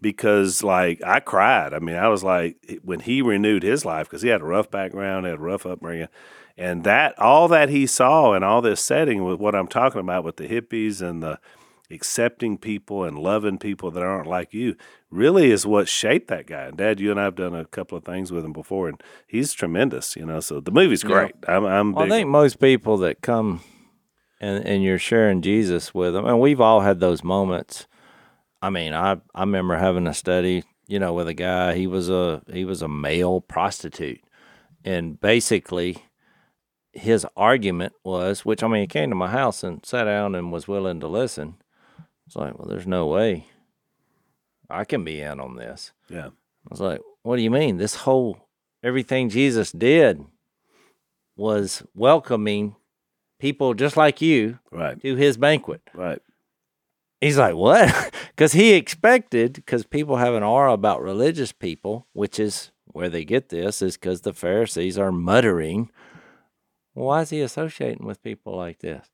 because 0.00 0.62
like 0.62 1.02
i 1.04 1.20
cried. 1.20 1.72
I 1.72 1.78
mean 1.78 1.96
i 1.96 2.08
was 2.08 2.22
like 2.22 2.80
when 2.82 3.00
he 3.00 3.22
renewed 3.22 3.62
his 3.62 3.84
life 3.84 4.08
because 4.08 4.22
he 4.22 4.28
had 4.28 4.42
a 4.42 4.44
rough 4.46 4.70
background 4.70 5.24
had 5.24 5.36
a 5.36 5.38
rough 5.38 5.64
upbringing 5.64 6.08
and 6.58 6.84
that 6.84 7.18
all 7.18 7.48
that 7.48 7.68
he 7.68 7.86
saw 7.86 8.34
in 8.34 8.42
all 8.42 8.60
this 8.60 8.80
setting 8.82 9.24
with 9.24 9.40
what 9.40 9.54
i'm 9.54 9.68
talking 9.68 10.00
about 10.00 10.24
with 10.24 10.36
the 10.36 10.48
hippies 10.48 11.00
and 11.00 11.22
the 11.22 11.38
accepting 11.90 12.58
people 12.58 13.04
and 13.04 13.18
loving 13.18 13.58
people 13.58 13.90
that 13.90 14.02
aren't 14.02 14.28
like 14.28 14.52
you 14.52 14.76
really 15.10 15.50
is 15.50 15.66
what 15.66 15.88
shaped 15.88 16.28
that 16.28 16.46
guy. 16.46 16.64
And 16.64 16.76
Dad, 16.76 17.00
you 17.00 17.10
and 17.10 17.18
I 17.18 17.24
have 17.24 17.34
done 17.34 17.54
a 17.54 17.64
couple 17.64 17.96
of 17.96 18.04
things 18.04 18.30
with 18.30 18.44
him 18.44 18.52
before, 18.52 18.88
and 18.88 19.02
he's 19.26 19.52
tremendous. 19.52 20.16
You 20.16 20.26
know, 20.26 20.40
so 20.40 20.60
the 20.60 20.70
movie's 20.70 21.02
Yeah. 21.02 21.08
great. 21.08 21.34
I'm, 21.46 21.64
I'm 21.64 21.92
Well, 21.92 22.06
I 22.06 22.08
think 22.08 22.28
most 22.28 22.60
people 22.60 22.98
that 22.98 23.22
come 23.22 23.60
and 24.40 24.64
and 24.64 24.82
you're 24.82 24.98
sharing 24.98 25.42
Jesus 25.42 25.94
with 25.94 26.12
them, 26.14 26.26
and 26.26 26.40
we've 26.40 26.60
all 26.60 26.80
had 26.80 27.00
those 27.00 27.24
moments. 27.24 27.86
I 28.60 28.70
mean, 28.70 28.92
I 28.92 29.20
I 29.34 29.40
remember 29.40 29.76
having 29.76 30.06
a 30.06 30.14
study, 30.14 30.64
you 30.86 30.98
know, 30.98 31.12
with 31.14 31.28
a 31.28 31.34
guy. 31.34 31.74
He 31.74 31.86
was 31.86 32.10
a 32.10 32.42
he 32.52 32.64
was 32.64 32.82
a 32.82 32.88
male 32.88 33.40
prostitute, 33.40 34.20
and 34.84 35.20
basically, 35.20 35.98
his 36.92 37.26
argument 37.36 37.94
was, 38.04 38.44
which 38.44 38.62
I 38.62 38.68
mean, 38.68 38.82
he 38.82 38.86
came 38.86 39.10
to 39.10 39.16
my 39.16 39.30
house 39.30 39.62
and 39.62 39.84
sat 39.84 40.04
down 40.04 40.34
and 40.34 40.52
was 40.52 40.68
willing 40.68 41.00
to 41.00 41.08
listen. 41.08 41.56
It's 42.28 42.36
like, 42.36 42.58
well, 42.58 42.68
there's 42.68 42.86
no 42.86 43.06
way 43.06 43.46
I 44.68 44.84
can 44.84 45.02
be 45.02 45.22
in 45.22 45.40
on 45.40 45.56
this. 45.56 45.92
yeah, 46.10 46.26
I 46.26 46.68
was 46.68 46.78
like, 46.80 47.00
what 47.22 47.36
do 47.36 47.42
you 47.42 47.50
mean? 47.50 47.78
This 47.78 47.94
whole 47.94 48.36
everything 48.84 49.30
Jesus 49.30 49.72
did 49.72 50.22
was 51.36 51.82
welcoming 51.94 52.76
people 53.40 53.72
just 53.72 53.96
like 53.96 54.20
you 54.20 54.58
right, 54.70 55.00
to 55.00 55.16
his 55.16 55.38
banquet. 55.38 55.80
right, 55.94 56.20
He's 57.20 57.38
like, 57.38 57.54
what? 57.54 58.12
Because 58.36 58.52
he 58.52 58.74
expected, 58.74 59.54
because 59.54 59.84
people 59.84 60.18
have 60.18 60.34
an 60.34 60.44
aura 60.44 60.72
about 60.72 61.02
religious 61.02 61.50
people, 61.50 62.06
which 62.12 62.38
is 62.38 62.70
where 62.84 63.08
they 63.08 63.24
get 63.24 63.48
this, 63.48 63.82
is 63.82 63.96
because 63.96 64.20
the 64.20 64.32
Pharisees 64.32 64.96
are 64.96 65.10
muttering. 65.10 65.90
Why 66.94 67.22
is 67.22 67.30
he 67.30 67.40
associating 67.40 68.06
with 68.06 68.22
people 68.22 68.54
like 68.56 68.78
this? 68.78 69.08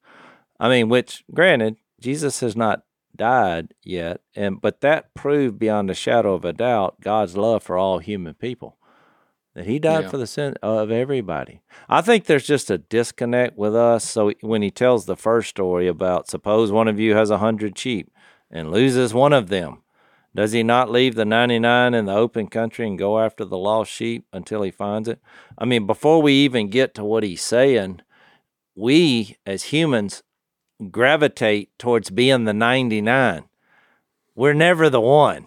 I 0.61 0.69
mean, 0.69 0.91
which, 0.91 1.25
granted, 1.33 1.77
Jesus 2.01 2.41
has 2.41 2.55
not 2.55 2.83
died 3.17 3.75
yet, 3.83 4.21
and 4.35 4.61
but 4.61 4.81
that 4.81 5.15
proved 5.15 5.59
beyond 5.59 5.91
a 5.91 5.95
shadow 5.95 6.35
of 6.35 6.45
a 6.45 6.53
doubt 6.53 7.01
God's 7.01 7.37
love 7.37 7.62
for 7.62 7.77
all 7.79 7.99
human 7.99 8.35
people. 8.35 8.77
That 9.55 9.67
He 9.67 9.79
died 9.79 10.05
Yeah. 10.05 10.11
for 10.11 10.17
the 10.19 10.27
sin 10.27 10.55
of 10.62 10.91
everybody. 10.91 11.61
I 11.89 12.01
think 12.01 12.25
there's 12.25 12.47
just 12.47 12.71
a 12.71 12.79
disconnect 12.79 13.57
with 13.57 13.75
us. 13.75 14.05
So 14.05 14.33
when 14.41 14.62
He 14.62 14.71
tells 14.71 15.07
the 15.07 15.17
first 15.17 15.51
story 15.51 15.87
about 15.87 16.29
suppose 16.29 16.73
one 16.73 16.89
of 16.89 16.99
you 16.99 17.15
has 17.15 17.31
a 17.31 17.39
hundred 17.39 17.79
sheep 17.79 18.11
and 18.51 18.73
loses 18.73 19.15
one 19.15 19.33
of 19.33 19.49
them, 19.49 19.83
does 20.35 20.51
He 20.51 20.65
not 20.65 20.91
leave 20.91 21.15
the 21.15 21.25
ninety 21.25 21.61
nine 21.61 21.95
in 21.95 22.07
the 22.07 22.15
open 22.15 22.49
country 22.49 22.85
and 22.87 22.99
go 22.99 23.21
after 23.21 23.45
the 23.45 23.57
lost 23.57 23.93
sheep 23.93 24.27
until 24.33 24.62
He 24.62 24.73
finds 24.73 25.09
it? 25.09 25.21
I 25.57 25.65
mean, 25.65 25.87
before 25.87 26.21
we 26.21 26.33
even 26.33 26.69
get 26.69 26.93
to 26.97 27.05
what 27.05 27.23
He's 27.23 27.43
saying, 27.43 28.01
we 28.75 29.37
as 29.47 29.65
humans 29.65 30.25
gravitate 30.91 31.76
towards 31.78 32.11
being 32.11 32.45
the 32.45 32.53
99. 32.55 33.45
We're 34.35 34.55
never 34.55 34.91
the 34.91 35.01
one. 35.01 35.47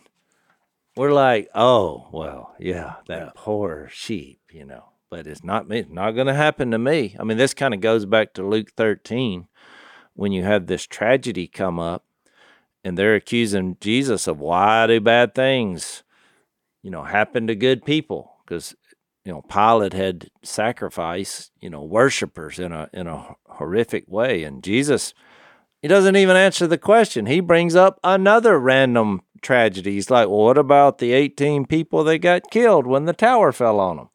We're 0.95 1.11
like, 1.11 1.49
oh, 1.53 2.07
well, 2.11 2.55
yeah, 2.59 2.95
that 3.07 3.19
Yeah. 3.19 3.31
poor 3.35 3.89
sheep, 3.91 4.39
you 4.51 4.65
know. 4.65 4.85
But 5.09 5.27
it's 5.27 5.43
not 5.43 5.69
me. 5.69 5.79
It's 5.79 5.89
not 5.91 6.11
going 6.11 6.27
to 6.27 6.33
happen 6.33 6.71
to 6.71 6.77
me. 6.77 7.15
I 7.19 7.23
mean, 7.23 7.38
this 7.38 7.53
kind 7.53 7.73
of 7.73 7.79
goes 7.81 8.05
back 8.05 8.33
to 8.33 8.47
Luke 8.47 8.71
13 8.75 9.47
when 10.13 10.31
you 10.31 10.43
have 10.43 10.67
this 10.67 10.85
tragedy 10.85 11.47
come 11.47 11.79
up 11.79 12.03
and 12.83 12.97
they're 12.97 13.15
accusing 13.15 13.77
Jesus 13.79 14.27
of 14.27 14.39
why 14.39 14.88
do 14.88 14.99
bad 14.99 15.35
things, 15.35 16.03
you 16.81 16.89
know, 16.89 17.03
happen 17.03 17.47
to 17.47 17.55
good 17.55 17.85
people 17.85 18.38
because 18.45 18.75
you 19.25 19.33
know 19.33 19.41
Pilate 19.41 19.91
had 19.91 20.29
sacrificed 20.41 21.51
you 21.59 21.69
know 21.69 21.83
worshipers 21.83 22.59
in 22.59 22.71
a 22.71 22.89
in 22.93 23.07
a 23.07 23.35
horrific 23.49 24.05
way, 24.07 24.43
and 24.43 24.63
Jesus 24.63 25.13
he 25.88 25.89
doesn't 25.89 26.17
even 26.17 26.35
answer 26.35 26.67
the 26.67 26.77
question. 26.77 27.27
He 27.27 27.39
brings 27.39 27.73
up 27.73 27.97
another 28.03 28.59
random 28.59 29.21
tragedy. 29.41 29.93
He's 29.93 30.09
like, 30.09 30.27
well, 30.27 30.39
what 30.39 30.57
about 30.57 30.97
the 30.97 31.13
18 31.13 31.65
people 31.65 32.03
that 32.03 32.17
got 32.17 32.51
killed 32.51 32.85
when 32.85 33.05
the 33.05 33.13
tower 33.13 33.53
fell 33.53 33.79
on 33.79 33.95
them? 33.95 34.09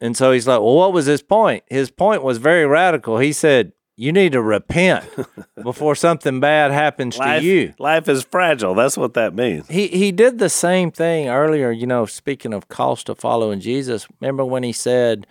And 0.00 0.16
so 0.16 0.32
he's 0.32 0.48
like, 0.48 0.58
well, 0.58 0.74
what 0.74 0.92
was 0.92 1.06
his 1.06 1.22
point? 1.22 1.62
His 1.68 1.92
point 1.92 2.24
was 2.24 2.38
very 2.38 2.66
radical. 2.66 3.18
He 3.18 3.32
said, 3.32 3.70
you 3.94 4.10
need 4.10 4.32
to 4.32 4.42
repent 4.42 5.08
before 5.62 5.94
something 5.94 6.40
bad 6.40 6.72
happens 6.72 7.16
life, 7.16 7.40
to 7.40 7.46
you. 7.46 7.74
life 7.78 8.08
is 8.08 8.24
fragile. 8.24 8.74
That's 8.74 8.96
what 8.96 9.14
that 9.14 9.36
means. 9.36 9.68
He 9.68 9.86
he 9.86 10.10
did 10.10 10.40
the 10.40 10.48
same 10.48 10.90
thing 10.90 11.28
earlier, 11.28 11.70
you 11.70 11.86
know, 11.86 12.04
speaking 12.04 12.52
of 12.52 12.66
cost 12.68 13.08
of 13.08 13.20
following 13.20 13.60
Jesus. 13.60 14.08
Remember 14.20 14.44
when 14.44 14.64
he 14.64 14.72
said 14.72 15.24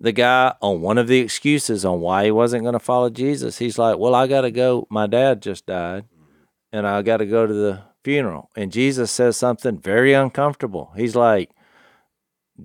the 0.00 0.12
guy 0.12 0.54
on 0.60 0.80
one 0.80 0.98
of 0.98 1.08
the 1.08 1.20
excuses 1.20 1.84
on 1.84 2.00
why 2.00 2.24
he 2.24 2.30
wasn't 2.30 2.64
going 2.64 2.74
to 2.74 2.78
follow 2.78 3.10
Jesus, 3.10 3.58
he's 3.58 3.78
like, 3.78 3.98
"Well, 3.98 4.14
I 4.14 4.26
got 4.26 4.42
to 4.42 4.50
go. 4.50 4.86
My 4.90 5.06
dad 5.06 5.42
just 5.42 5.66
died, 5.66 6.04
and 6.72 6.86
I 6.86 7.02
got 7.02 7.18
to 7.18 7.26
go 7.26 7.46
to 7.46 7.54
the 7.54 7.82
funeral." 8.02 8.50
And 8.56 8.72
Jesus 8.72 9.10
says 9.10 9.36
something 9.36 9.78
very 9.78 10.12
uncomfortable. 10.12 10.92
He's 10.96 11.16
like, 11.16 11.50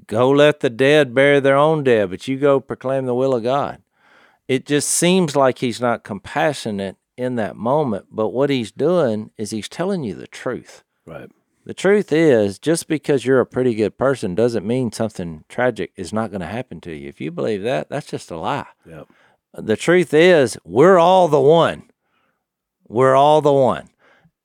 "Go 0.07 0.29
let 0.29 0.59
the 0.59 0.69
dead 0.69 1.13
bury 1.13 1.39
their 1.39 1.57
own 1.57 1.83
dead, 1.83 2.09
but 2.09 2.27
you 2.27 2.37
go 2.37 2.59
proclaim 2.59 3.05
the 3.05 3.15
will 3.15 3.35
of 3.35 3.43
God." 3.43 3.81
It 4.47 4.65
just 4.65 4.89
seems 4.89 5.35
like 5.35 5.59
he's 5.59 5.79
not 5.79 6.03
compassionate 6.03 6.97
in 7.15 7.35
that 7.35 7.55
moment, 7.55 8.07
but 8.11 8.29
what 8.29 8.49
he's 8.49 8.71
doing 8.71 9.29
is 9.37 9.51
he's 9.51 9.69
telling 9.69 10.03
you 10.03 10.15
the 10.15 10.25
truth. 10.25 10.83
Right. 11.05 11.29
The 11.69 11.75
truth 11.75 12.11
is, 12.11 12.57
just 12.57 12.87
because 12.87 13.25
you're 13.25 13.41
a 13.41 13.45
pretty 13.45 13.75
good 13.75 13.95
person 13.95 14.33
doesn't 14.33 14.65
mean 14.65 14.91
something 14.91 15.43
tragic 15.47 15.91
is 15.95 16.11
not 16.11 16.31
going 16.31 16.41
to 16.41 16.47
happen 16.47 16.81
to 16.81 16.91
you. 16.91 17.07
If 17.07 17.21
you 17.21 17.29
believe 17.29 17.61
that, 17.61 17.89
that's 17.89 18.07
just 18.07 18.31
a 18.31 18.37
lie. 18.37 18.65
Yep. 18.87 19.07
The 19.53 19.77
truth 19.77 20.11
is, 20.11 20.57
we're 20.65 20.97
all 20.97 21.27
the 21.27 21.39
one. 21.39 21.91
We're 22.87 23.13
all 23.13 23.41
the 23.41 23.53
one. 23.53 23.89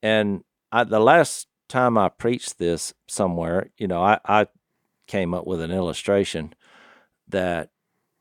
And 0.02 0.44
I, 0.70 0.84
the 0.84 1.00
last 1.00 1.48
time 1.66 1.96
I 1.96 2.10
preached 2.10 2.58
this 2.58 2.92
somewhere, 3.06 3.70
you 3.78 3.88
know, 3.88 4.02
I, 4.02 4.20
I 4.26 4.48
came 5.06 5.32
up 5.32 5.46
with 5.46 5.62
an 5.62 5.70
illustration 5.70 6.52
that 7.26 7.70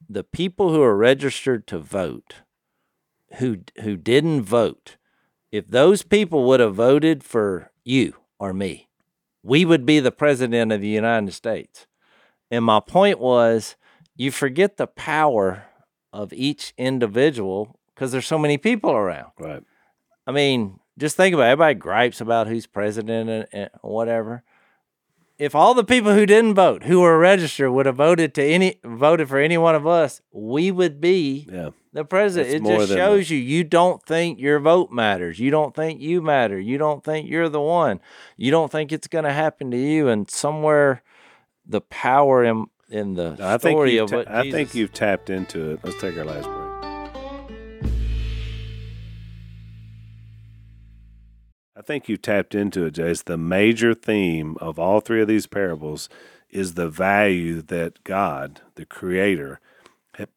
the 0.07 0.23
people 0.23 0.71
who 0.71 0.81
are 0.81 0.95
registered 0.95 1.67
to 1.67 1.77
vote, 1.77 2.35
who 3.39 3.57
who 3.81 3.97
didn't 3.97 4.43
vote, 4.43 4.95
if 5.51 5.67
those 5.67 6.03
people 6.03 6.45
would 6.45 6.61
have 6.61 6.75
voted 6.75 7.21
for 7.21 7.69
you 7.83 8.15
or 8.39 8.53
me, 8.53 8.87
we 9.43 9.65
would 9.65 9.85
be 9.85 9.99
the 9.99 10.11
president 10.11 10.71
of 10.71 10.81
the 10.81 10.87
United 10.87 11.33
States. 11.33 11.85
And 12.49 12.63
my 12.63 12.79
point 12.79 13.19
was, 13.19 13.75
you 14.15 14.31
forget 14.31 14.77
the 14.77 14.87
power 14.87 15.65
of 16.11 16.31
each 16.33 16.73
individual 16.77 17.79
because 17.93 18.11
there's 18.11 18.27
so 18.27 18.37
many 18.39 18.57
people 18.57 18.91
around. 18.91 19.31
Right. 19.39 19.63
I 20.25 20.31
mean, 20.31 20.79
just 20.97 21.17
think 21.17 21.33
about 21.33 21.45
it. 21.45 21.51
everybody 21.51 21.75
gripes 21.75 22.21
about 22.21 22.47
who's 22.47 22.67
president 22.67 23.29
and, 23.29 23.47
and 23.51 23.69
whatever. 23.81 24.43
If 25.43 25.55
all 25.55 25.73
the 25.73 25.83
people 25.83 26.13
who 26.13 26.25
didn't 26.25 26.53
vote, 26.55 26.83
who 26.83 27.01
were 27.01 27.17
registered, 27.19 27.71
would 27.71 27.85
have 27.85 27.97
voted 27.97 28.33
to 28.35 28.43
any 28.43 28.79
voted 28.83 29.27
for 29.29 29.39
any 29.39 29.57
one 29.57 29.75
of 29.75 29.85
us, 29.85 30.21
we 30.31 30.71
would 30.71 31.01
be 31.01 31.47
Yeah. 31.51 31.69
the 31.91 32.05
president. 32.05 32.63
That's 32.63 32.75
it 32.75 32.87
just 32.87 32.93
shows 32.93 33.29
you 33.29 33.37
you 33.37 33.63
don't 33.63 34.01
think 34.03 34.39
your 34.39 34.59
vote 34.59 34.91
matters. 34.91 35.39
You 35.39 35.51
don't 35.51 35.75
think 35.75 35.99
you 35.99 36.21
matter. 36.21 36.59
You 36.59 36.77
don't 36.77 37.03
think 37.03 37.29
you're 37.29 37.49
the 37.49 37.59
one. 37.61 37.99
You 38.37 38.51
don't 38.51 38.71
think 38.71 38.91
it's 38.91 39.07
going 39.07 39.25
to 39.25 39.33
happen 39.33 39.69
to 39.71 39.77
you. 39.77 40.07
And 40.07 40.29
somewhere, 40.31 41.03
the 41.65 41.81
power 41.81 42.43
in 42.43 42.65
in 42.89 43.15
the 43.15 43.35
I 43.41 43.57
think 43.57 43.75
story 43.75 43.97
of 43.97 44.09
ta- 44.11 44.17
what 44.17 44.29
I 44.29 44.49
think 44.51 44.73
you've 44.75 44.93
tapped 44.93 45.29
into 45.29 45.71
it. 45.71 45.79
Let's 45.83 45.99
take 45.99 46.17
our 46.17 46.25
last 46.25 46.45
break. 46.47 46.62
Think 51.85 52.07
you've 52.07 52.21
tapped 52.21 52.55
into 52.55 52.85
it, 52.85 52.91
Jase. 52.91 53.21
The 53.21 53.37
major 53.37 53.93
theme 53.93 54.57
of 54.61 54.79
all 54.79 55.01
three 55.01 55.21
of 55.21 55.27
these 55.27 55.47
parables 55.47 56.09
is 56.49 56.75
the 56.75 56.87
value 56.87 57.61
that 57.61 58.03
God, 58.03 58.61
the 58.75 58.85
Creator, 58.85 59.59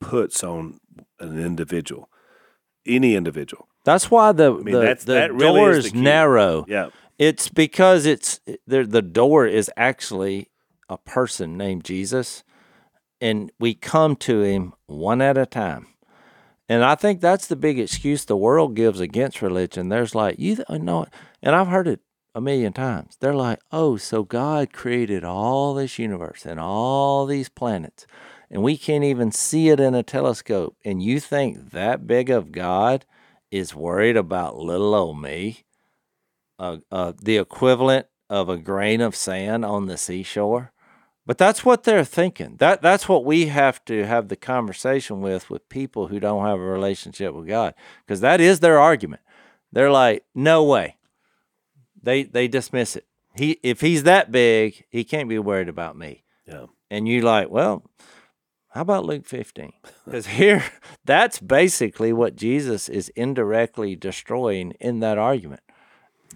puts 0.00 0.42
on 0.42 0.80
an 1.20 1.38
individual, 1.38 2.08
any 2.86 3.14
individual. 3.14 3.68
That's 3.84 4.10
why 4.10 4.32
the 4.32 4.52
mean, 4.52 4.74
the, 4.74 4.96
the 5.04 5.12
that 5.12 5.34
really 5.34 5.60
door 5.60 5.70
is 5.70 5.86
is, 5.86 5.94
narrow. 5.94 6.64
Yeah. 6.68 6.88
It's 7.18 7.48
because 7.48 8.06
it's 8.06 8.40
the 8.66 8.84
the 8.84 9.02
door 9.02 9.46
is 9.46 9.70
actually 9.76 10.48
a 10.88 10.98
person 10.98 11.56
named 11.56 11.84
Jesus, 11.84 12.42
and 13.20 13.52
we 13.60 13.74
come 13.74 14.16
to 14.16 14.40
him 14.42 14.74
one 14.86 15.22
at 15.22 15.38
a 15.38 15.46
time. 15.46 15.86
And 16.68 16.82
I 16.82 16.96
think 16.96 17.20
that's 17.20 17.46
the 17.46 17.56
big 17.56 17.78
excuse 17.78 18.24
the 18.24 18.36
world 18.36 18.74
gives 18.74 18.98
against 18.98 19.40
religion. 19.40 19.88
There's 19.88 20.14
like 20.14 20.36
you 20.38 20.64
know, 20.68 21.06
and 21.42 21.54
I've 21.54 21.68
heard 21.68 21.88
it 21.88 22.00
a 22.34 22.40
million 22.40 22.72
times. 22.72 23.16
They're 23.20 23.34
like, 23.34 23.60
"Oh, 23.72 23.96
so 23.96 24.22
God 24.22 24.72
created 24.72 25.24
all 25.24 25.74
this 25.74 25.98
universe 25.98 26.44
and 26.46 26.60
all 26.60 27.26
these 27.26 27.48
planets, 27.48 28.06
and 28.50 28.62
we 28.62 28.76
can't 28.76 29.04
even 29.04 29.32
see 29.32 29.68
it 29.70 29.80
in 29.80 29.94
a 29.94 30.02
telescope. 30.02 30.76
And 30.84 31.02
you 31.02 31.20
think 31.20 31.70
that 31.70 32.06
big 32.06 32.30
of 32.30 32.52
God 32.52 33.04
is 33.50 33.74
worried 33.74 34.16
about 34.16 34.56
little 34.58 34.94
old 34.94 35.20
me?" 35.20 35.64
uh, 36.58 36.78
uh, 36.90 37.12
the 37.20 37.38
equivalent 37.38 38.06
of 38.28 38.48
a 38.48 38.56
grain 38.56 39.00
of 39.00 39.14
sand 39.14 39.64
on 39.64 39.86
the 39.86 39.96
seashore. 39.96 40.72
But 41.24 41.38
that's 41.38 41.64
what 41.64 41.82
they're 41.82 42.04
thinking. 42.04 42.56
That 42.58 42.82
that's 42.82 43.08
what 43.08 43.24
we 43.24 43.46
have 43.46 43.84
to 43.86 44.06
have 44.06 44.28
the 44.28 44.36
conversation 44.36 45.20
with 45.20 45.50
with 45.50 45.68
people 45.68 46.06
who 46.06 46.20
don't 46.20 46.46
have 46.46 46.60
a 46.60 46.62
relationship 46.62 47.34
with 47.34 47.48
God, 47.48 47.74
because 48.04 48.20
that 48.20 48.40
is 48.40 48.60
their 48.60 48.78
argument. 48.78 49.22
They're 49.72 49.90
like, 49.90 50.24
no 50.34 50.62
way. 50.62 50.95
They 52.06 52.22
they 52.22 52.46
dismiss 52.46 52.94
it. 52.94 53.04
He 53.34 53.58
if 53.64 53.80
he's 53.80 54.04
that 54.04 54.30
big, 54.30 54.84
he 54.88 55.02
can't 55.02 55.28
be 55.28 55.40
worried 55.40 55.68
about 55.68 55.98
me. 55.98 56.22
Yeah. 56.46 56.66
And 56.88 57.08
you 57.08 57.20
like, 57.20 57.50
well, 57.50 57.82
how 58.68 58.82
about 58.82 59.04
Luke 59.04 59.26
15? 59.26 59.72
Because 60.04 60.26
here, 60.38 60.62
that's 61.04 61.40
basically 61.40 62.12
what 62.12 62.36
Jesus 62.36 62.88
is 62.88 63.08
indirectly 63.16 63.96
destroying 63.96 64.70
in 64.78 65.00
that 65.00 65.18
argument. 65.18 65.62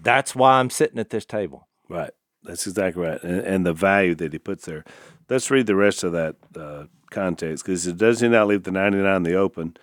That's 0.01 0.35
why 0.35 0.59
I'm 0.59 0.69
sitting 0.69 0.99
at 0.99 1.09
this 1.09 1.25
table. 1.25 1.69
Right. 1.87 2.11
That's 2.43 2.67
exactly 2.67 3.03
right. 3.03 3.23
And, 3.23 3.39
and 3.39 3.65
the 3.65 3.73
value 3.73 4.15
that 4.15 4.33
he 4.33 4.39
puts 4.39 4.65
there. 4.65 4.83
Let's 5.29 5.49
read 5.49 5.67
the 5.67 5.75
rest 5.75 6.03
of 6.03 6.11
that 6.11 6.35
uh, 6.53 6.85
context 7.11 7.63
because 7.65 7.87
it 7.87 7.97
does 7.97 8.19
he 8.19 8.27
not 8.27 8.47
leave 8.47 8.63
the 8.63 8.71
99 8.71 9.15
in 9.15 9.23
the 9.23 9.35
open 9.35 9.77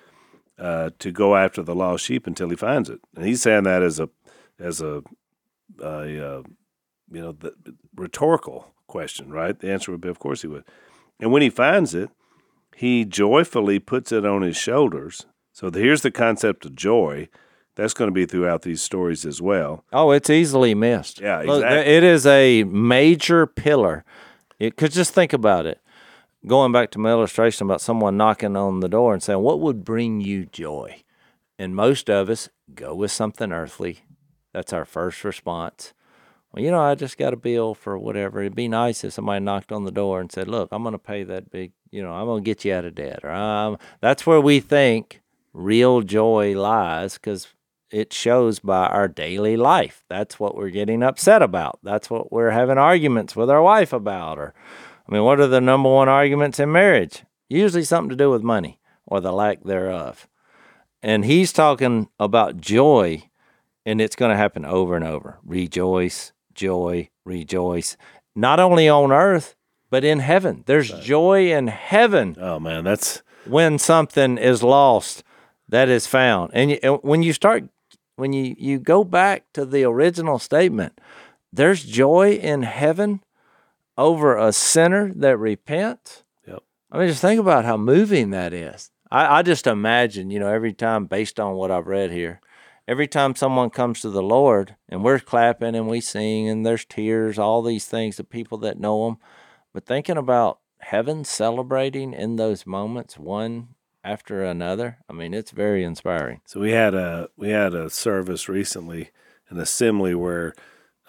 uh, 0.59 0.91
to 0.99 1.13
go 1.13 1.35
after 1.35 1.63
the 1.63 1.75
lost 1.75 2.05
sheep 2.05 2.27
until 2.27 2.51
he 2.51 2.57
finds 2.57 2.91
it. 2.91 3.01
And 3.17 3.25
he's 3.25 3.41
saying 3.41 3.65
that 3.65 3.83
as 3.83 3.99
a, 3.99 4.11
as 4.59 4.83
a, 4.83 4.97
a 4.97 5.03
uh, 5.83 6.03
you 7.11 7.21
know, 7.21 7.33
the 7.33 7.55
rhetorical 7.95 8.75
question, 8.87 9.31
right? 9.31 9.59
The 9.59 9.71
answer 9.71 9.93
would 9.93 10.01
be, 10.01 10.09
of 10.09 10.19
course 10.19 10.43
he 10.43 10.49
would. 10.49 10.65
And 11.21 11.33
when 11.33 11.43
he 11.43 11.51
finds 11.51 11.95
it, 11.95 12.11
he 12.77 13.05
joyfully 13.05 13.79
puts 13.79 14.13
it 14.13 14.25
on 14.25 14.43
his 14.43 14.57
shoulders. 14.57 15.27
So 15.53 15.71
here's 15.71 16.03
the 16.03 16.11
concept 16.11 16.65
of 16.65 16.77
joy. 16.77 17.29
That's 17.75 17.95
going 17.95 18.09
to 18.09 18.15
be 18.15 18.27
throughout 18.27 18.63
these 18.63 18.83
stories 18.83 19.25
as 19.25 19.41
well. 19.41 19.85
Oh, 19.93 20.11
it's 20.11 20.31
easily 20.31 20.75
missed. 20.75 21.21
Yeah, 21.21 21.43
Look, 21.43 21.65
it 21.65 22.03
is 22.05 22.27
a 22.27 22.65
major 22.65 23.47
pillar. 23.47 24.05
Because 24.59 24.95
just 24.95 25.15
think 25.15 25.33
about 25.33 25.67
it. 25.67 25.81
Going 26.47 26.73
back 26.73 26.91
to 26.93 26.99
my 26.99 27.11
illustration 27.11 27.67
about 27.67 27.81
someone 27.81 28.17
knocking 28.17 28.57
on 28.57 28.81
the 28.81 28.89
door 28.89 29.13
and 29.13 29.23
saying, 29.23 29.41
What 29.41 29.61
would 29.61 29.85
bring 29.85 30.21
you 30.21 30.47
joy? 30.47 31.03
And 31.59 31.75
most 31.75 32.09
of 32.09 32.31
us 32.31 32.49
go 32.75 32.95
with 32.95 33.11
something 33.11 33.53
earthly. 33.53 34.01
That's 34.59 34.73
our 34.73 34.85
first 34.85 35.23
response. 35.23 35.95
Well, 36.51 36.65
you 36.65 36.73
know, 36.73 36.81
I 36.81 36.97
just 36.97 37.17
got 37.17 37.33
a 37.33 37.37
bill 37.37 37.77
for 37.77 37.97
whatever. 37.97 38.41
It'd 38.41 38.57
be 38.57 38.67
nice 38.67 39.05
if 39.05 39.13
somebody 39.13 39.39
knocked 39.39 39.71
on 39.71 39.85
the 39.85 39.93
door 39.93 40.21
and 40.21 40.33
said, 40.33 40.49
"Look, 40.49 40.71
I'm 40.73 40.83
going 40.83 40.95
to 40.95 40.99
pay 40.99 41.23
that 41.23 41.49
big. 41.49 41.71
You 41.93 42.03
know, 42.03 42.13
I'm 42.13 42.27
going 42.27 42.43
to 42.43 42.45
get 42.45 42.65
you 42.65 42.75
out 42.75 42.85
of 42.85 42.97
debt." 42.97 43.21
Or 43.23 43.31
um, 43.31 43.79
that's 44.01 44.27
where 44.27 44.41
we 44.41 44.59
think 44.59 45.23
real 45.53 46.01
joy 46.01 46.59
lies, 46.61 47.15
because 47.15 47.55
it 47.93 48.13
shows 48.13 48.59
by 48.59 48.89
our 48.89 49.07
daily 49.07 49.57
life. 49.57 50.03
That's 50.09 50.41
what 50.41 50.57
we're 50.57 50.71
getting 50.71 51.05
upset 51.05 51.41
about. 51.41 51.79
That's 51.85 52.11
what 52.11 52.33
we're 52.33 52.51
having 52.51 52.79
arguments 52.79 53.37
with 53.37 53.49
our 53.49 53.63
wife 53.63 53.93
about. 53.93 54.41
Or, 54.41 54.55
I 55.09 55.13
mean, 55.13 55.23
what 55.23 55.39
are 55.39 55.47
the 55.47 55.61
number 55.61 55.89
one 55.89 56.09
arguments 56.09 56.59
in 56.59 56.73
marriage? 56.73 57.23
Usually 57.49 57.85
something 57.85 58.11
to 58.11 58.17
do 58.17 58.29
with 58.29 58.43
money 58.43 58.81
or 59.07 59.21
the 59.21 59.31
lack 59.31 59.63
thereof. 59.63 60.27
And 61.01 61.25
he's 61.25 61.53
talking 61.53 62.09
about 62.19 62.61
joy, 62.61 63.23
and 63.89 64.03
it's 64.03 64.17
going 64.17 64.31
to 64.31 64.37
happen 64.37 64.67
over 64.67 64.97
and 64.97 65.05
over. 65.05 65.39
Rejoice, 65.45 66.33
joy, 66.53 67.09
rejoice. 67.25 67.97
Not 68.37 68.61
only 68.61 68.87
on 68.87 69.11
earth, 69.11 69.57
but 69.89 70.05
in 70.05 70.19
heaven. 70.19 70.63
There's 70.67 70.91
joy 71.01 71.51
in 71.51 71.69
heaven 71.69 72.37
Oh 72.39 72.61
man, 72.61 72.85
that's 72.85 73.23
when 73.47 73.79
something 73.79 74.37
is 74.37 74.63
lost 74.63 75.25
that 75.71 75.89
is 75.89 76.07
found. 76.07 76.51
And, 76.53 76.71
you, 76.71 76.79
and 76.83 76.99
when 77.03 77.23
you 77.23 77.33
start, 77.33 77.65
when 78.17 78.35
you, 78.35 78.55
you 78.59 78.79
go 78.79 79.05
back 79.05 79.45
to 79.55 79.65
the 79.65 79.85
original 79.85 80.39
statement, 80.39 81.01
there's 81.51 81.83
joy 81.83 82.33
in 82.33 82.65
heaven 82.65 83.23
over 83.97 84.37
a 84.37 84.53
sinner 84.53 85.13
that 85.15 85.39
repents. 85.39 86.25
Yep. 86.47 86.63
I 86.93 86.99
mean, 86.99 87.09
just 87.09 87.23
think 87.23 87.41
about 87.41 87.65
how 87.65 87.79
moving 87.79 88.31
that 88.31 88.53
is. 88.53 88.91
I, 89.11 89.39
I 89.39 89.43
just 89.43 89.67
imagine, 89.67 90.31
you 90.31 90.39
know, 90.39 90.49
every 90.49 90.75
time 90.75 91.07
based 91.07 91.41
on 91.41 91.55
what 91.55 91.71
I've 91.71 91.87
read 91.87 92.11
here, 92.11 92.43
every 92.89 93.07
time 93.07 93.37
someone 93.37 93.69
comes 93.69 94.01
to 94.01 94.09
the 94.09 94.23
Lord 94.23 94.75
and 94.89 95.05
we're 95.05 95.21
clapping 95.21 95.77
and 95.77 95.87
we 95.87 96.01
sing 96.01 96.49
and 96.49 96.65
there's 96.65 96.87
tears, 96.87 97.39
all 97.39 97.63
these 97.63 97.85
things, 97.85 98.17
the 98.17 98.25
people 98.25 98.57
that 98.59 98.81
know 98.81 99.07
Him, 99.07 99.19
but 99.75 99.85
thinking 99.85 100.17
about 100.17 100.61
heaven 100.81 101.23
celebrating 101.23 102.15
in 102.15 102.37
those 102.37 102.67
moments, 102.67 103.19
one 103.19 103.69
after 104.03 104.43
another, 104.43 104.99
I 105.09 105.13
mean, 105.13 105.35
it's 105.35 105.51
very 105.51 105.85
inspiring. 105.85 106.41
so 106.47 106.61
we 106.61 106.71
had 106.71 106.95
a 106.95 107.29
we 107.37 107.51
had 107.51 107.75
a 107.75 107.91
service 107.91 108.49
recently, 108.49 109.11
an 109.51 109.61
assembly 109.61 110.15
where, 110.15 110.55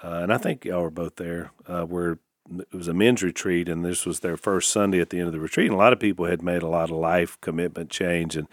uh, 0.03 0.19
and 0.23 0.33
I 0.33 0.37
think 0.37 0.65
y'all 0.65 0.81
were 0.81 0.91
both 0.91 1.15
there, 1.15 1.51
uh, 1.65 1.83
where 1.83 2.19
it 2.51 2.73
was 2.73 2.87
a 2.87 2.93
men's 2.93 3.23
retreat, 3.23 3.69
and 3.69 3.85
this 3.85 4.05
was 4.05 4.19
their 4.19 4.35
first 4.35 4.71
Sunday 4.71 4.99
at 4.99 5.11
the 5.11 5.19
end 5.19 5.27
of 5.27 5.33
the 5.33 5.39
retreat. 5.39 5.67
And 5.67 5.75
a 5.75 5.77
lot 5.77 5.93
of 5.93 5.99
people 5.99 6.25
had 6.25 6.41
made 6.41 6.63
a 6.63 6.67
lot 6.67 6.89
of 6.89 6.97
life 6.97 7.39
commitment 7.41 7.89
change, 7.89 8.35
and 8.35 8.47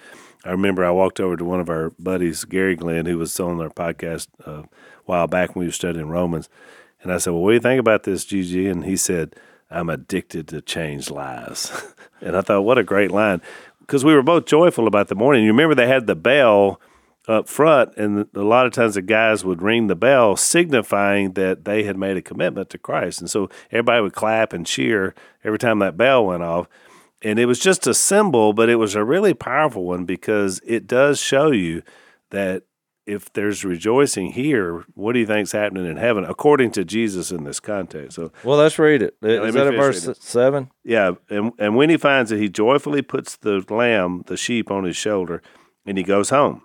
I 0.46 0.50
remember 0.50 0.84
I 0.84 0.92
walked 0.92 1.18
over 1.18 1.36
to 1.36 1.44
one 1.44 1.58
of 1.58 1.68
our 1.68 1.90
buddies, 1.98 2.44
Gary 2.44 2.76
Glenn, 2.76 3.06
who 3.06 3.18
was 3.18 3.38
on 3.40 3.60
our 3.60 3.68
podcast 3.68 4.28
uh, 4.46 4.62
a 4.62 4.68
while 5.04 5.26
back 5.26 5.54
when 5.54 5.60
we 5.60 5.66
were 5.66 5.72
studying 5.72 6.08
Romans, 6.08 6.48
and 7.02 7.12
I 7.12 7.18
said, 7.18 7.32
"Well, 7.32 7.42
what 7.42 7.50
do 7.50 7.54
you 7.54 7.60
think 7.60 7.80
about 7.80 8.04
this, 8.04 8.24
Gigi?" 8.24 8.68
And 8.68 8.84
he 8.84 8.96
said, 8.96 9.34
"I'm 9.70 9.90
addicted 9.90 10.46
to 10.48 10.60
change 10.60 11.10
lives," 11.10 11.94
and 12.20 12.36
I 12.36 12.42
thought, 12.42 12.62
"What 12.62 12.78
a 12.78 12.84
great 12.84 13.10
line." 13.10 13.42
Because 13.80 14.04
we 14.04 14.14
were 14.14 14.22
both 14.22 14.46
joyful 14.46 14.86
about 14.86 15.08
the 15.08 15.14
morning. 15.16 15.44
You 15.44 15.50
remember 15.50 15.74
they 15.74 15.88
had 15.88 16.06
the 16.06 16.16
bell 16.16 16.80
up 17.28 17.48
front, 17.48 17.96
and 17.96 18.28
a 18.34 18.42
lot 18.42 18.66
of 18.66 18.72
times 18.72 18.94
the 18.94 19.02
guys 19.02 19.44
would 19.44 19.62
ring 19.62 19.88
the 19.88 19.96
bell, 19.96 20.36
signifying 20.36 21.32
that 21.32 21.64
they 21.64 21.82
had 21.82 21.96
made 21.96 22.16
a 22.16 22.22
commitment 22.22 22.70
to 22.70 22.78
Christ. 22.78 23.20
And 23.20 23.28
so 23.28 23.50
everybody 23.72 24.00
would 24.00 24.14
clap 24.14 24.52
and 24.52 24.64
cheer 24.64 25.12
every 25.42 25.58
time 25.58 25.80
that 25.80 25.96
bell 25.96 26.26
went 26.26 26.44
off. 26.44 26.68
And 27.22 27.38
it 27.38 27.46
was 27.46 27.58
just 27.58 27.86
a 27.86 27.94
symbol, 27.94 28.52
but 28.52 28.68
it 28.68 28.76
was 28.76 28.94
a 28.94 29.04
really 29.04 29.34
powerful 29.34 29.84
one 29.84 30.04
because 30.04 30.60
it 30.66 30.86
does 30.86 31.18
show 31.20 31.50
you 31.50 31.82
that 32.30 32.64
if 33.06 33.32
there's 33.32 33.64
rejoicing 33.64 34.32
here, 34.32 34.84
what 34.94 35.12
do 35.12 35.20
you 35.20 35.26
think's 35.26 35.52
happening 35.52 35.86
in 35.86 35.96
heaven, 35.96 36.24
according 36.24 36.72
to 36.72 36.84
Jesus 36.84 37.30
in 37.30 37.44
this 37.44 37.60
context? 37.60 38.16
So 38.16 38.32
Well, 38.42 38.58
let's 38.58 38.78
read 38.78 39.00
it. 39.00 39.16
Is 39.22 39.54
that 39.54 39.74
verse 39.74 40.18
seven? 40.20 40.70
yeah, 40.84 41.12
and 41.30 41.52
and 41.58 41.76
when 41.76 41.88
he 41.88 41.96
finds 41.96 42.32
it, 42.32 42.40
he 42.40 42.48
joyfully 42.48 43.02
puts 43.02 43.36
the 43.36 43.64
lamb, 43.70 44.24
the 44.26 44.36
sheep, 44.36 44.70
on 44.70 44.84
his 44.84 44.96
shoulder, 44.96 45.40
and 45.86 45.96
he 45.96 46.04
goes 46.04 46.30
home. 46.30 46.62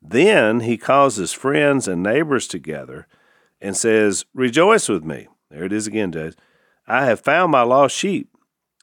Then 0.00 0.60
he 0.60 0.76
calls 0.76 1.16
his 1.16 1.32
friends 1.32 1.88
and 1.88 2.02
neighbors 2.02 2.46
together 2.46 3.06
and 3.60 3.76
says, 3.76 4.24
Rejoice 4.34 4.88
with 4.88 5.02
me. 5.04 5.28
There 5.50 5.64
it 5.64 5.72
is 5.72 5.86
again, 5.86 6.12
Judge. 6.12 6.36
I 6.86 7.06
have 7.06 7.20
found 7.20 7.50
my 7.52 7.62
lost 7.62 7.96
sheep. 7.96 8.28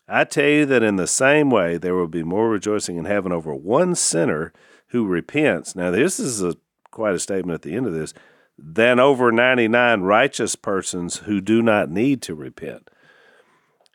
I 0.07 0.23
tell 0.23 0.47
you 0.47 0.65
that 0.65 0.83
in 0.83 0.97
the 0.97 1.07
same 1.07 1.49
way 1.49 1.77
there 1.77 1.95
will 1.95 2.07
be 2.07 2.23
more 2.23 2.49
rejoicing 2.49 2.97
in 2.97 3.05
heaven 3.05 3.31
over 3.31 3.53
one 3.53 3.95
sinner 3.95 4.51
who 4.87 5.05
repents. 5.05 5.75
Now, 5.75 5.91
this 5.91 6.19
is 6.19 6.43
a, 6.43 6.55
quite 6.91 7.15
a 7.15 7.19
statement 7.19 7.55
at 7.55 7.61
the 7.61 7.75
end 7.75 7.87
of 7.87 7.93
this 7.93 8.13
than 8.57 8.99
over 8.99 9.31
99 9.31 10.01
righteous 10.01 10.55
persons 10.55 11.17
who 11.17 11.41
do 11.41 11.61
not 11.61 11.89
need 11.89 12.21
to 12.23 12.35
repent 12.35 12.89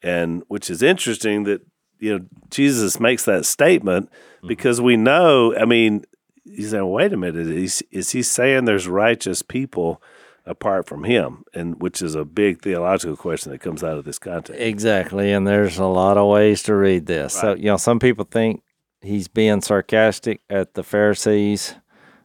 and 0.07 0.45
which 0.49 0.71
is 0.71 0.83
interesting 0.83 1.45
that 1.45 1.63
you 1.99 2.17
know 2.19 2.25
Jesus 2.51 3.01
makes 3.01 3.25
that 3.25 3.45
statement 3.45 4.11
mm-hmm. 4.11 4.49
because 4.49 4.81
we 4.81 4.97
know. 4.97 5.55
I 5.57 5.65
mean, 5.65 6.05
he's 6.45 6.71
saying, 6.71 6.89
"Wait 6.89 7.13
a 7.13 7.17
minute, 7.17 7.47
is, 7.49 7.83
is 7.91 8.11
he 8.11 8.23
saying 8.23 8.65
there's 8.65 8.89
righteous 8.89 9.43
people 9.43 10.03
apart 10.47 10.87
from 10.89 11.05
him?" 11.05 11.45
And 11.55 11.81
which 11.83 12.01
is 12.01 12.15
a 12.15 12.25
big 12.25 12.63
theological 12.63 13.17
question 13.17 13.53
that 13.53 13.61
comes 13.61 13.83
out 13.85 13.99
of 13.99 14.05
this 14.05 14.19
context. 14.19 14.61
Exactly, 14.63 15.33
and 15.33 15.47
there's 15.47 15.79
a 15.79 15.87
lot 15.87 16.17
of 16.17 16.29
ways 16.29 16.63
to 16.65 16.75
read 16.75 17.07
this. 17.07 17.35
So, 17.35 17.55
you 17.55 17.65
know, 17.67 17.77
some 17.77 17.99
people 17.99 18.25
think 18.31 18.63
he's 19.03 19.29
being 19.29 19.61
sarcastic 19.61 20.41
at 20.51 20.75
the 20.75 20.83
Pharisees, 20.83 21.75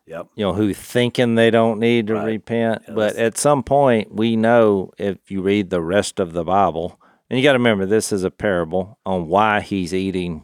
Yep. 0.07 0.27
you 0.35 0.43
know, 0.45 0.53
who 0.53 0.73
thinking 0.73 1.35
they 1.35 1.51
don't 1.51 1.79
need 1.79 2.07
to 2.07 2.15
Right. 2.15 2.25
repent. 2.25 2.83
Yeah, 2.87 2.93
but 2.95 3.15
at 3.17 3.37
some 3.37 3.63
point, 3.63 4.13
we 4.15 4.35
know 4.35 4.91
if 4.97 5.29
you 5.29 5.41
read 5.41 5.69
the 5.69 5.81
rest 5.81 6.19
of 6.19 6.33
the 6.33 6.43
Bible 6.43 6.97
And 7.29 7.39
you 7.39 7.45
got 7.45 7.53
to 7.53 7.59
remember, 7.59 7.85
this 7.85 8.11
is 8.11 8.25
a 8.25 8.29
parable 8.29 8.99
on 9.05 9.29
why 9.29 9.61
he's 9.61 9.93
eating 9.93 10.43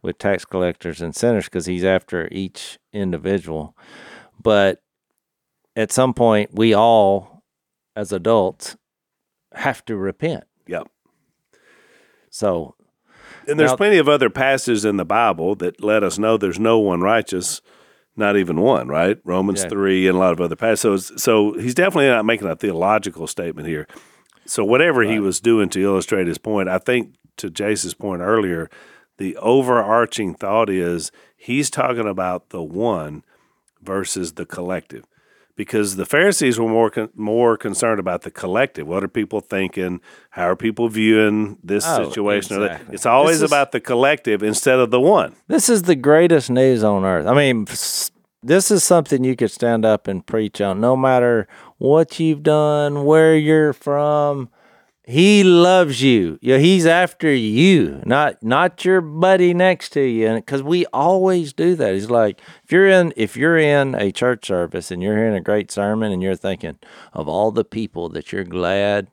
with 0.00 0.16
tax 0.16 0.44
collectors 0.44 1.00
and 1.00 1.12
sinners 1.12 1.46
because 1.46 1.66
he's 1.66 1.82
after 1.82 2.28
each 2.30 2.78
individual. 2.92 3.76
But 4.40 4.80
at 5.76 5.92
some 5.92 6.14
point, 6.14 6.50
we 6.54 6.74
all, 6.74 7.42
as 7.96 8.12
adults, 8.12 8.76
have 9.54 9.84
to 9.86 9.96
repent. 9.96 10.44
Yep. 10.66 10.88
So, 12.30 12.74
And 13.46 13.58
there's 13.58 13.70
Now- 13.70 13.76
plenty 13.76 13.96
of 13.98 14.08
other 14.08 14.30
passages 14.30 14.84
in 14.84 14.96
the 14.96 15.04
Bible 15.04 15.54
that 15.56 15.82
let 15.82 16.04
us 16.04 16.18
know 16.18 16.36
there's 16.36 16.60
no 16.60 16.78
one 16.78 17.00
righteous, 17.00 17.62
not 18.14 18.36
even 18.36 18.60
one, 18.60 18.86
right? 18.86 19.18
Romans 19.24 19.62
Yeah. 19.62 19.68
3 19.70 20.06
and 20.06 20.16
a 20.16 20.20
lot 20.20 20.32
of 20.32 20.40
other 20.40 20.54
passages. 20.56 21.06
So, 21.06 21.16
so 21.16 21.58
he's 21.58 21.74
definitely 21.74 22.08
not 22.08 22.26
making 22.26 22.48
a 22.48 22.54
theological 22.54 23.26
statement 23.26 23.66
here. 23.66 23.86
So 24.46 24.64
whatever 24.64 25.02
he 25.02 25.18
was 25.18 25.40
doing 25.40 25.68
to 25.70 25.82
illustrate 25.82 26.26
his 26.26 26.38
point, 26.38 26.68
I 26.68 26.78
think 26.78 27.14
to 27.38 27.50
Jase's 27.50 27.94
point 27.94 28.20
earlier, 28.20 28.68
the 29.16 29.36
overarching 29.38 30.34
thought 30.34 30.68
is 30.68 31.10
he's 31.36 31.70
talking 31.70 32.06
about 32.06 32.50
the 32.50 32.62
one 32.62 33.24
versus 33.82 34.34
the 34.34 34.44
collective. 34.46 35.04
Because 35.60 35.96
the 35.96 36.06
Pharisees 36.06 36.58
were 36.58 36.70
more 36.70 36.88
con- 36.88 37.10
more 37.14 37.58
concerned 37.58 38.00
about 38.00 38.22
the 38.22 38.30
collective. 38.30 38.86
What 38.86 39.04
are 39.04 39.08
people 39.08 39.40
thinking? 39.40 40.00
How 40.30 40.44
are 40.48 40.56
people 40.56 40.88
viewing 40.88 41.58
this 41.62 41.84
Oh, 41.86 42.08
situation? 42.08 42.56
or 42.56 42.60
that? 42.60 42.70
exactly. 42.70 42.94
It's 42.94 43.04
always 43.04 43.36
is- 43.42 43.50
about 43.52 43.72
the 43.72 43.80
collective 43.80 44.42
instead 44.42 44.78
of 44.78 44.90
the 44.90 44.98
one. 45.00 45.34
this 45.48 45.68
is 45.68 45.82
the 45.82 45.94
greatest 45.96 46.48
news 46.48 46.82
on 46.82 47.04
earth. 47.04 47.26
I 47.26 47.34
mean, 47.34 47.66
this 48.42 48.70
is 48.70 48.82
something 48.82 49.22
you 49.22 49.36
could 49.36 49.50
stand 49.50 49.84
up 49.84 50.08
and 50.08 50.24
preach 50.24 50.62
on 50.62 50.80
no 50.80 50.96
matter 50.96 51.46
what 51.76 52.18
you've 52.18 52.42
done, 52.42 53.04
where 53.04 53.36
you're 53.36 53.74
from. 53.74 54.48
He 55.10 55.42
loves 55.42 56.02
you. 56.02 56.38
Yeah, 56.40 56.58
he's 56.58 56.86
after 56.86 57.34
you, 57.34 58.00
not 58.06 58.42
not 58.44 58.84
your 58.84 59.00
buddy 59.00 59.52
next 59.52 59.88
to 59.90 60.02
you. 60.02 60.36
Because 60.36 60.62
we 60.62 60.86
always 60.86 61.52
do 61.52 61.74
that, 61.74 61.94
he's 61.94 62.08
like, 62.08 62.40
if 62.62 62.70
you're 62.70 62.86
in 62.86 63.12
if 63.16 63.36
you're 63.36 63.58
in 63.58 63.96
a 63.96 64.12
church 64.12 64.46
service 64.46 64.92
and 64.92 65.02
you're 65.02 65.16
hearing 65.16 65.34
a 65.34 65.40
great 65.40 65.72
sermon 65.72 66.12
and 66.12 66.22
you're 66.22 66.36
thinking 66.36 66.78
of 67.12 67.26
all 67.26 67.50
the 67.50 67.64
people 67.64 68.08
that 68.10 68.30
you're 68.30 68.44
glad 68.44 69.08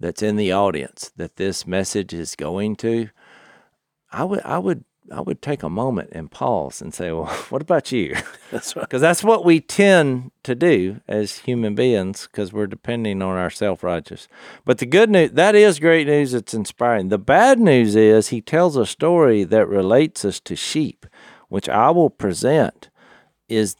that's 0.00 0.20
in 0.20 0.34
the 0.34 0.50
audience 0.50 1.12
that 1.16 1.36
this 1.36 1.64
message 1.64 2.12
is 2.12 2.34
going 2.34 2.74
to, 2.76 3.10
I 4.10 4.24
would 4.24 4.42
I 4.44 4.58
would 4.58 4.84
I 5.12 5.20
would 5.20 5.42
take 5.42 5.62
a 5.62 5.68
moment 5.68 6.10
and 6.12 6.30
pause 6.30 6.82
and 6.82 6.92
say, 6.92 7.12
well, 7.12 7.26
what 7.50 7.62
about 7.62 7.92
you? 7.92 8.16
That's 8.50 8.76
right. 8.76 8.82
Because 8.82 9.00
that's 9.00 9.24
what 9.24 9.44
we 9.44 9.60
tend 9.60 10.30
to 10.44 10.54
do 10.54 11.00
as 11.08 11.38
human 11.38 11.74
beings 11.74 12.28
because 12.30 12.52
we're 12.52 12.68
depending 12.68 13.20
on 13.20 13.36
our 13.36 13.50
self 13.50 13.82
righteous. 13.82 14.28
But 14.64 14.78
the 14.78 14.86
good 14.86 15.10
news, 15.10 15.32
that 15.32 15.54
is 15.54 15.80
great 15.80 16.06
news. 16.06 16.32
It's 16.32 16.54
inspiring. 16.54 17.08
The 17.08 17.18
bad 17.18 17.58
news 17.58 17.96
is 17.96 18.28
he 18.28 18.40
tells 18.40 18.76
a 18.76 18.86
story 18.86 19.42
that 19.44 19.66
relates 19.66 20.24
us 20.24 20.38
to 20.40 20.54
sheep, 20.54 21.06
which 21.48 21.68
I 21.68 21.90
will 21.90 22.10
present 22.10 22.88
is 23.48 23.76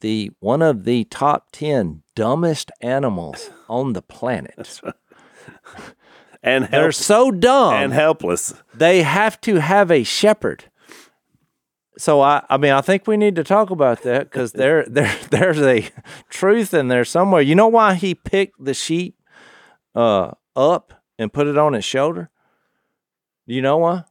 the 0.00 0.32
one 0.40 0.62
of 0.62 0.84
the 0.84 1.04
top 1.04 1.48
10 1.52 2.02
dumbest 2.14 2.70
animals 2.80 3.50
on 3.68 3.92
the 3.92 4.02
planet. 4.02 4.80
And 6.42 6.68
They're 6.68 6.92
so 6.92 7.30
dumb 7.30 7.74
and 7.74 7.92
helpless. 7.92 8.54
they 8.74 9.02
have 9.02 9.40
to 9.42 9.56
have 9.60 9.90
a 9.90 10.04
shepherd. 10.04 10.64
So 11.98 12.22
I, 12.22 12.44
I 12.48 12.56
mean, 12.56 12.72
I 12.72 12.80
think 12.80 13.06
we 13.06 13.18
need 13.18 13.36
to 13.36 13.44
talk 13.44 13.68
about 13.68 14.02
that 14.04 14.30
because 14.30 14.52
there, 14.52 14.84
there, 14.88 15.14
there's 15.30 15.60
a 15.60 15.90
truth 16.30 16.72
in 16.72 16.88
there 16.88 17.04
somewhere. 17.04 17.42
You 17.42 17.54
know 17.54 17.68
why 17.68 17.94
he 17.94 18.14
picked 18.14 18.64
the 18.64 18.72
sheep 18.72 19.16
uh, 19.94 20.30
up 20.56 20.94
and 21.18 21.30
put 21.32 21.46
it 21.46 21.58
on 21.58 21.74
his 21.74 21.84
shoulder? 21.84 22.30
Do 23.46 23.54
you 23.54 23.60
know 23.60 23.76
why? 23.78 24.04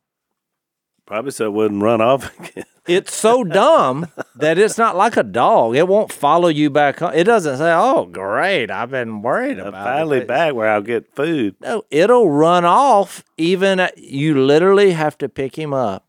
Probably 1.10 1.32
so 1.32 1.46
it 1.46 1.54
wouldn't 1.54 1.82
run 1.82 2.02
off 2.02 2.40
again. 2.40 2.66
It's 2.88 3.16
so 3.16 3.44
dumb 3.44 4.08
that 4.36 4.60
it's 4.60 4.78
not 4.78 4.96
like 4.96 5.18
a 5.18 5.24
dog. 5.24 5.76
It 5.76 5.88
won't 5.88 6.14
follow 6.14 6.50
you 6.50 6.70
back 6.70 7.00
home. 7.00 7.14
It 7.16 7.24
doesn't 7.24 7.58
say, 7.58 7.74
"Oh, 7.74 8.06
great, 8.06 8.70
I've 8.70 8.92
been 8.92 9.24
worried 9.24 9.60
I'm 9.60 9.68
about 9.68 9.86
finally 9.86 10.20
it." 10.20 10.28
back 10.28 10.54
where 10.54 10.70
I'll 10.70 10.84
get 10.84 11.16
food. 11.16 11.56
No, 11.62 11.82
it'll 11.90 12.30
run 12.30 12.64
off. 12.64 13.24
Even 13.38 13.80
at, 13.80 13.98
you 13.98 14.40
literally 14.40 14.92
have 14.92 15.18
to 15.18 15.28
pick 15.28 15.58
him 15.58 15.74
up. 15.74 16.08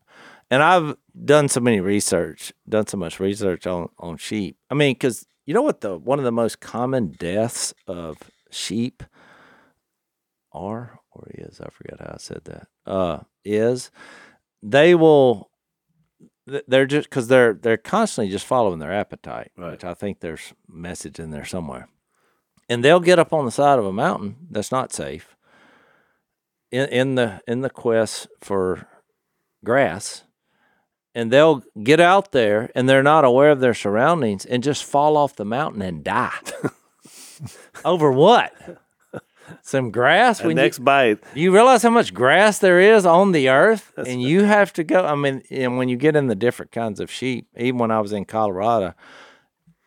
And 0.51 0.61
I've 0.61 0.95
done 1.25 1.49
so 1.49 1.61
many 1.61 1.79
research, 1.79 2.53
done 2.69 2.85
so 2.85 2.97
much 2.97 3.19
research 3.19 3.65
on 3.65 3.89
on 3.97 4.17
sheep. 4.17 4.57
I 4.69 4.75
mean, 4.75 4.93
because 4.93 5.25
you 5.47 5.55
know 5.55 5.63
what 5.63 5.81
the 5.81 5.97
one 5.97 6.19
of 6.19 6.25
the 6.25 6.31
most 6.31 6.59
common 6.59 7.13
deaths 7.17 7.73
of 7.87 8.19
sheep 8.51 9.01
are 10.51 10.99
or 11.11 11.27
is 11.33 11.59
I 11.59 11.69
forget 11.69 11.99
how 11.99 12.13
I 12.13 12.17
said 12.17 12.41
that 12.45 12.67
uh 12.85 13.19
is 13.43 13.89
they 14.63 14.95
will 14.95 15.49
they're 16.67 16.85
just 16.85 17.09
because 17.09 17.27
they're 17.27 17.53
they're 17.53 17.77
constantly 17.77 18.31
just 18.31 18.45
following 18.45 18.79
their 18.79 18.91
appetite, 18.93 19.51
Right. 19.57 19.71
which 19.71 19.83
I 19.83 19.93
think 19.93 20.19
there's 20.19 20.53
message 20.67 21.19
in 21.19 21.31
there 21.31 21.45
somewhere, 21.45 21.87
and 22.67 22.83
they'll 22.83 22.99
get 22.99 23.19
up 23.19 23.31
on 23.33 23.45
the 23.45 23.51
side 23.51 23.79
of 23.79 23.85
a 23.85 23.93
mountain 23.93 24.35
that's 24.49 24.71
not 24.71 24.91
safe 24.91 25.35
in 26.71 26.87
in 26.89 27.15
the 27.15 27.41
in 27.47 27.61
the 27.61 27.69
quest 27.69 28.27
for 28.41 28.87
grass, 29.63 30.23
and 31.13 31.31
they'll 31.31 31.63
get 31.83 31.99
out 31.99 32.31
there 32.31 32.69
and 32.75 32.89
they're 32.89 33.03
not 33.03 33.23
aware 33.23 33.51
of 33.51 33.59
their 33.59 33.73
surroundings 33.75 34.45
and 34.45 34.63
just 34.63 34.83
fall 34.83 35.15
off 35.17 35.35
the 35.35 35.45
mountain 35.45 35.81
and 35.81 36.03
die. 36.03 36.33
Over 37.85 38.11
what? 38.11 38.53
Some 39.61 39.91
grass. 39.91 40.39
The 40.39 40.47
When 40.47 40.57
you- 40.57 40.63
next 40.63 40.79
bite, 40.79 41.19
you 41.33 41.53
realize 41.53 41.83
how 41.83 41.89
much 41.89 42.13
grass 42.13 42.59
there 42.59 42.79
is 42.79 43.05
on 43.05 43.31
the 43.31 43.49
earth? 43.49 43.93
and 43.97 44.21
you 44.21 44.43
have 44.43 44.73
to 44.73 44.83
go. 44.83 45.05
I 45.05 45.15
mean, 45.15 45.43
and 45.49 45.77
when 45.77 45.89
you 45.89 45.97
get 45.97 46.15
in 46.15 46.27
the 46.27 46.35
different 46.35 46.71
kinds 46.71 46.99
of 46.99 47.09
sheep, 47.11 47.47
even 47.57 47.77
when 47.79 47.91
I 47.91 47.99
was 47.99 48.13
in 48.13 48.25
Colorado, 48.25 48.93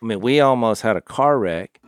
I 0.03 0.07
mean, 0.07 0.21
we 0.21 0.41
almost 0.41 0.83
had 0.83 0.97
a 0.97 1.01
car 1.01 1.39
wreck 1.39 1.81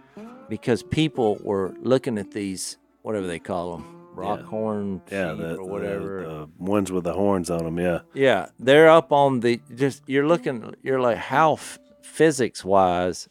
because 0.48 0.82
people 0.82 1.38
were 1.42 1.74
looking 1.80 2.18
at 2.18 2.30
these, 2.32 2.78
whatever 3.02 3.26
they 3.26 3.38
call 3.38 3.76
them, 3.76 3.92
rock 4.14 4.42
horn 4.42 5.02
yeah, 5.10 5.32
the, 5.34 5.56
or 5.56 5.64
whatever. 5.68 6.22
the, 6.22 6.28
the 6.28 6.48
ones 6.58 6.90
with 6.90 7.04
the 7.04 7.12
horns 7.12 7.50
on 7.50 7.64
them, 7.64 7.78
yeah. 7.78 8.00
Yeah, 8.14 8.46
they're 8.58 8.88
up 8.88 9.12
on 9.12 9.40
the 9.40 9.60
just 9.74 10.02
you're 10.06 10.26
looking 10.26 10.74
you're 10.82 11.00
like 11.00 11.18
how 11.18 11.54
f- 11.54 11.78
physics 12.02 12.64
wise 12.64 13.28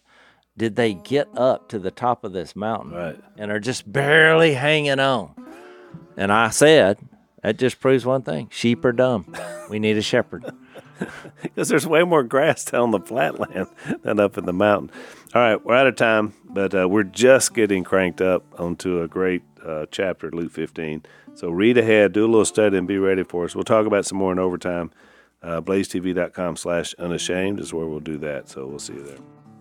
did 0.58 0.76
they 0.76 0.94
get 0.94 1.28
up 1.36 1.68
to 1.70 1.80
the 1.80 1.92
top 1.92 2.24
of 2.24 2.32
this 2.34 2.56
mountain 2.56 2.92
Right. 2.94 3.20
and 3.38 3.52
are 3.52 3.60
just 3.60 3.92
barely 3.92 4.54
hanging 4.54 5.00
on. 5.00 5.34
And 6.18 6.32
I 6.32 6.50
said, 6.50 6.98
that 7.44 7.58
just 7.58 7.80
proves 7.80 8.06
one 8.06 8.22
thing. 8.22 8.48
Sheep 8.52 8.84
are 8.86 8.92
dumb. 8.94 9.36
We 9.70 9.80
need 9.80 9.98
a 9.98 10.02
shepherd. 10.02 10.46
Because 11.42 11.68
there's 11.68 11.86
way 11.86 12.04
more 12.04 12.24
grass 12.24 12.64
down 12.64 12.92
the 12.92 13.02
flatland 13.02 13.68
than 14.04 14.18
up 14.18 14.38
in 14.38 14.46
the 14.46 14.54
mountain. 14.54 14.92
All 15.34 15.42
right, 15.42 15.64
we're 15.64 15.76
out 15.76 15.88
of 15.88 15.98
time, 15.98 16.34
but 16.46 16.74
uh, 16.74 16.88
we're 16.88 17.04
just 17.04 17.54
getting 17.54 17.84
cranked 17.84 18.22
up 18.22 18.46
onto 18.58 19.02
a 19.02 19.08
great 19.10 19.42
uh, 19.66 19.88
chapter, 19.92 20.32
Luke 20.32 20.54
15. 20.54 21.04
So 21.34 21.50
read 21.50 21.78
ahead, 21.78 22.14
do 22.14 22.24
a 22.24 22.28
little 22.32 22.46
study, 22.46 22.78
and 22.78 22.88
be 22.88 22.98
ready 22.98 23.24
for 23.24 23.44
us. 23.44 23.54
We'll 23.56 23.66
talk 23.66 23.86
about 23.86 24.06
some 24.06 24.18
more 24.18 24.32
in 24.32 24.40
overtime. 24.40 24.90
Uh, 25.44 25.60
blazetv.com 25.60 26.56
slash 26.56 26.94
unashamed 26.94 27.60
is 27.60 27.74
where 27.74 27.86
we'll 27.86 28.00
do 28.00 28.18
that. 28.20 28.48
So 28.48 28.66
we'll 28.66 28.80
see 28.80 28.94
you 28.94 29.04
there. 29.04 29.18